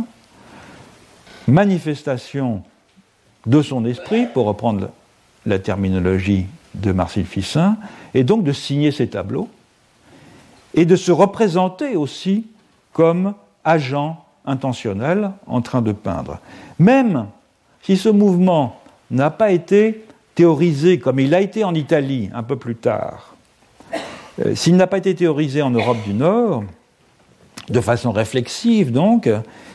manifestation 1.47 2.63
de 3.45 3.61
son 3.61 3.85
esprit, 3.85 4.27
pour 4.33 4.45
reprendre 4.45 4.89
la 5.45 5.59
terminologie 5.59 6.45
de 6.75 6.91
Marcel 6.91 7.25
Fissin, 7.25 7.77
et 8.13 8.23
donc 8.23 8.43
de 8.43 8.51
signer 8.51 8.91
ses 8.91 9.07
tableaux, 9.07 9.49
et 10.73 10.85
de 10.85 10.95
se 10.95 11.11
représenter 11.11 11.95
aussi 11.95 12.47
comme 12.93 13.33
agent 13.63 14.23
intentionnel 14.45 15.31
en 15.47 15.61
train 15.61 15.81
de 15.81 15.91
peindre. 15.91 16.39
Même 16.79 17.27
si 17.81 17.97
ce 17.97 18.09
mouvement 18.09 18.79
n'a 19.09 19.29
pas 19.29 19.51
été 19.51 20.03
théorisé 20.35 20.99
comme 20.99 21.19
il 21.19 21.33
a 21.33 21.41
été 21.41 21.63
en 21.63 21.73
Italie 21.73 22.29
un 22.33 22.43
peu 22.43 22.55
plus 22.55 22.75
tard, 22.75 23.35
euh, 24.43 24.55
s'il 24.55 24.75
n'a 24.77 24.87
pas 24.87 24.97
été 24.97 25.13
théorisé 25.13 25.61
en 25.61 25.71
Europe 25.71 25.97
du 26.05 26.13
Nord, 26.13 26.63
de 27.69 27.81
façon 27.81 28.11
réflexive 28.11 28.91
donc, 28.91 29.29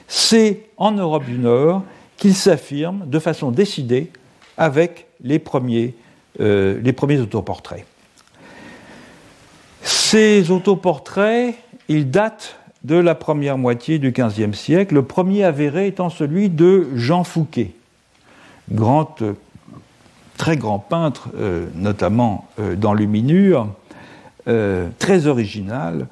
c'est 0.09 0.66
en 0.76 0.92
Europe 0.92 1.24
du 1.24 1.38
Nord 1.38 1.82
qu'il 2.16 2.34
s'affirme 2.34 3.05
de 3.07 3.18
façon 3.18 3.51
décidée 3.51 4.11
avec 4.57 5.07
les 5.22 5.38
premiers, 5.38 5.94
euh, 6.40 6.80
les 6.82 6.92
premiers 6.92 7.18
autoportraits. 7.18 7.84
Ces 10.16 10.50
autoportraits, 10.50 11.56
ils 11.90 12.10
datent 12.10 12.56
de 12.84 12.94
la 12.94 13.14
première 13.14 13.58
moitié 13.58 13.98
du 13.98 14.12
XVe 14.12 14.54
siècle, 14.54 14.94
le 14.94 15.02
premier 15.02 15.44
avéré 15.44 15.88
étant 15.88 16.08
celui 16.08 16.48
de 16.48 16.86
Jean 16.94 17.22
Fouquet, 17.22 17.72
euh, 18.72 19.04
très 20.38 20.56
grand 20.56 20.78
peintre, 20.78 21.28
euh, 21.36 21.66
notamment 21.74 22.48
dans 22.78 22.94
l'Huminure, 22.94 23.68
très 24.46 25.26
original, 25.26 26.06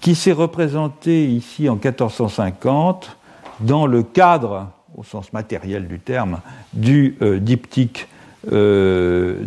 qui 0.00 0.14
s'est 0.14 0.30
représenté 0.30 1.26
ici 1.26 1.68
en 1.68 1.74
1450 1.74 3.16
dans 3.58 3.88
le 3.88 4.04
cadre, 4.04 4.68
au 4.96 5.02
sens 5.02 5.32
matériel 5.32 5.88
du 5.88 5.98
terme, 5.98 6.42
du 6.74 7.16
euh, 7.22 7.40
diptyque 7.40 8.06
euh, 8.52 9.44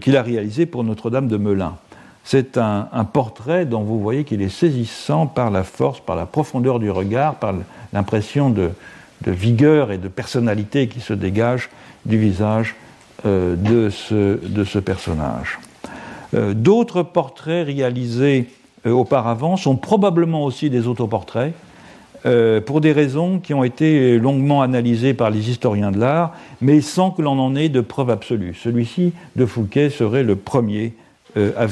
qu'il 0.00 0.16
a 0.16 0.22
réalisé 0.22 0.66
pour 0.66 0.82
Notre-Dame 0.82 1.28
de 1.28 1.36
Melun. 1.36 1.76
C'est 2.24 2.56
un, 2.56 3.04
portrait 3.12 3.66
dont 3.66 3.82
vous 3.82 4.00
voyez 4.00 4.24
qu'il 4.24 4.40
est 4.40 4.48
saisissant 4.48 5.26
par 5.26 5.50
la 5.50 5.62
force, 5.62 6.00
par 6.00 6.16
la 6.16 6.24
profondeur 6.24 6.78
du 6.78 6.90
regard, 6.90 7.34
par 7.34 7.54
l'impression 7.92 8.48
de, 8.50 8.70
vigueur 9.26 9.92
et 9.92 9.98
de 9.98 10.08
personnalité 10.08 10.88
qui 10.88 11.00
se 11.00 11.12
dégage 11.12 11.70
du 12.06 12.18
visage 12.18 12.74
euh, 13.26 13.56
de, 13.56 13.88
ce, 13.90 14.78
personnage. 14.78 15.58
D'autres 16.32 17.02
portraits 17.02 17.66
réalisés 17.66 18.48
auparavant 18.84 19.56
sont 19.56 19.76
probablement 19.76 20.44
aussi 20.44 20.68
des 20.68 20.86
autoportraits, 20.88 21.54
euh, 22.26 22.62
pour 22.62 22.80
des 22.80 22.92
raisons 22.92 23.38
qui 23.38 23.52
ont 23.52 23.64
été 23.64 24.18
longuement 24.18 24.62
analysées 24.62 25.12
par 25.12 25.28
les 25.28 25.50
historiens 25.50 25.90
de 25.90 26.00
l'art, 26.00 26.32
mais 26.62 26.80
sans 26.80 27.10
que 27.10 27.20
l'on 27.20 27.38
en 27.38 27.54
ait 27.54 27.68
de 27.68 27.82
preuve 27.82 28.08
absolue. 28.08 28.54
Celui-ci 28.54 29.12
de 29.36 29.44
Fouquet 29.44 29.90
serait 29.90 30.22
le 30.22 30.34
premier 30.34 30.94
euh. 31.36 31.66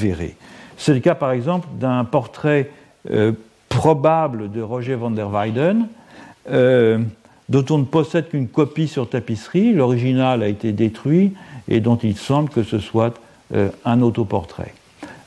C'est 0.77 0.95
le 0.95 1.01
cas 1.01 1.15
par 1.15 1.33
exemple 1.33 1.69
d'un 1.79 2.05
portrait 2.05 2.71
euh, 3.11 3.33
probable 3.69 4.51
de 4.51 4.61
Roger 4.61 4.95
van 4.95 5.11
der 5.11 5.29
Weyden, 5.31 5.87
dont 7.49 7.65
on 7.71 7.79
ne 7.79 7.85
possède 7.85 8.29
qu'une 8.29 8.49
copie 8.49 8.89
sur 8.89 9.09
tapisserie, 9.09 9.73
l'original 9.73 10.43
a 10.43 10.49
été 10.49 10.73
détruit, 10.73 11.33
et 11.69 11.81
dont 11.81 11.97
il 11.97 12.17
semble 12.17 12.49
que 12.51 12.63
ce 12.63 12.79
soit 12.79 13.15
un 13.85 14.03
autoportrait. 14.03 14.75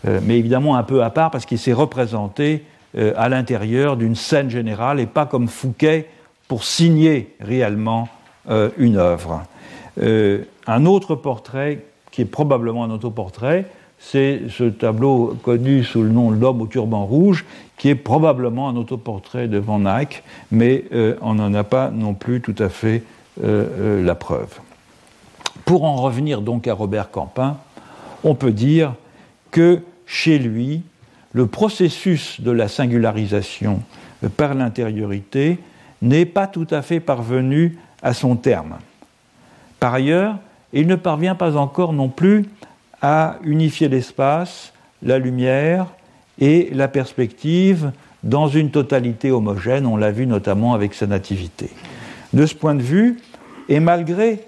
mais 0.03 0.37
évidemment 0.37 0.75
un 0.75 0.83
peu 0.83 1.03
à 1.03 1.09
part 1.09 1.31
parce 1.31 1.45
qu'il 1.45 1.59
s'est 1.59 1.73
représenté 1.73 2.63
euh, 2.97 3.11
à 3.17 3.27
l'intérieur 3.27 3.97
d'une 3.97 4.15
scène 4.15 4.49
générale 4.49 5.01
et 5.01 5.05
pas 5.05 5.25
comme 5.25 5.49
Fouquet 5.49 6.07
pour 6.47 6.63
signer 6.63 7.35
réellement 7.41 8.07
euh, 8.49 8.69
une 8.77 8.95
œuvre. 8.95 9.43
Euh, 10.01 10.45
un 10.65 10.85
autre 10.85 11.15
portrait, 11.15 11.83
qui 12.11 12.21
est 12.21 12.25
probablement 12.25 12.85
un 12.85 12.91
autoportrait, 12.91 13.65
c'est 14.11 14.43
ce 14.49 14.65
tableau 14.65 15.37
connu 15.41 15.83
sous 15.83 16.03
le 16.03 16.09
nom 16.09 16.29
L'homme 16.29 16.61
au 16.61 16.67
turban 16.67 17.05
rouge, 17.05 17.45
qui 17.77 17.89
est 17.89 17.95
probablement 17.95 18.69
un 18.69 18.75
autoportrait 18.75 19.47
de 19.47 19.57
Van 19.57 19.83
Eyck, 19.85 20.23
mais 20.51 20.85
on 21.21 21.35
n'en 21.35 21.53
a 21.53 21.63
pas 21.63 21.89
non 21.89 22.13
plus 22.13 22.39
tout 22.39 22.55
à 22.59 22.69
fait 22.69 23.03
la 23.41 24.15
preuve. 24.15 24.59
Pour 25.65 25.83
en 25.83 25.95
revenir 25.95 26.41
donc 26.41 26.67
à 26.67 26.73
Robert 26.73 27.09
Campin, 27.09 27.57
on 28.23 28.35
peut 28.35 28.51
dire 28.51 28.93
que 29.51 29.81
chez 30.05 30.37
lui, 30.37 30.83
le 31.33 31.47
processus 31.47 32.39
de 32.41 32.51
la 32.51 32.67
singularisation 32.67 33.81
par 34.37 34.53
l'intériorité 34.53 35.59
n'est 36.01 36.25
pas 36.25 36.47
tout 36.47 36.67
à 36.69 36.81
fait 36.81 36.99
parvenu 36.99 37.77
à 38.03 38.13
son 38.13 38.35
terme. 38.35 38.75
Par 39.79 39.93
ailleurs, 39.93 40.37
il 40.73 40.87
ne 40.87 40.95
parvient 40.95 41.35
pas 41.35 41.57
encore 41.57 41.93
non 41.93 42.09
plus 42.09 42.45
à 43.05 43.37
unifier 43.43 43.87
l'espace, 43.87 44.73
la 45.03 45.19
lumière 45.19 45.85
et 46.39 46.71
la 46.73 46.87
perspective 46.87 47.91
dans 48.23 48.47
une 48.47 48.71
totalité 48.71 49.29
homogène, 49.29 49.85
on 49.85 49.95
l'a 49.95 50.09
vu 50.09 50.25
notamment 50.25 50.73
avec 50.73 50.95
sa 50.95 51.05
nativité. 51.05 51.69
De 52.33 52.47
ce 52.47 52.55
point 52.55 52.73
de 52.73 52.81
vue, 52.81 53.19
et 53.69 53.79
malgré 53.79 54.39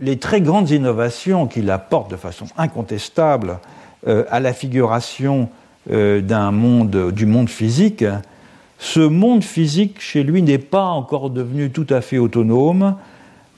les 0.00 0.18
très 0.18 0.40
grandes 0.40 0.70
innovations 0.70 1.46
qu'il 1.46 1.70
apporte 1.70 2.10
de 2.10 2.16
façon 2.16 2.46
incontestable 2.56 3.58
euh, 4.08 4.24
à 4.30 4.40
la 4.40 4.54
figuration 4.54 5.50
euh, 5.90 6.22
du 6.22 7.26
monde 7.26 7.50
physique, 7.50 8.02
ce 8.78 9.00
monde 9.00 9.44
physique 9.44 10.00
chez 10.00 10.22
lui 10.22 10.40
n'est 10.40 10.56
pas 10.56 10.86
encore 10.86 11.28
devenu 11.28 11.68
tout 11.68 11.86
à 11.90 12.00
fait 12.00 12.16
autonome. 12.16 12.96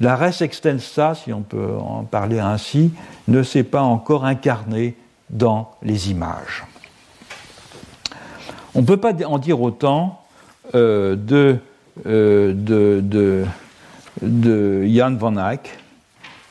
La 0.01 0.17
res 0.17 0.43
extensa, 0.43 1.15
si 1.15 1.33
on 1.33 1.43
peut 1.43 1.75
en 1.79 2.05
parler 2.05 2.39
ainsi, 2.39 2.93
ne 3.27 3.43
s'est 3.43 3.65
pas 3.65 3.83
encore 3.83 4.25
incarnée 4.25 4.95
dans 5.31 5.73
les 5.83 6.11
images. 6.11 6.65
On 8.75 8.83
ne 8.83 8.87
peut 8.87 8.97
pas 8.97 9.13
en 9.27 9.39
dire 9.39 9.61
autant 9.61 10.23
euh, 10.75 11.17
de, 11.17 11.57
euh, 12.07 12.53
de, 14.23 14.87
Jan 14.87 15.17
van 15.17 15.37
Eyck, 15.37 15.79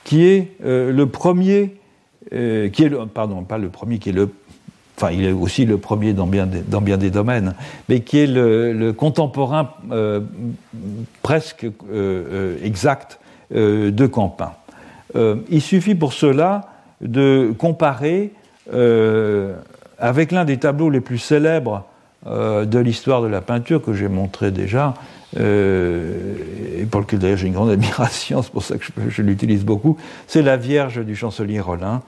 qui 0.04 0.26
est 0.26 0.52
le 0.60 1.06
premier, 1.06 1.78
qui 2.32 2.36
est 2.36 2.90
le, 2.90 3.06
pardon, 3.06 3.44
pas 3.44 3.58
le 3.58 3.70
premier, 3.70 4.00
qui 4.00 4.10
est 4.10 4.14
le 4.14 4.30
enfin 4.98 5.12
il 5.12 5.24
est 5.24 5.32
aussi 5.32 5.66
le 5.66 5.78
premier 5.78 6.14
dans 6.14 6.28
bien 6.28 6.48
des, 6.48 6.62
dans 6.62 6.82
bien 6.82 6.98
des 6.98 7.12
domaines, 7.12 7.54
mais 7.88 8.02
qui 8.02 8.20
est 8.20 8.28
le, 8.28 8.92
contemporain 8.94 9.72
euh, 9.92 10.22
presque 11.22 11.66
euh, 11.66 11.70
euh, 11.92 12.58
exact 12.64 13.20
de 13.52 14.08
Campin. 14.08 14.52
il 15.16 15.62
suffit 15.62 15.96
pour 15.96 16.14
cela 16.14 16.70
de 17.02 17.54
comparer 17.58 18.32
avec 20.00 20.32
l'un 20.32 20.46
des 20.46 20.58
tableaux 20.58 20.90
les 20.90 21.02
plus 21.02 21.18
célèbres 21.18 21.86
de 22.26 22.80
l'histoire 22.80 23.22
de 23.22 23.28
la 23.28 23.42
peinture 23.42 23.82
que 23.82 23.94
j'ai 23.94 24.10
montré 24.10 24.52
déjà, 24.52 24.96
et 25.36 26.86
pour 26.90 27.02
lequel 27.02 27.20
d'ailleurs 27.20 27.38
j'ai 27.38 27.48
une 27.48 27.54
grande 27.54 27.70
admiration, 27.78 28.42
c'est 28.42 28.52
pour 28.52 28.64
ça 28.64 28.78
que 28.78 28.84
je, 28.84 29.10
je 29.10 29.22
l'utilise 29.22 29.64
beaucoup, 29.64 29.98
c'est 30.28 30.42
la 30.42 30.58
Vierge 30.58 31.06
du 31.06 31.16
chancelier 31.16 31.62
Rollin, 31.62 32.02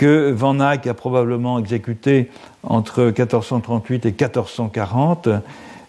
que 0.00 0.30
Van 0.30 0.58
Eyck 0.60 0.86
a 0.86 0.94
probablement 0.94 1.58
exécuté 1.58 2.30
entre 2.62 3.02
1438 3.02 4.06
et 4.06 4.08
1440, 4.08 5.28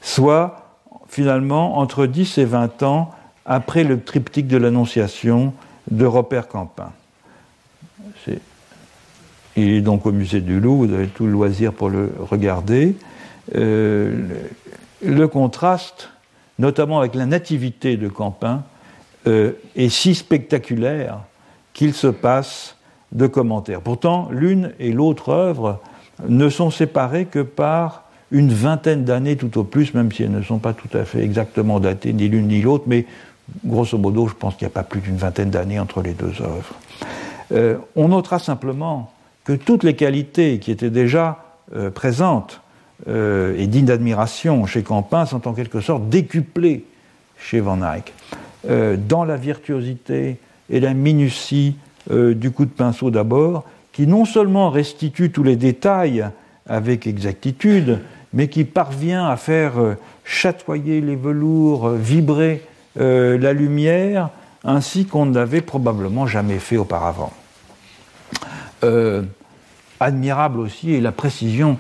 soit 0.01 0.75
finalement 1.07 1.77
entre 1.77 2.05
10 2.05 2.37
et 2.37 2.43
20 2.43 2.83
ans 2.83 3.11
après 3.45 3.83
le 3.83 3.99
triptyque 4.01 4.47
de 4.47 4.57
l'Annonciation 4.57 5.53
de 5.89 6.05
Robert 6.05 6.47
Campin. 6.47 6.91
il 9.55 9.69
est 9.69 9.81
donc 9.81 10.05
au 10.05 10.11
musée 10.11 10.41
du 10.41 10.59
Louvre, 10.59 10.87
vous 10.87 10.93
avez 10.93 11.07
tout 11.07 11.25
le 11.25 11.31
loisir 11.31 11.73
pour 11.73 11.89
le 11.89 12.11
regarder. 12.19 12.95
Euh, 13.55 14.27
le, 15.03 15.27
contraste, 15.27 16.09
notamment 16.59 16.99
avec 16.99 17.15
la 17.15 17.25
nativité 17.25 17.97
de 17.97 18.07
Campin, 18.07 18.63
euh, 19.27 19.53
est 19.75 19.89
si 19.89 20.15
spectaculaire 20.15 21.19
qu'il 21.73 21.93
se 21.93 22.07
passe 22.07 22.75
de 23.11 23.27
commentaires. 23.27 23.81
Pourtant, 23.81 24.29
l'une 24.31 24.71
et 24.79 24.91
l'autre 24.91 25.29
œuvre 25.29 25.81
ne 26.27 26.49
sont 26.49 26.71
séparées 26.71 27.25
que 27.25 27.39
par 27.39 28.03
une 28.31 28.53
vingtaine 28.53 29.03
d'années 29.03 29.35
tout 29.35 29.57
au 29.57 29.63
plus, 29.63 29.93
même 29.93 30.11
si 30.11 30.23
elles 30.23 30.31
ne 30.31 30.41
sont 30.41 30.59
pas 30.59 30.73
tout 30.73 30.95
à 30.97 31.03
fait 31.03 31.21
exactement 31.21 31.79
datées, 31.79 32.13
ni 32.13 32.29
l'une 32.29 32.47
ni 32.47 32.61
l'autre, 32.61 32.85
mais 32.87 33.05
grosso 33.65 33.97
modo, 33.97 34.27
je 34.27 34.33
pense 34.33 34.55
qu'il 34.55 34.67
n'y 34.67 34.71
a 34.71 34.73
pas 34.73 34.83
plus 34.83 35.01
d'une 35.01 35.17
vingtaine 35.17 35.49
d'années 35.49 35.79
entre 35.79 36.01
les 36.01 36.13
deux 36.13 36.41
œuvres. 36.41 36.73
Euh, 37.51 37.77
on 37.95 38.09
notera 38.09 38.39
simplement 38.39 39.11
que 39.43 39.53
toutes 39.53 39.83
les 39.83 39.95
qualités 39.95 40.59
qui 40.59 40.71
étaient 40.71 40.89
déjà 40.89 41.43
euh, 41.75 41.89
présentes 41.89 42.61
euh, 43.07 43.57
et 43.57 43.67
dignes 43.67 43.85
d'admiration 43.85 44.65
chez 44.65 44.83
Campin 44.83 45.25
sont 45.25 45.47
en 45.47 45.53
quelque 45.53 45.81
sorte 45.81 46.07
décuplées 46.09 46.85
chez 47.37 47.59
Van 47.59 47.79
Eyck, 47.81 48.13
dans 49.07 49.23
la 49.23 49.35
virtuosité 49.35 50.37
et 50.69 50.79
la 50.79 50.93
minutie 50.93 51.75
du 52.11 52.51
coup 52.51 52.65
de 52.65 52.69
pinceau 52.69 53.09
d'abord, 53.09 53.63
qui 53.93 54.05
non 54.05 54.25
seulement 54.25 54.69
restitue 54.69 55.31
tous 55.31 55.41
les 55.41 55.55
détails 55.55 56.23
avec 56.67 57.07
exactitude, 57.07 57.97
mais 58.31 58.47
qui 58.47 58.63
parvient 58.63 59.27
à 59.27 59.37
faire 59.37 59.73
chatoyer 60.23 61.01
les 61.01 61.15
velours, 61.15 61.89
euh, 62.99 63.37
la 63.37 63.53
lumière, 63.53 64.29
ainsi 64.63 65.05
qu'on 65.05 65.25
ne 65.25 65.35
l'avait 65.35 65.61
probablement 65.61 66.27
jamais 66.27 66.59
fait 66.59 66.77
auparavant. 66.77 67.33
admirable 69.99 70.59
aussi 70.59 70.95
est 70.95 71.01
la 71.01 71.11
précision 71.11 71.77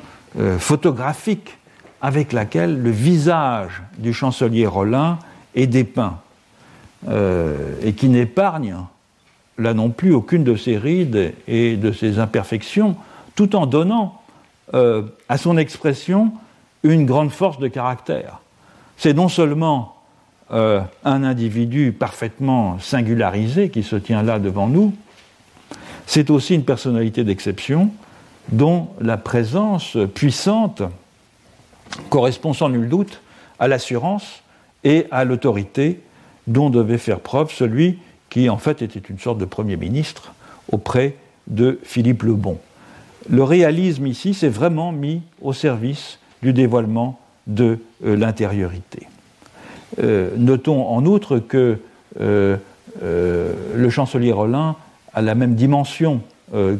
photographique 0.59 1.57
avec 2.01 2.31
laquelle 2.31 2.81
le 2.81 2.91
visage 2.91 3.81
du 3.97 4.13
chancelier 4.13 4.67
Rollin 4.67 5.19
est 5.55 5.67
dépeint, 5.67 6.19
et 7.07 7.93
qui 7.93 8.09
n'épargne 8.09 8.77
là 9.57 9.73
non 9.73 9.89
plus 9.89 10.13
aucune 10.13 10.43
de 10.43 10.55
ses 10.55 10.77
rides 10.77 11.33
et 11.47 11.77
de 11.77 11.91
ses 11.91 12.19
imperfections, 12.19 12.95
tout 13.35 13.55
en 13.55 13.65
donnant 13.65 14.21
euh, 14.73 15.03
à 15.29 15.37
son 15.37 15.57
expression 15.57 16.33
une 16.83 17.05
grande 17.05 17.31
force 17.31 17.59
de 17.59 17.67
caractère. 17.67 18.39
C'est 18.97 19.13
non 19.13 19.27
seulement 19.27 19.90
euh, 20.51 20.81
un 21.05 21.23
individu 21.23 21.91
parfaitement 21.91 22.79
singularisé 22.79 23.69
qui 23.69 23.83
se 23.83 23.95
tient 23.95 24.23
là 24.23 24.39
devant 24.39 24.67
nous, 24.67 24.93
c'est 26.05 26.29
aussi 26.29 26.55
une 26.55 26.65
personnalité 26.65 27.23
d'exception 27.23 27.91
dont 28.51 28.89
la 28.99 29.17
présence 29.17 29.97
puissante 30.13 30.81
correspond 32.09 32.53
sans 32.53 32.69
nul 32.69 32.89
doute 32.89 33.21
à 33.59 33.67
l'assurance 33.67 34.43
et 34.83 35.05
à 35.11 35.23
l'autorité 35.23 36.01
dont 36.47 36.69
devait 36.69 36.97
faire 36.97 37.19
preuve 37.19 37.51
celui 37.51 37.99
qui 38.29 38.49
en 38.49 38.57
fait 38.57 38.81
était 38.81 38.99
une 38.99 39.19
sorte 39.19 39.37
de 39.37 39.45
Premier 39.45 39.77
ministre 39.77 40.33
auprès 40.71 41.15
de 41.47 41.79
Philippe 41.83 42.23
le 42.23 42.33
Bon. 42.33 42.57
Le 43.29 43.43
réalisme 43.43 44.07
ici 44.07 44.33
s'est 44.33 44.49
vraiment 44.49 44.91
mis 44.91 45.21
au 45.41 45.53
service 45.53 46.19
du 46.41 46.53
dévoilement 46.53 47.19
de 47.47 47.79
euh, 48.05 48.15
l'intériorité. 48.15 49.07
Euh, 49.99 50.29
notons 50.37 50.87
en 50.87 51.05
outre 51.05 51.39
que 51.39 51.77
euh, 52.19 52.57
le 53.01 53.89
chancelier 53.89 54.31
Rollin 54.31 54.75
a 55.13 55.21
la 55.21 55.35
même 55.35 55.55
dimension 55.55 56.21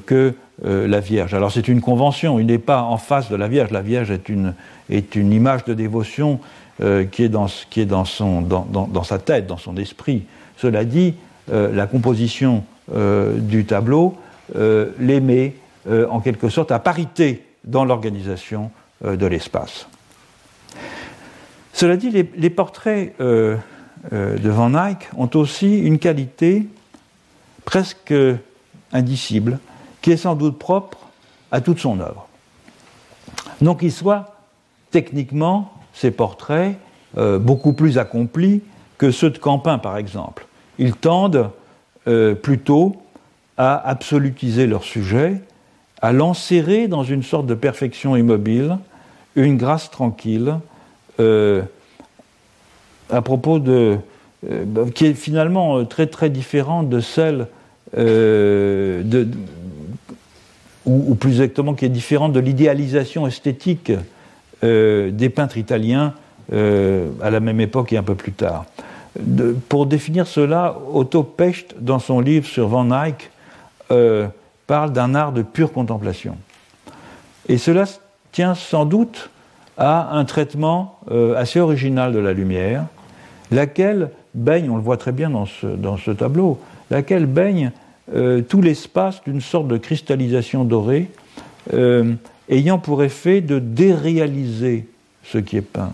que 0.06 0.34
la 0.64 1.00
Vierge. 1.00 1.34
Alors 1.34 1.50
c'est 1.52 1.70
une 1.70 1.80
convention, 1.80 2.38
il 2.38 2.48
n'est 2.48 2.58
pas 2.58 2.84
en 2.84 2.98
face 2.98 3.30
de 3.30 3.38
la 3.38 3.48
Vierge. 3.48 3.72
La 3.72 3.82
Vierge 3.82 4.12
est 4.12 4.28
une, 4.28 4.54
image 5.16 5.64
de 5.64 5.74
dévotion 5.74 6.40
qui 7.12 7.24
est, 7.24 7.30
dans, 7.30 7.48
son, 8.06 8.46
sa 9.04 9.18
tête, 9.18 9.48
dans 9.48 9.58
son 9.58 9.78
esprit. 9.78 10.24
Cela 10.58 10.84
dit, 10.84 11.16
la 11.50 11.88
composition 11.88 12.66
du 12.94 13.64
tableau 13.64 14.18
les 14.54 15.22
met 15.22 15.56
en 15.90 16.20
quelque 16.20 16.50
sorte 16.50 16.74
à 16.74 16.80
parité 16.80 17.46
dans 17.64 17.86
l'organisation 17.86 18.72
de 19.06 19.26
l'espace. 19.26 19.88
Cela 21.82 21.98
dit, 21.98 22.12
les, 22.12 22.50
portraits 22.52 23.16
euh, 23.20 23.58
euh, 24.14 24.38
de 24.38 24.50
Van 24.52 24.72
Eyck 24.76 25.10
ont 25.18 25.32
aussi 25.34 25.80
une 25.80 25.98
qualité 25.98 26.68
presque 27.66 28.14
indicible, 28.94 29.58
qui 30.04 30.12
est 30.12 30.18
sans 30.18 30.36
doute 30.36 30.60
propre 30.60 31.00
à 31.52 31.60
toute 31.60 31.80
son 31.80 32.00
œuvre. 32.00 32.28
Non 33.62 33.74
qu'ils 33.74 33.92
soient 33.92 34.36
techniquement, 34.92 35.74
ces 35.92 36.12
portraits, 36.12 36.78
euh, 37.18 37.40
beaucoup 37.40 37.74
plus 37.74 37.98
accomplis 37.98 38.62
que 39.00 39.10
ceux 39.10 39.32
de 39.32 39.40
Campin, 39.40 39.80
par 39.80 39.98
exemple. 39.98 40.46
Ils 40.78 40.94
tendent 40.94 41.50
plutôt 42.44 42.96
à 43.58 43.90
absolutiser 43.90 44.68
leur 44.68 44.84
sujet, 44.84 45.42
à 46.00 46.12
l'enserrer 46.12 46.88
dans 46.88 47.04
une 47.04 47.24
sorte 47.24 47.48
de 47.48 47.56
perfection 47.56 48.16
immobile, 48.16 48.78
une 49.36 49.58
grâce 49.58 49.90
tranquille, 49.90 50.58
euh, 51.22 51.62
à 53.10 53.22
propos 53.22 53.60
de. 53.60 53.98
Euh, 54.50 54.64
bah, 54.66 54.82
qui 54.94 55.06
est 55.06 55.14
finalement 55.14 55.78
euh, 55.78 55.84
très 55.86 56.08
très 56.08 56.30
différente 56.30 56.90
de 56.90 57.00
celle. 57.00 57.48
ou, 60.86 61.16
plus 61.16 61.32
exactement, 61.32 61.74
qui 61.76 61.86
est 61.86 61.90
différente 61.90 62.34
de 62.34 62.40
l'idéalisation 62.40 63.28
esthétique 63.28 63.92
des 64.64 65.32
peintres 65.34 65.58
italiens 65.58 66.14
à 66.52 67.30
la 67.30 67.40
même 67.40 67.60
époque 67.60 67.92
et 67.92 67.98
un 67.98 68.04
peu 68.04 68.16
plus 68.16 68.32
tard. 68.32 68.66
pour 69.68 69.86
définir 69.86 70.26
cela, 70.26 70.78
Otto 70.94 71.24
Pecht, 71.24 71.76
dans 71.80 72.00
son 72.00 72.22
livre 72.22 72.48
sur 72.48 72.70
Van 72.70 72.90
Eyck, 73.04 73.30
parle 74.68 74.94
d'un 74.94 75.14
art 75.14 75.34
de 75.34 75.42
pure 75.42 75.74
contemplation. 75.74 76.38
Et 77.50 77.58
cela 77.58 77.84
tient 78.32 78.56
sans 78.56 78.86
doute 78.86 79.30
à 79.82 80.16
un 80.16 80.26
traitement 80.26 81.00
euh, 81.10 81.36
assez 81.36 81.60
original 81.60 82.14
de 82.14 82.20
la 82.20 82.34
lumière, 82.34 82.86
laquelle 83.50 84.12
baigne, 84.36 84.70
on 84.70 84.76
le 84.76 84.84
voit 84.84 84.98
très 84.98 85.12
bien 85.12 85.32
dans 85.32 85.48
ce, 85.48 85.66
dans 85.66 85.98
ce 85.98 86.12
tableau, 86.12 86.60
laquelle 86.92 87.26
baigne 87.26 87.72
euh, 88.14 88.42
tout 88.42 88.62
l'espace 88.62 89.24
d'une 89.24 89.42
sorte 89.42 89.68
de 89.68 89.78
cristallisation 89.78 90.66
dorée, 90.66 91.10
euh, 91.74 92.14
ayant 92.48 92.78
pour 92.78 93.04
effet 93.04 93.42
de 93.42 93.58
déréaliser 93.58 94.88
ce 95.24 95.40
qui 95.40 95.58
est 95.58 95.62
peint, 95.62 95.94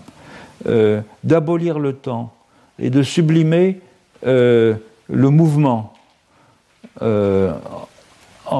d'abolir 1.22 1.78
le 1.78 1.92
temps 1.94 2.34
et 2.78 2.90
de 2.90 3.02
sublimer 3.02 3.80
le 4.24 4.76
mouvement 5.08 5.94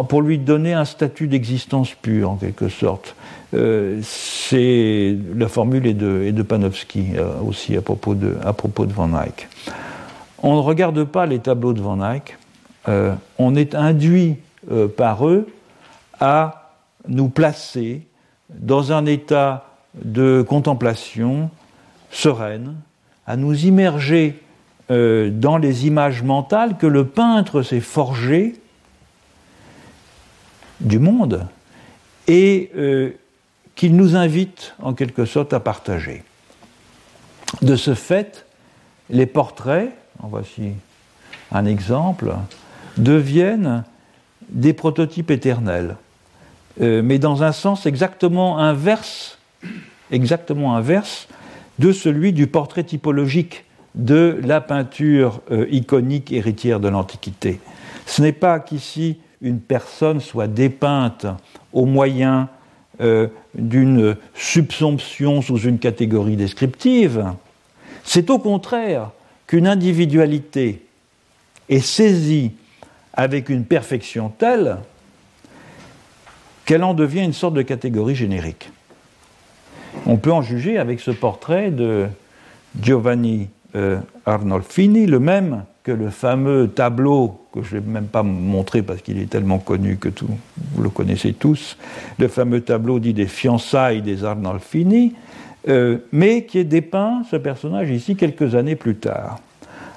pour 0.08 0.22
lui 0.22 0.38
donner 0.38 0.74
un 0.74 0.84
statut 0.84 1.26
d'existence 1.26 1.94
pure, 1.94 2.30
en 2.30 2.36
quelque 2.36 2.68
sorte. 2.68 3.16
Euh, 3.54 4.00
c'est 4.02 5.16
la 5.34 5.48
formule 5.48 5.96
de, 5.96 6.42
Panofsky 6.42 7.12
euh, 7.16 7.40
aussi 7.40 7.76
à 7.76 7.80
propos 7.80 8.14
de, 8.14 8.36
Van 8.92 9.22
Eyck. 9.22 9.48
On 10.42 10.56
ne 10.56 10.60
regarde 10.60 11.04
pas 11.04 11.24
les 11.24 11.38
tableaux 11.38 11.72
de 11.72 11.80
Van 11.80 12.12
Eyck, 12.12 12.36
euh, 12.88 13.14
on 13.38 13.56
est 13.56 13.74
induit 13.74 14.36
par 14.96 15.26
eux 15.26 15.48
à 16.20 16.74
nous 17.08 17.28
placer 17.28 18.06
dans 18.50 18.92
un 18.92 19.06
état 19.06 19.64
de 19.94 20.44
contemplation 20.46 21.48
sereine, 22.10 22.74
à 23.26 23.36
nous 23.36 23.64
immerger 23.64 24.42
dans 24.90 25.58
les 25.58 25.86
images 25.86 26.22
mentales 26.22 26.76
que 26.76 26.86
le 26.86 27.06
peintre 27.06 27.62
s'est 27.62 27.80
forgées 27.80 28.60
du 30.80 30.98
monde 30.98 31.46
et 32.26 32.70
qu'il 33.78 33.94
nous 33.94 34.16
invite 34.16 34.74
en 34.82 34.92
quelque 34.92 35.24
sorte 35.24 35.52
à 35.52 35.60
partager. 35.60 36.24
De 37.62 37.76
ce 37.76 37.94
fait, 37.94 38.44
les 39.08 39.24
portraits, 39.24 39.92
en 40.20 40.26
voici 40.26 40.72
un 41.52 41.64
exemple, 41.64 42.34
deviennent 42.96 43.84
des 44.48 44.72
prototypes 44.72 45.30
éternels, 45.30 45.94
euh, 46.80 47.02
mais 47.04 47.20
dans 47.20 47.44
un 47.44 47.52
sens 47.52 47.86
exactement 47.86 48.58
inverse, 48.58 49.38
exactement 50.10 50.74
inverse 50.74 51.28
de 51.78 51.92
celui 51.92 52.32
du 52.32 52.48
portrait 52.48 52.82
typologique 52.82 53.64
de 53.94 54.40
la 54.42 54.60
peinture 54.60 55.40
euh, 55.52 55.68
iconique 55.70 56.32
héritière 56.32 56.80
de 56.80 56.88
l'Antiquité. 56.88 57.60
Ce 58.06 58.22
n'est 58.22 58.32
pas 58.32 58.58
qu'ici 58.58 59.20
une 59.40 59.60
personne 59.60 60.18
soit 60.18 60.48
dépeinte 60.48 61.26
au 61.72 61.86
moyen 61.86 62.48
euh, 63.00 63.28
d'une 63.54 64.16
subsomption 64.34 65.42
sous 65.42 65.58
une 65.58 65.78
catégorie 65.78 66.36
descriptive, 66.36 67.24
c'est 68.04 68.30
au 68.30 68.38
contraire 68.38 69.10
qu'une 69.46 69.66
individualité 69.66 70.82
est 71.68 71.80
saisie 71.80 72.52
avec 73.12 73.48
une 73.48 73.64
perfection 73.64 74.30
telle 74.30 74.78
qu'elle 76.64 76.84
en 76.84 76.94
devient 76.94 77.24
une 77.24 77.32
sorte 77.32 77.54
de 77.54 77.62
catégorie 77.62 78.14
générique. 78.14 78.70
On 80.06 80.16
peut 80.16 80.32
en 80.32 80.42
juger 80.42 80.78
avec 80.78 81.00
ce 81.00 81.10
portrait 81.10 81.70
de 81.70 82.06
Giovanni 82.80 83.48
euh, 83.74 83.98
Arnolfini, 84.26 85.06
le 85.06 85.18
même 85.18 85.64
le 85.92 86.10
fameux 86.10 86.68
tableau, 86.68 87.40
que 87.52 87.62
je 87.62 87.76
ne 87.76 87.80
vais 87.80 87.90
même 87.90 88.06
pas 88.06 88.22
montrer 88.22 88.82
parce 88.82 89.02
qu'il 89.02 89.18
est 89.18 89.30
tellement 89.30 89.58
connu 89.58 89.96
que 89.96 90.08
vous 90.74 90.82
le 90.82 90.90
connaissez 90.90 91.32
tous, 91.32 91.76
le 92.18 92.28
fameux 92.28 92.60
tableau 92.60 92.98
dit 92.98 93.14
des 93.14 93.26
fiançailles 93.26 94.02
des 94.02 94.24
Arnolfini, 94.24 95.14
euh, 95.68 95.98
mais 96.12 96.44
qui 96.44 96.58
est 96.58 96.64
dépeint, 96.64 97.22
ce 97.30 97.36
personnage 97.36 97.90
ici, 97.90 98.16
quelques 98.16 98.54
années 98.54 98.76
plus 98.76 98.96
tard. 98.96 99.38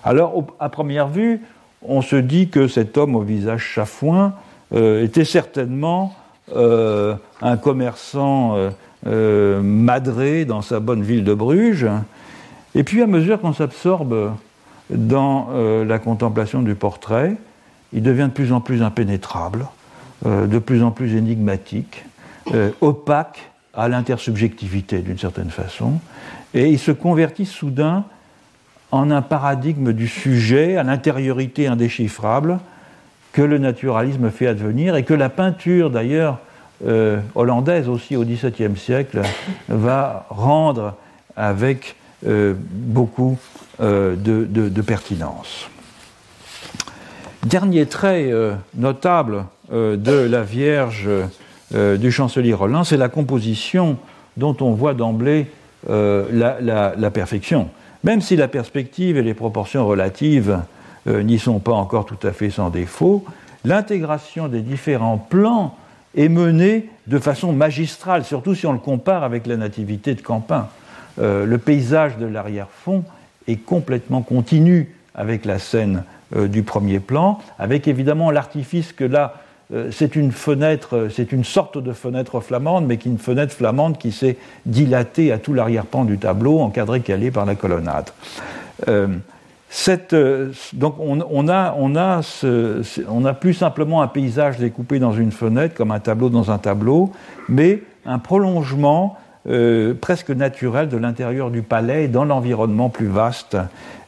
Alors, 0.04 0.46
à 0.60 0.70
première 0.70 1.08
vue, 1.08 1.42
on 1.84 2.02
se 2.02 2.16
dit 2.16 2.50
que 2.50 2.68
cet 2.68 2.98
homme 2.98 3.16
au 3.16 3.22
visage 3.22 3.62
chafouin 3.62 4.34
euh, 4.74 5.04
était 5.04 5.26
certainement 5.26 6.16
euh, 6.56 7.16
un 7.42 7.58
commerçant 7.58 8.58
madré 9.04 10.46
dans 10.46 10.62
sa 10.62 10.80
bonne 10.80 11.02
ville 11.02 11.24
de 11.24 11.34
Bruges. 11.34 11.88
Et 12.76 12.84
puis, 12.84 13.02
à 13.02 13.08
mesure 13.08 13.42
qu'on 13.42 13.54
s'absorbe 13.54 14.34
dans 14.94 15.50
euh, 15.52 15.86
la 15.86 16.00
contemplation 16.00 16.62
du 16.62 16.76
portrait, 16.76 17.36
il 17.94 18.04
devient 18.04 18.28
de 18.28 18.34
plus 18.34 18.52
en 18.52 18.62
plus 18.62 18.84
impénétrable, 18.84 19.66
euh, 20.26 20.48
de 20.48 20.60
plus 20.60 20.84
en 20.84 20.92
plus 20.92 21.16
énigmatique, 21.16 22.06
euh, 22.54 22.72
opaque 22.82 23.52
à 23.74 23.88
l'intersubjectivité 23.88 25.00
d'une 25.00 25.18
certaine 25.18 25.50
façon, 25.50 26.00
et 26.54 26.70
il 26.70 26.80
se 26.80 26.92
convertit 26.92 27.46
soudain 27.46 28.04
en 28.92 29.10
un 29.10 29.22
paradigme 29.22 29.94
du 29.94 30.08
sujet 30.08 30.76
à 30.76 30.84
l'intériorité 30.84 31.68
indéchiffrable 31.68 32.60
que 33.32 33.42
le 33.42 33.58
naturalisme 33.58 34.30
fait 34.30 34.48
advenir 34.48 34.98
et 34.98 35.04
que 35.04 35.14
la 35.14 35.30
peinture 35.30 35.90
d'ailleurs 35.90 36.40
hollandaise 37.36 37.88
aussi 37.88 38.18
au 38.18 38.26
XVIIe 38.26 38.76
siècle 38.76 39.22
va 39.70 40.26
rendre 40.30 40.96
avec 41.38 41.96
beaucoup 42.26 43.38
euh, 43.82 44.16
de, 44.16 44.82
pertinence. 44.82 45.68
Dernier 47.44 47.88
trait 47.88 48.32
euh, 48.32 48.54
notable 48.76 49.46
euh, 49.74 49.98
de 49.98 50.12
la 50.12 50.44
Vierge 50.44 51.10
du 51.74 52.12
chancelier 52.12 52.54
Rollin, 52.54 52.84
c'est 52.84 52.98
la 52.98 53.08
composition 53.08 53.98
dont 54.36 54.56
on 54.60 54.72
voit 54.74 54.94
d'emblée 54.94 55.48
la, 55.88 57.12
perfection. 57.12 57.70
Même 58.04 58.20
si 58.20 58.36
la 58.36 58.50
perspective 58.50 59.18
et 59.18 59.24
les 59.24 59.34
proportions 59.34 59.88
relatives 59.88 60.60
n'y 61.08 61.40
sont 61.40 61.60
pas 61.60 61.72
encore 61.72 62.06
tout 62.06 62.20
à 62.28 62.34
fait 62.34 62.50
sans 62.50 62.70
défaut, 62.70 63.24
l'intégration 63.64 64.50
des 64.50 64.60
différents 64.60 65.18
plans 65.18 65.78
est 66.14 66.28
menée 66.28 66.90
de 67.08 67.20
façon 67.20 67.54
magistrale, 67.54 68.26
surtout 68.26 68.54
si 68.54 68.68
on 68.68 68.74
le 68.74 68.80
compare 68.80 69.24
avec 69.24 69.48
la 69.48 69.56
nativité 69.56 70.14
de 70.14 70.22
Campin. 70.22 70.68
le 71.18 71.58
paysage 71.58 72.18
de 72.18 72.26
l'arrière-fond 72.26 73.06
est 73.48 73.58
complètement 73.58 74.22
continu 74.22 74.96
avec 75.16 75.46
la 75.46 75.60
scène 75.60 76.04
euh, 76.36 76.48
du 76.48 76.64
premier 76.64 77.00
plan, 77.00 77.40
avec 77.60 77.88
évidemment 77.88 78.32
l'artifice 78.32 78.94
que 78.94 79.04
là, 79.04 79.36
euh, 79.74 79.90
c'est 79.92 80.16
une 80.16 80.32
fenêtre, 80.32 81.08
c'est 81.14 81.32
une 81.32 81.44
sorte 81.44 81.78
de 81.78 81.92
fenêtre 81.94 82.40
flamande, 82.40 82.86
mais 82.88 82.98
qui 82.98 83.10
est 83.10 83.12
une 83.12 83.18
fenêtre 83.18 83.54
flamande 83.54 83.98
qui 83.98 84.12
s'est 84.12 84.38
dilatée 84.66 85.32
à 85.32 85.38
tout 85.38 85.54
l'arrière-plan 85.54 86.06
du 86.06 86.18
tableau, 86.18 86.60
encadré 86.60 87.02
calé 87.02 87.32
par 87.32 87.46
la 87.46 87.56
colonnade. 87.56 88.10
Euh, 88.88 89.08
donc 90.74 90.96
on, 91.00 91.20
on 91.30 91.48
a 91.48 93.34
plus 93.34 93.54
simplement 93.54 94.02
un 94.02 94.08
paysage 94.08 94.58
découpé 94.58 95.00
dans 95.00 95.14
une 95.14 95.32
fenêtre, 95.32 95.76
comme 95.76 95.92
un 95.92 96.00
tableau 96.00 96.30
dans 96.30 96.52
un 96.52 96.58
tableau, 96.58 97.12
mais 97.48 97.82
un 98.06 98.20
prolongement 98.20 99.18
euh, 99.48 99.96
presque 100.00 100.30
naturel 100.30 100.88
de 100.88 100.98
l'intérieur 100.98 101.50
du 101.50 101.64
palais 101.64 102.08
dans 102.08 102.26
l'environnement 102.26 102.90
plus 102.90 103.08
vaste 103.08 103.58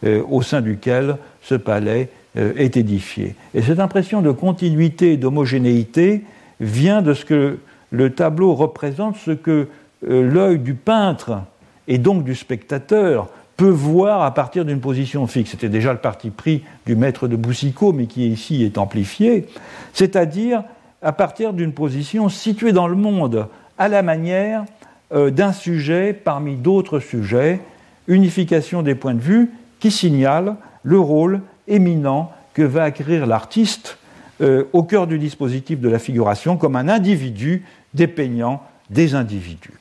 euh, 0.03 0.21
au 0.29 0.43
sein 0.43 0.61
duquel 0.61 1.17
ce 1.41 1.55
palais 1.55 2.09
euh, 2.38 2.53
est 2.55 2.77
édifié. 2.77 3.36
Et 3.55 3.63
cette 3.63 3.79
impression 3.79 4.21
de 4.21 4.29
continuité 4.29 5.13
et 5.13 5.17
d'homogénéité 5.17 6.21
vient 6.59 7.01
de 7.01 7.15
ce 7.15 7.25
que 7.25 7.57
le 7.89 8.09
tableau 8.11 8.53
représente, 8.53 9.17
ce 9.17 9.31
que 9.31 9.67
l'œil 10.05 10.59
du 10.59 10.75
peintre 10.75 11.39
et 11.88 11.97
donc 11.97 12.23
du 12.23 12.36
spectateur 12.36 13.29
peut 13.57 13.69
voir 13.69 14.21
à 14.21 14.34
partir 14.34 14.65
d'une 14.65 14.81
position 14.81 15.25
fixe. 15.25 15.51
C'était 15.51 15.69
déjà 15.69 15.93
le 15.93 15.99
parti 15.99 16.29
pris 16.29 16.63
du 16.86 16.95
maître 16.95 17.27
de 17.27 17.36
Boussicot, 17.36 17.93
mais 17.93 18.05
qui 18.05 18.27
ici 18.27 18.63
est 18.63 18.77
amplifié, 18.77 19.47
c'est-à-dire 19.93 20.63
à 21.01 21.11
partir 21.11 21.53
d'une 21.53 21.73
position 21.73 22.29
située 22.29 22.71
dans 22.71 22.88
le 22.88 22.95
monde, 22.95 23.47
à 23.77 23.88
la 23.88 24.03
manière 24.03 24.65
d'un 25.12 25.54
sujet 25.54 26.14
parmi 26.14 26.56
d'autres 26.56 26.99
sujets, 26.99 27.60
unification 28.08 28.82
des 28.82 28.95
points 28.95 29.14
de 29.14 29.20
vue 29.20 29.51
qui 29.80 29.91
signale 29.91 30.56
le 30.84 30.99
rôle 30.99 31.41
éminent 31.68 32.32
que 32.54 32.62
va 32.62 32.84
acquérir 32.84 33.26
l'artiste 33.26 33.97
euh, 34.41 34.66
au 34.74 34.84
cœur 34.84 35.08
du 35.08 35.20
dispositif 35.20 35.80
de 35.80 35.89
la 35.89 35.99
figuration 35.99 36.58
comme 36.58 36.76
un 36.76 36.89
individu 36.89 37.66
dépeignant 37.93 38.64
des 38.89 39.16
individus. 39.16 39.80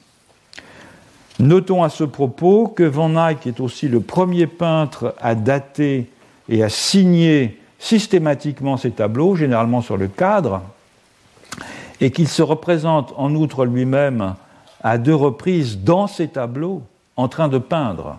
Notons 1.39 1.83
à 1.83 1.89
ce 1.89 2.05
propos 2.05 2.68
que 2.68 2.83
Van 2.83 3.29
Eyck 3.29 3.47
est 3.47 3.61
aussi 3.61 3.89
le 3.89 4.01
premier 4.01 4.47
peintre 4.47 5.14
à 5.20 5.35
dater 5.35 6.11
et 6.49 6.62
à 6.62 6.68
signer 6.68 7.59
systématiquement 7.79 8.77
ses 8.77 8.91
tableaux, 8.91 9.35
généralement 9.35 9.81
sur 9.81 9.97
le 9.97 10.07
cadre, 10.07 10.62
et 12.01 12.11
qu'il 12.11 12.29
se 12.29 12.43
représente 12.43 13.12
en 13.16 13.35
outre 13.35 13.64
lui-même 13.64 14.35
à 14.83 14.99
deux 14.99 15.14
reprises 15.14 15.78
dans 15.78 16.07
ses 16.07 16.28
tableaux 16.28 16.83
en 17.16 17.28
train 17.28 17.49
de 17.49 17.59
peindre, 17.59 18.18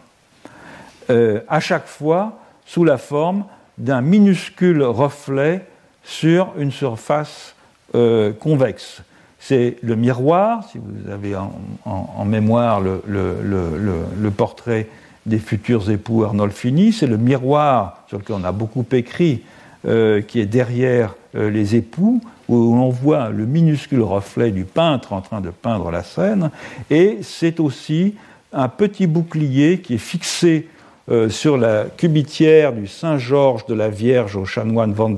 euh, 1.10 1.42
à 1.50 1.60
chaque 1.60 1.88
fois 1.88 2.40
sous 2.66 2.84
la 2.84 2.98
forme 2.98 3.46
d'un 3.78 4.02
minuscule 4.02 4.84
reflet 4.84 5.66
sur 6.04 6.54
une 6.58 6.72
surface 6.72 7.56
euh, 7.96 8.32
convexe. 8.34 9.02
C'est 9.40 9.78
le 9.82 9.96
miroir, 9.96 10.64
si 10.72 10.78
vous 10.78 11.12
avez 11.12 11.36
en, 11.36 12.26
mémoire 12.26 12.80
le, 12.80 14.30
portrait 14.30 14.88
des 15.26 15.40
futurs 15.40 15.90
époux 15.90 16.24
Arnolfini, 16.24 16.94
c'est 16.94 17.08
le 17.08 17.18
miroir 17.18 18.04
sur 18.08 18.20
lequel 18.20 18.38
on 18.40 18.44
a 18.46 18.54
beaucoup 18.54 18.86
écrit, 18.94 19.44
euh, 19.86 20.22
qui 20.22 20.40
est 20.40 20.46
derrière 20.46 21.16
les 21.34 21.76
époux, 21.76 22.22
où 22.50 22.76
l'on 22.76 22.90
voit 22.90 23.30
le 23.30 23.46
minuscule 23.46 24.02
reflet 24.02 24.52
du 24.52 24.66
peintre 24.66 25.14
en 25.14 25.22
train 25.22 25.42
de 25.42 25.50
peindre 25.50 25.92
la 25.92 26.04
scène, 26.04 26.52
et 26.90 27.20
c'est 27.22 27.60
aussi 27.60 28.16
un 28.52 28.68
petit 28.68 29.08
bouclier 29.08 29.80
qui 29.80 29.96
est 29.96 30.00
fixé 30.00 30.68
euh, 31.12 31.30
sur 31.30 31.58
la 31.58 31.86
cubitière 31.86 32.72
du 32.72 32.88
Saint-Georges 32.88 33.66
de 33.66 33.74
la 33.74 33.90
Vierge 33.90 34.38
au 34.38 34.46
chanoine 34.46 34.94
Van 34.94 35.14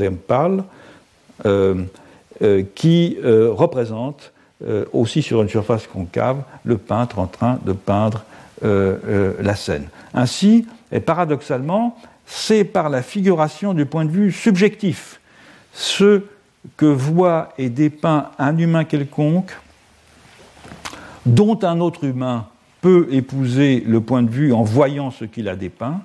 euh, 1.46 1.84
euh, 2.42 2.64
qui 2.74 3.18
représente 3.22 4.32
aussi 4.94 5.22
sur 5.22 5.42
une 5.42 5.50
surface 5.50 5.86
concave 5.86 6.38
le 6.64 6.78
peintre 6.78 7.20
en 7.20 7.28
train 7.28 7.60
de 7.66 7.74
peindre 7.74 8.24
la 8.64 9.56
scène. 9.56 9.90
Ainsi, 10.14 10.66
et 10.94 11.02
paradoxalement, 11.02 11.98
c'est 12.26 12.64
par 12.64 12.90
la 12.90 13.02
figuration 13.02 13.74
du 13.74 13.86
point 13.86 14.06
de 14.06 14.10
vue 14.10 14.32
subjectif, 14.32 15.20
ce 15.74 16.24
que 16.78 16.86
voit 16.86 17.54
et 17.58 17.70
dépeint 17.70 18.32
un 18.40 18.58
humain 18.58 18.84
quelconque, 18.84 19.52
dont 21.26 21.60
un 21.64 21.80
autre 21.80 22.04
humain 22.04 22.48
peut 22.82 23.08
épouser 23.12 23.84
le 23.86 24.02
point 24.02 24.24
de 24.24 24.30
vue 24.30 24.54
en 24.54 24.64
voyant 24.64 25.12
ce 25.12 25.26
qu'il 25.26 25.50
a 25.50 25.56
dépeint, 25.56 26.02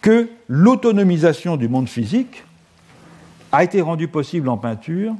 que 0.00 0.28
l'autonomisation 0.48 1.56
du 1.56 1.68
monde 1.68 1.88
physique 1.88 2.44
a 3.52 3.64
été 3.64 3.80
rendue 3.80 4.08
possible 4.08 4.48
en 4.48 4.56
peinture 4.56 5.14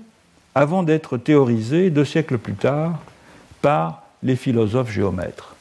avant 0.54 0.82
d'être 0.82 1.18
théorisée 1.18 1.90
deux 1.90 2.04
siècles 2.04 2.38
plus 2.38 2.54
tard 2.54 2.98
par 3.60 4.04
les 4.22 4.36
philosophes 4.36 4.90
géomètres. 4.90 5.54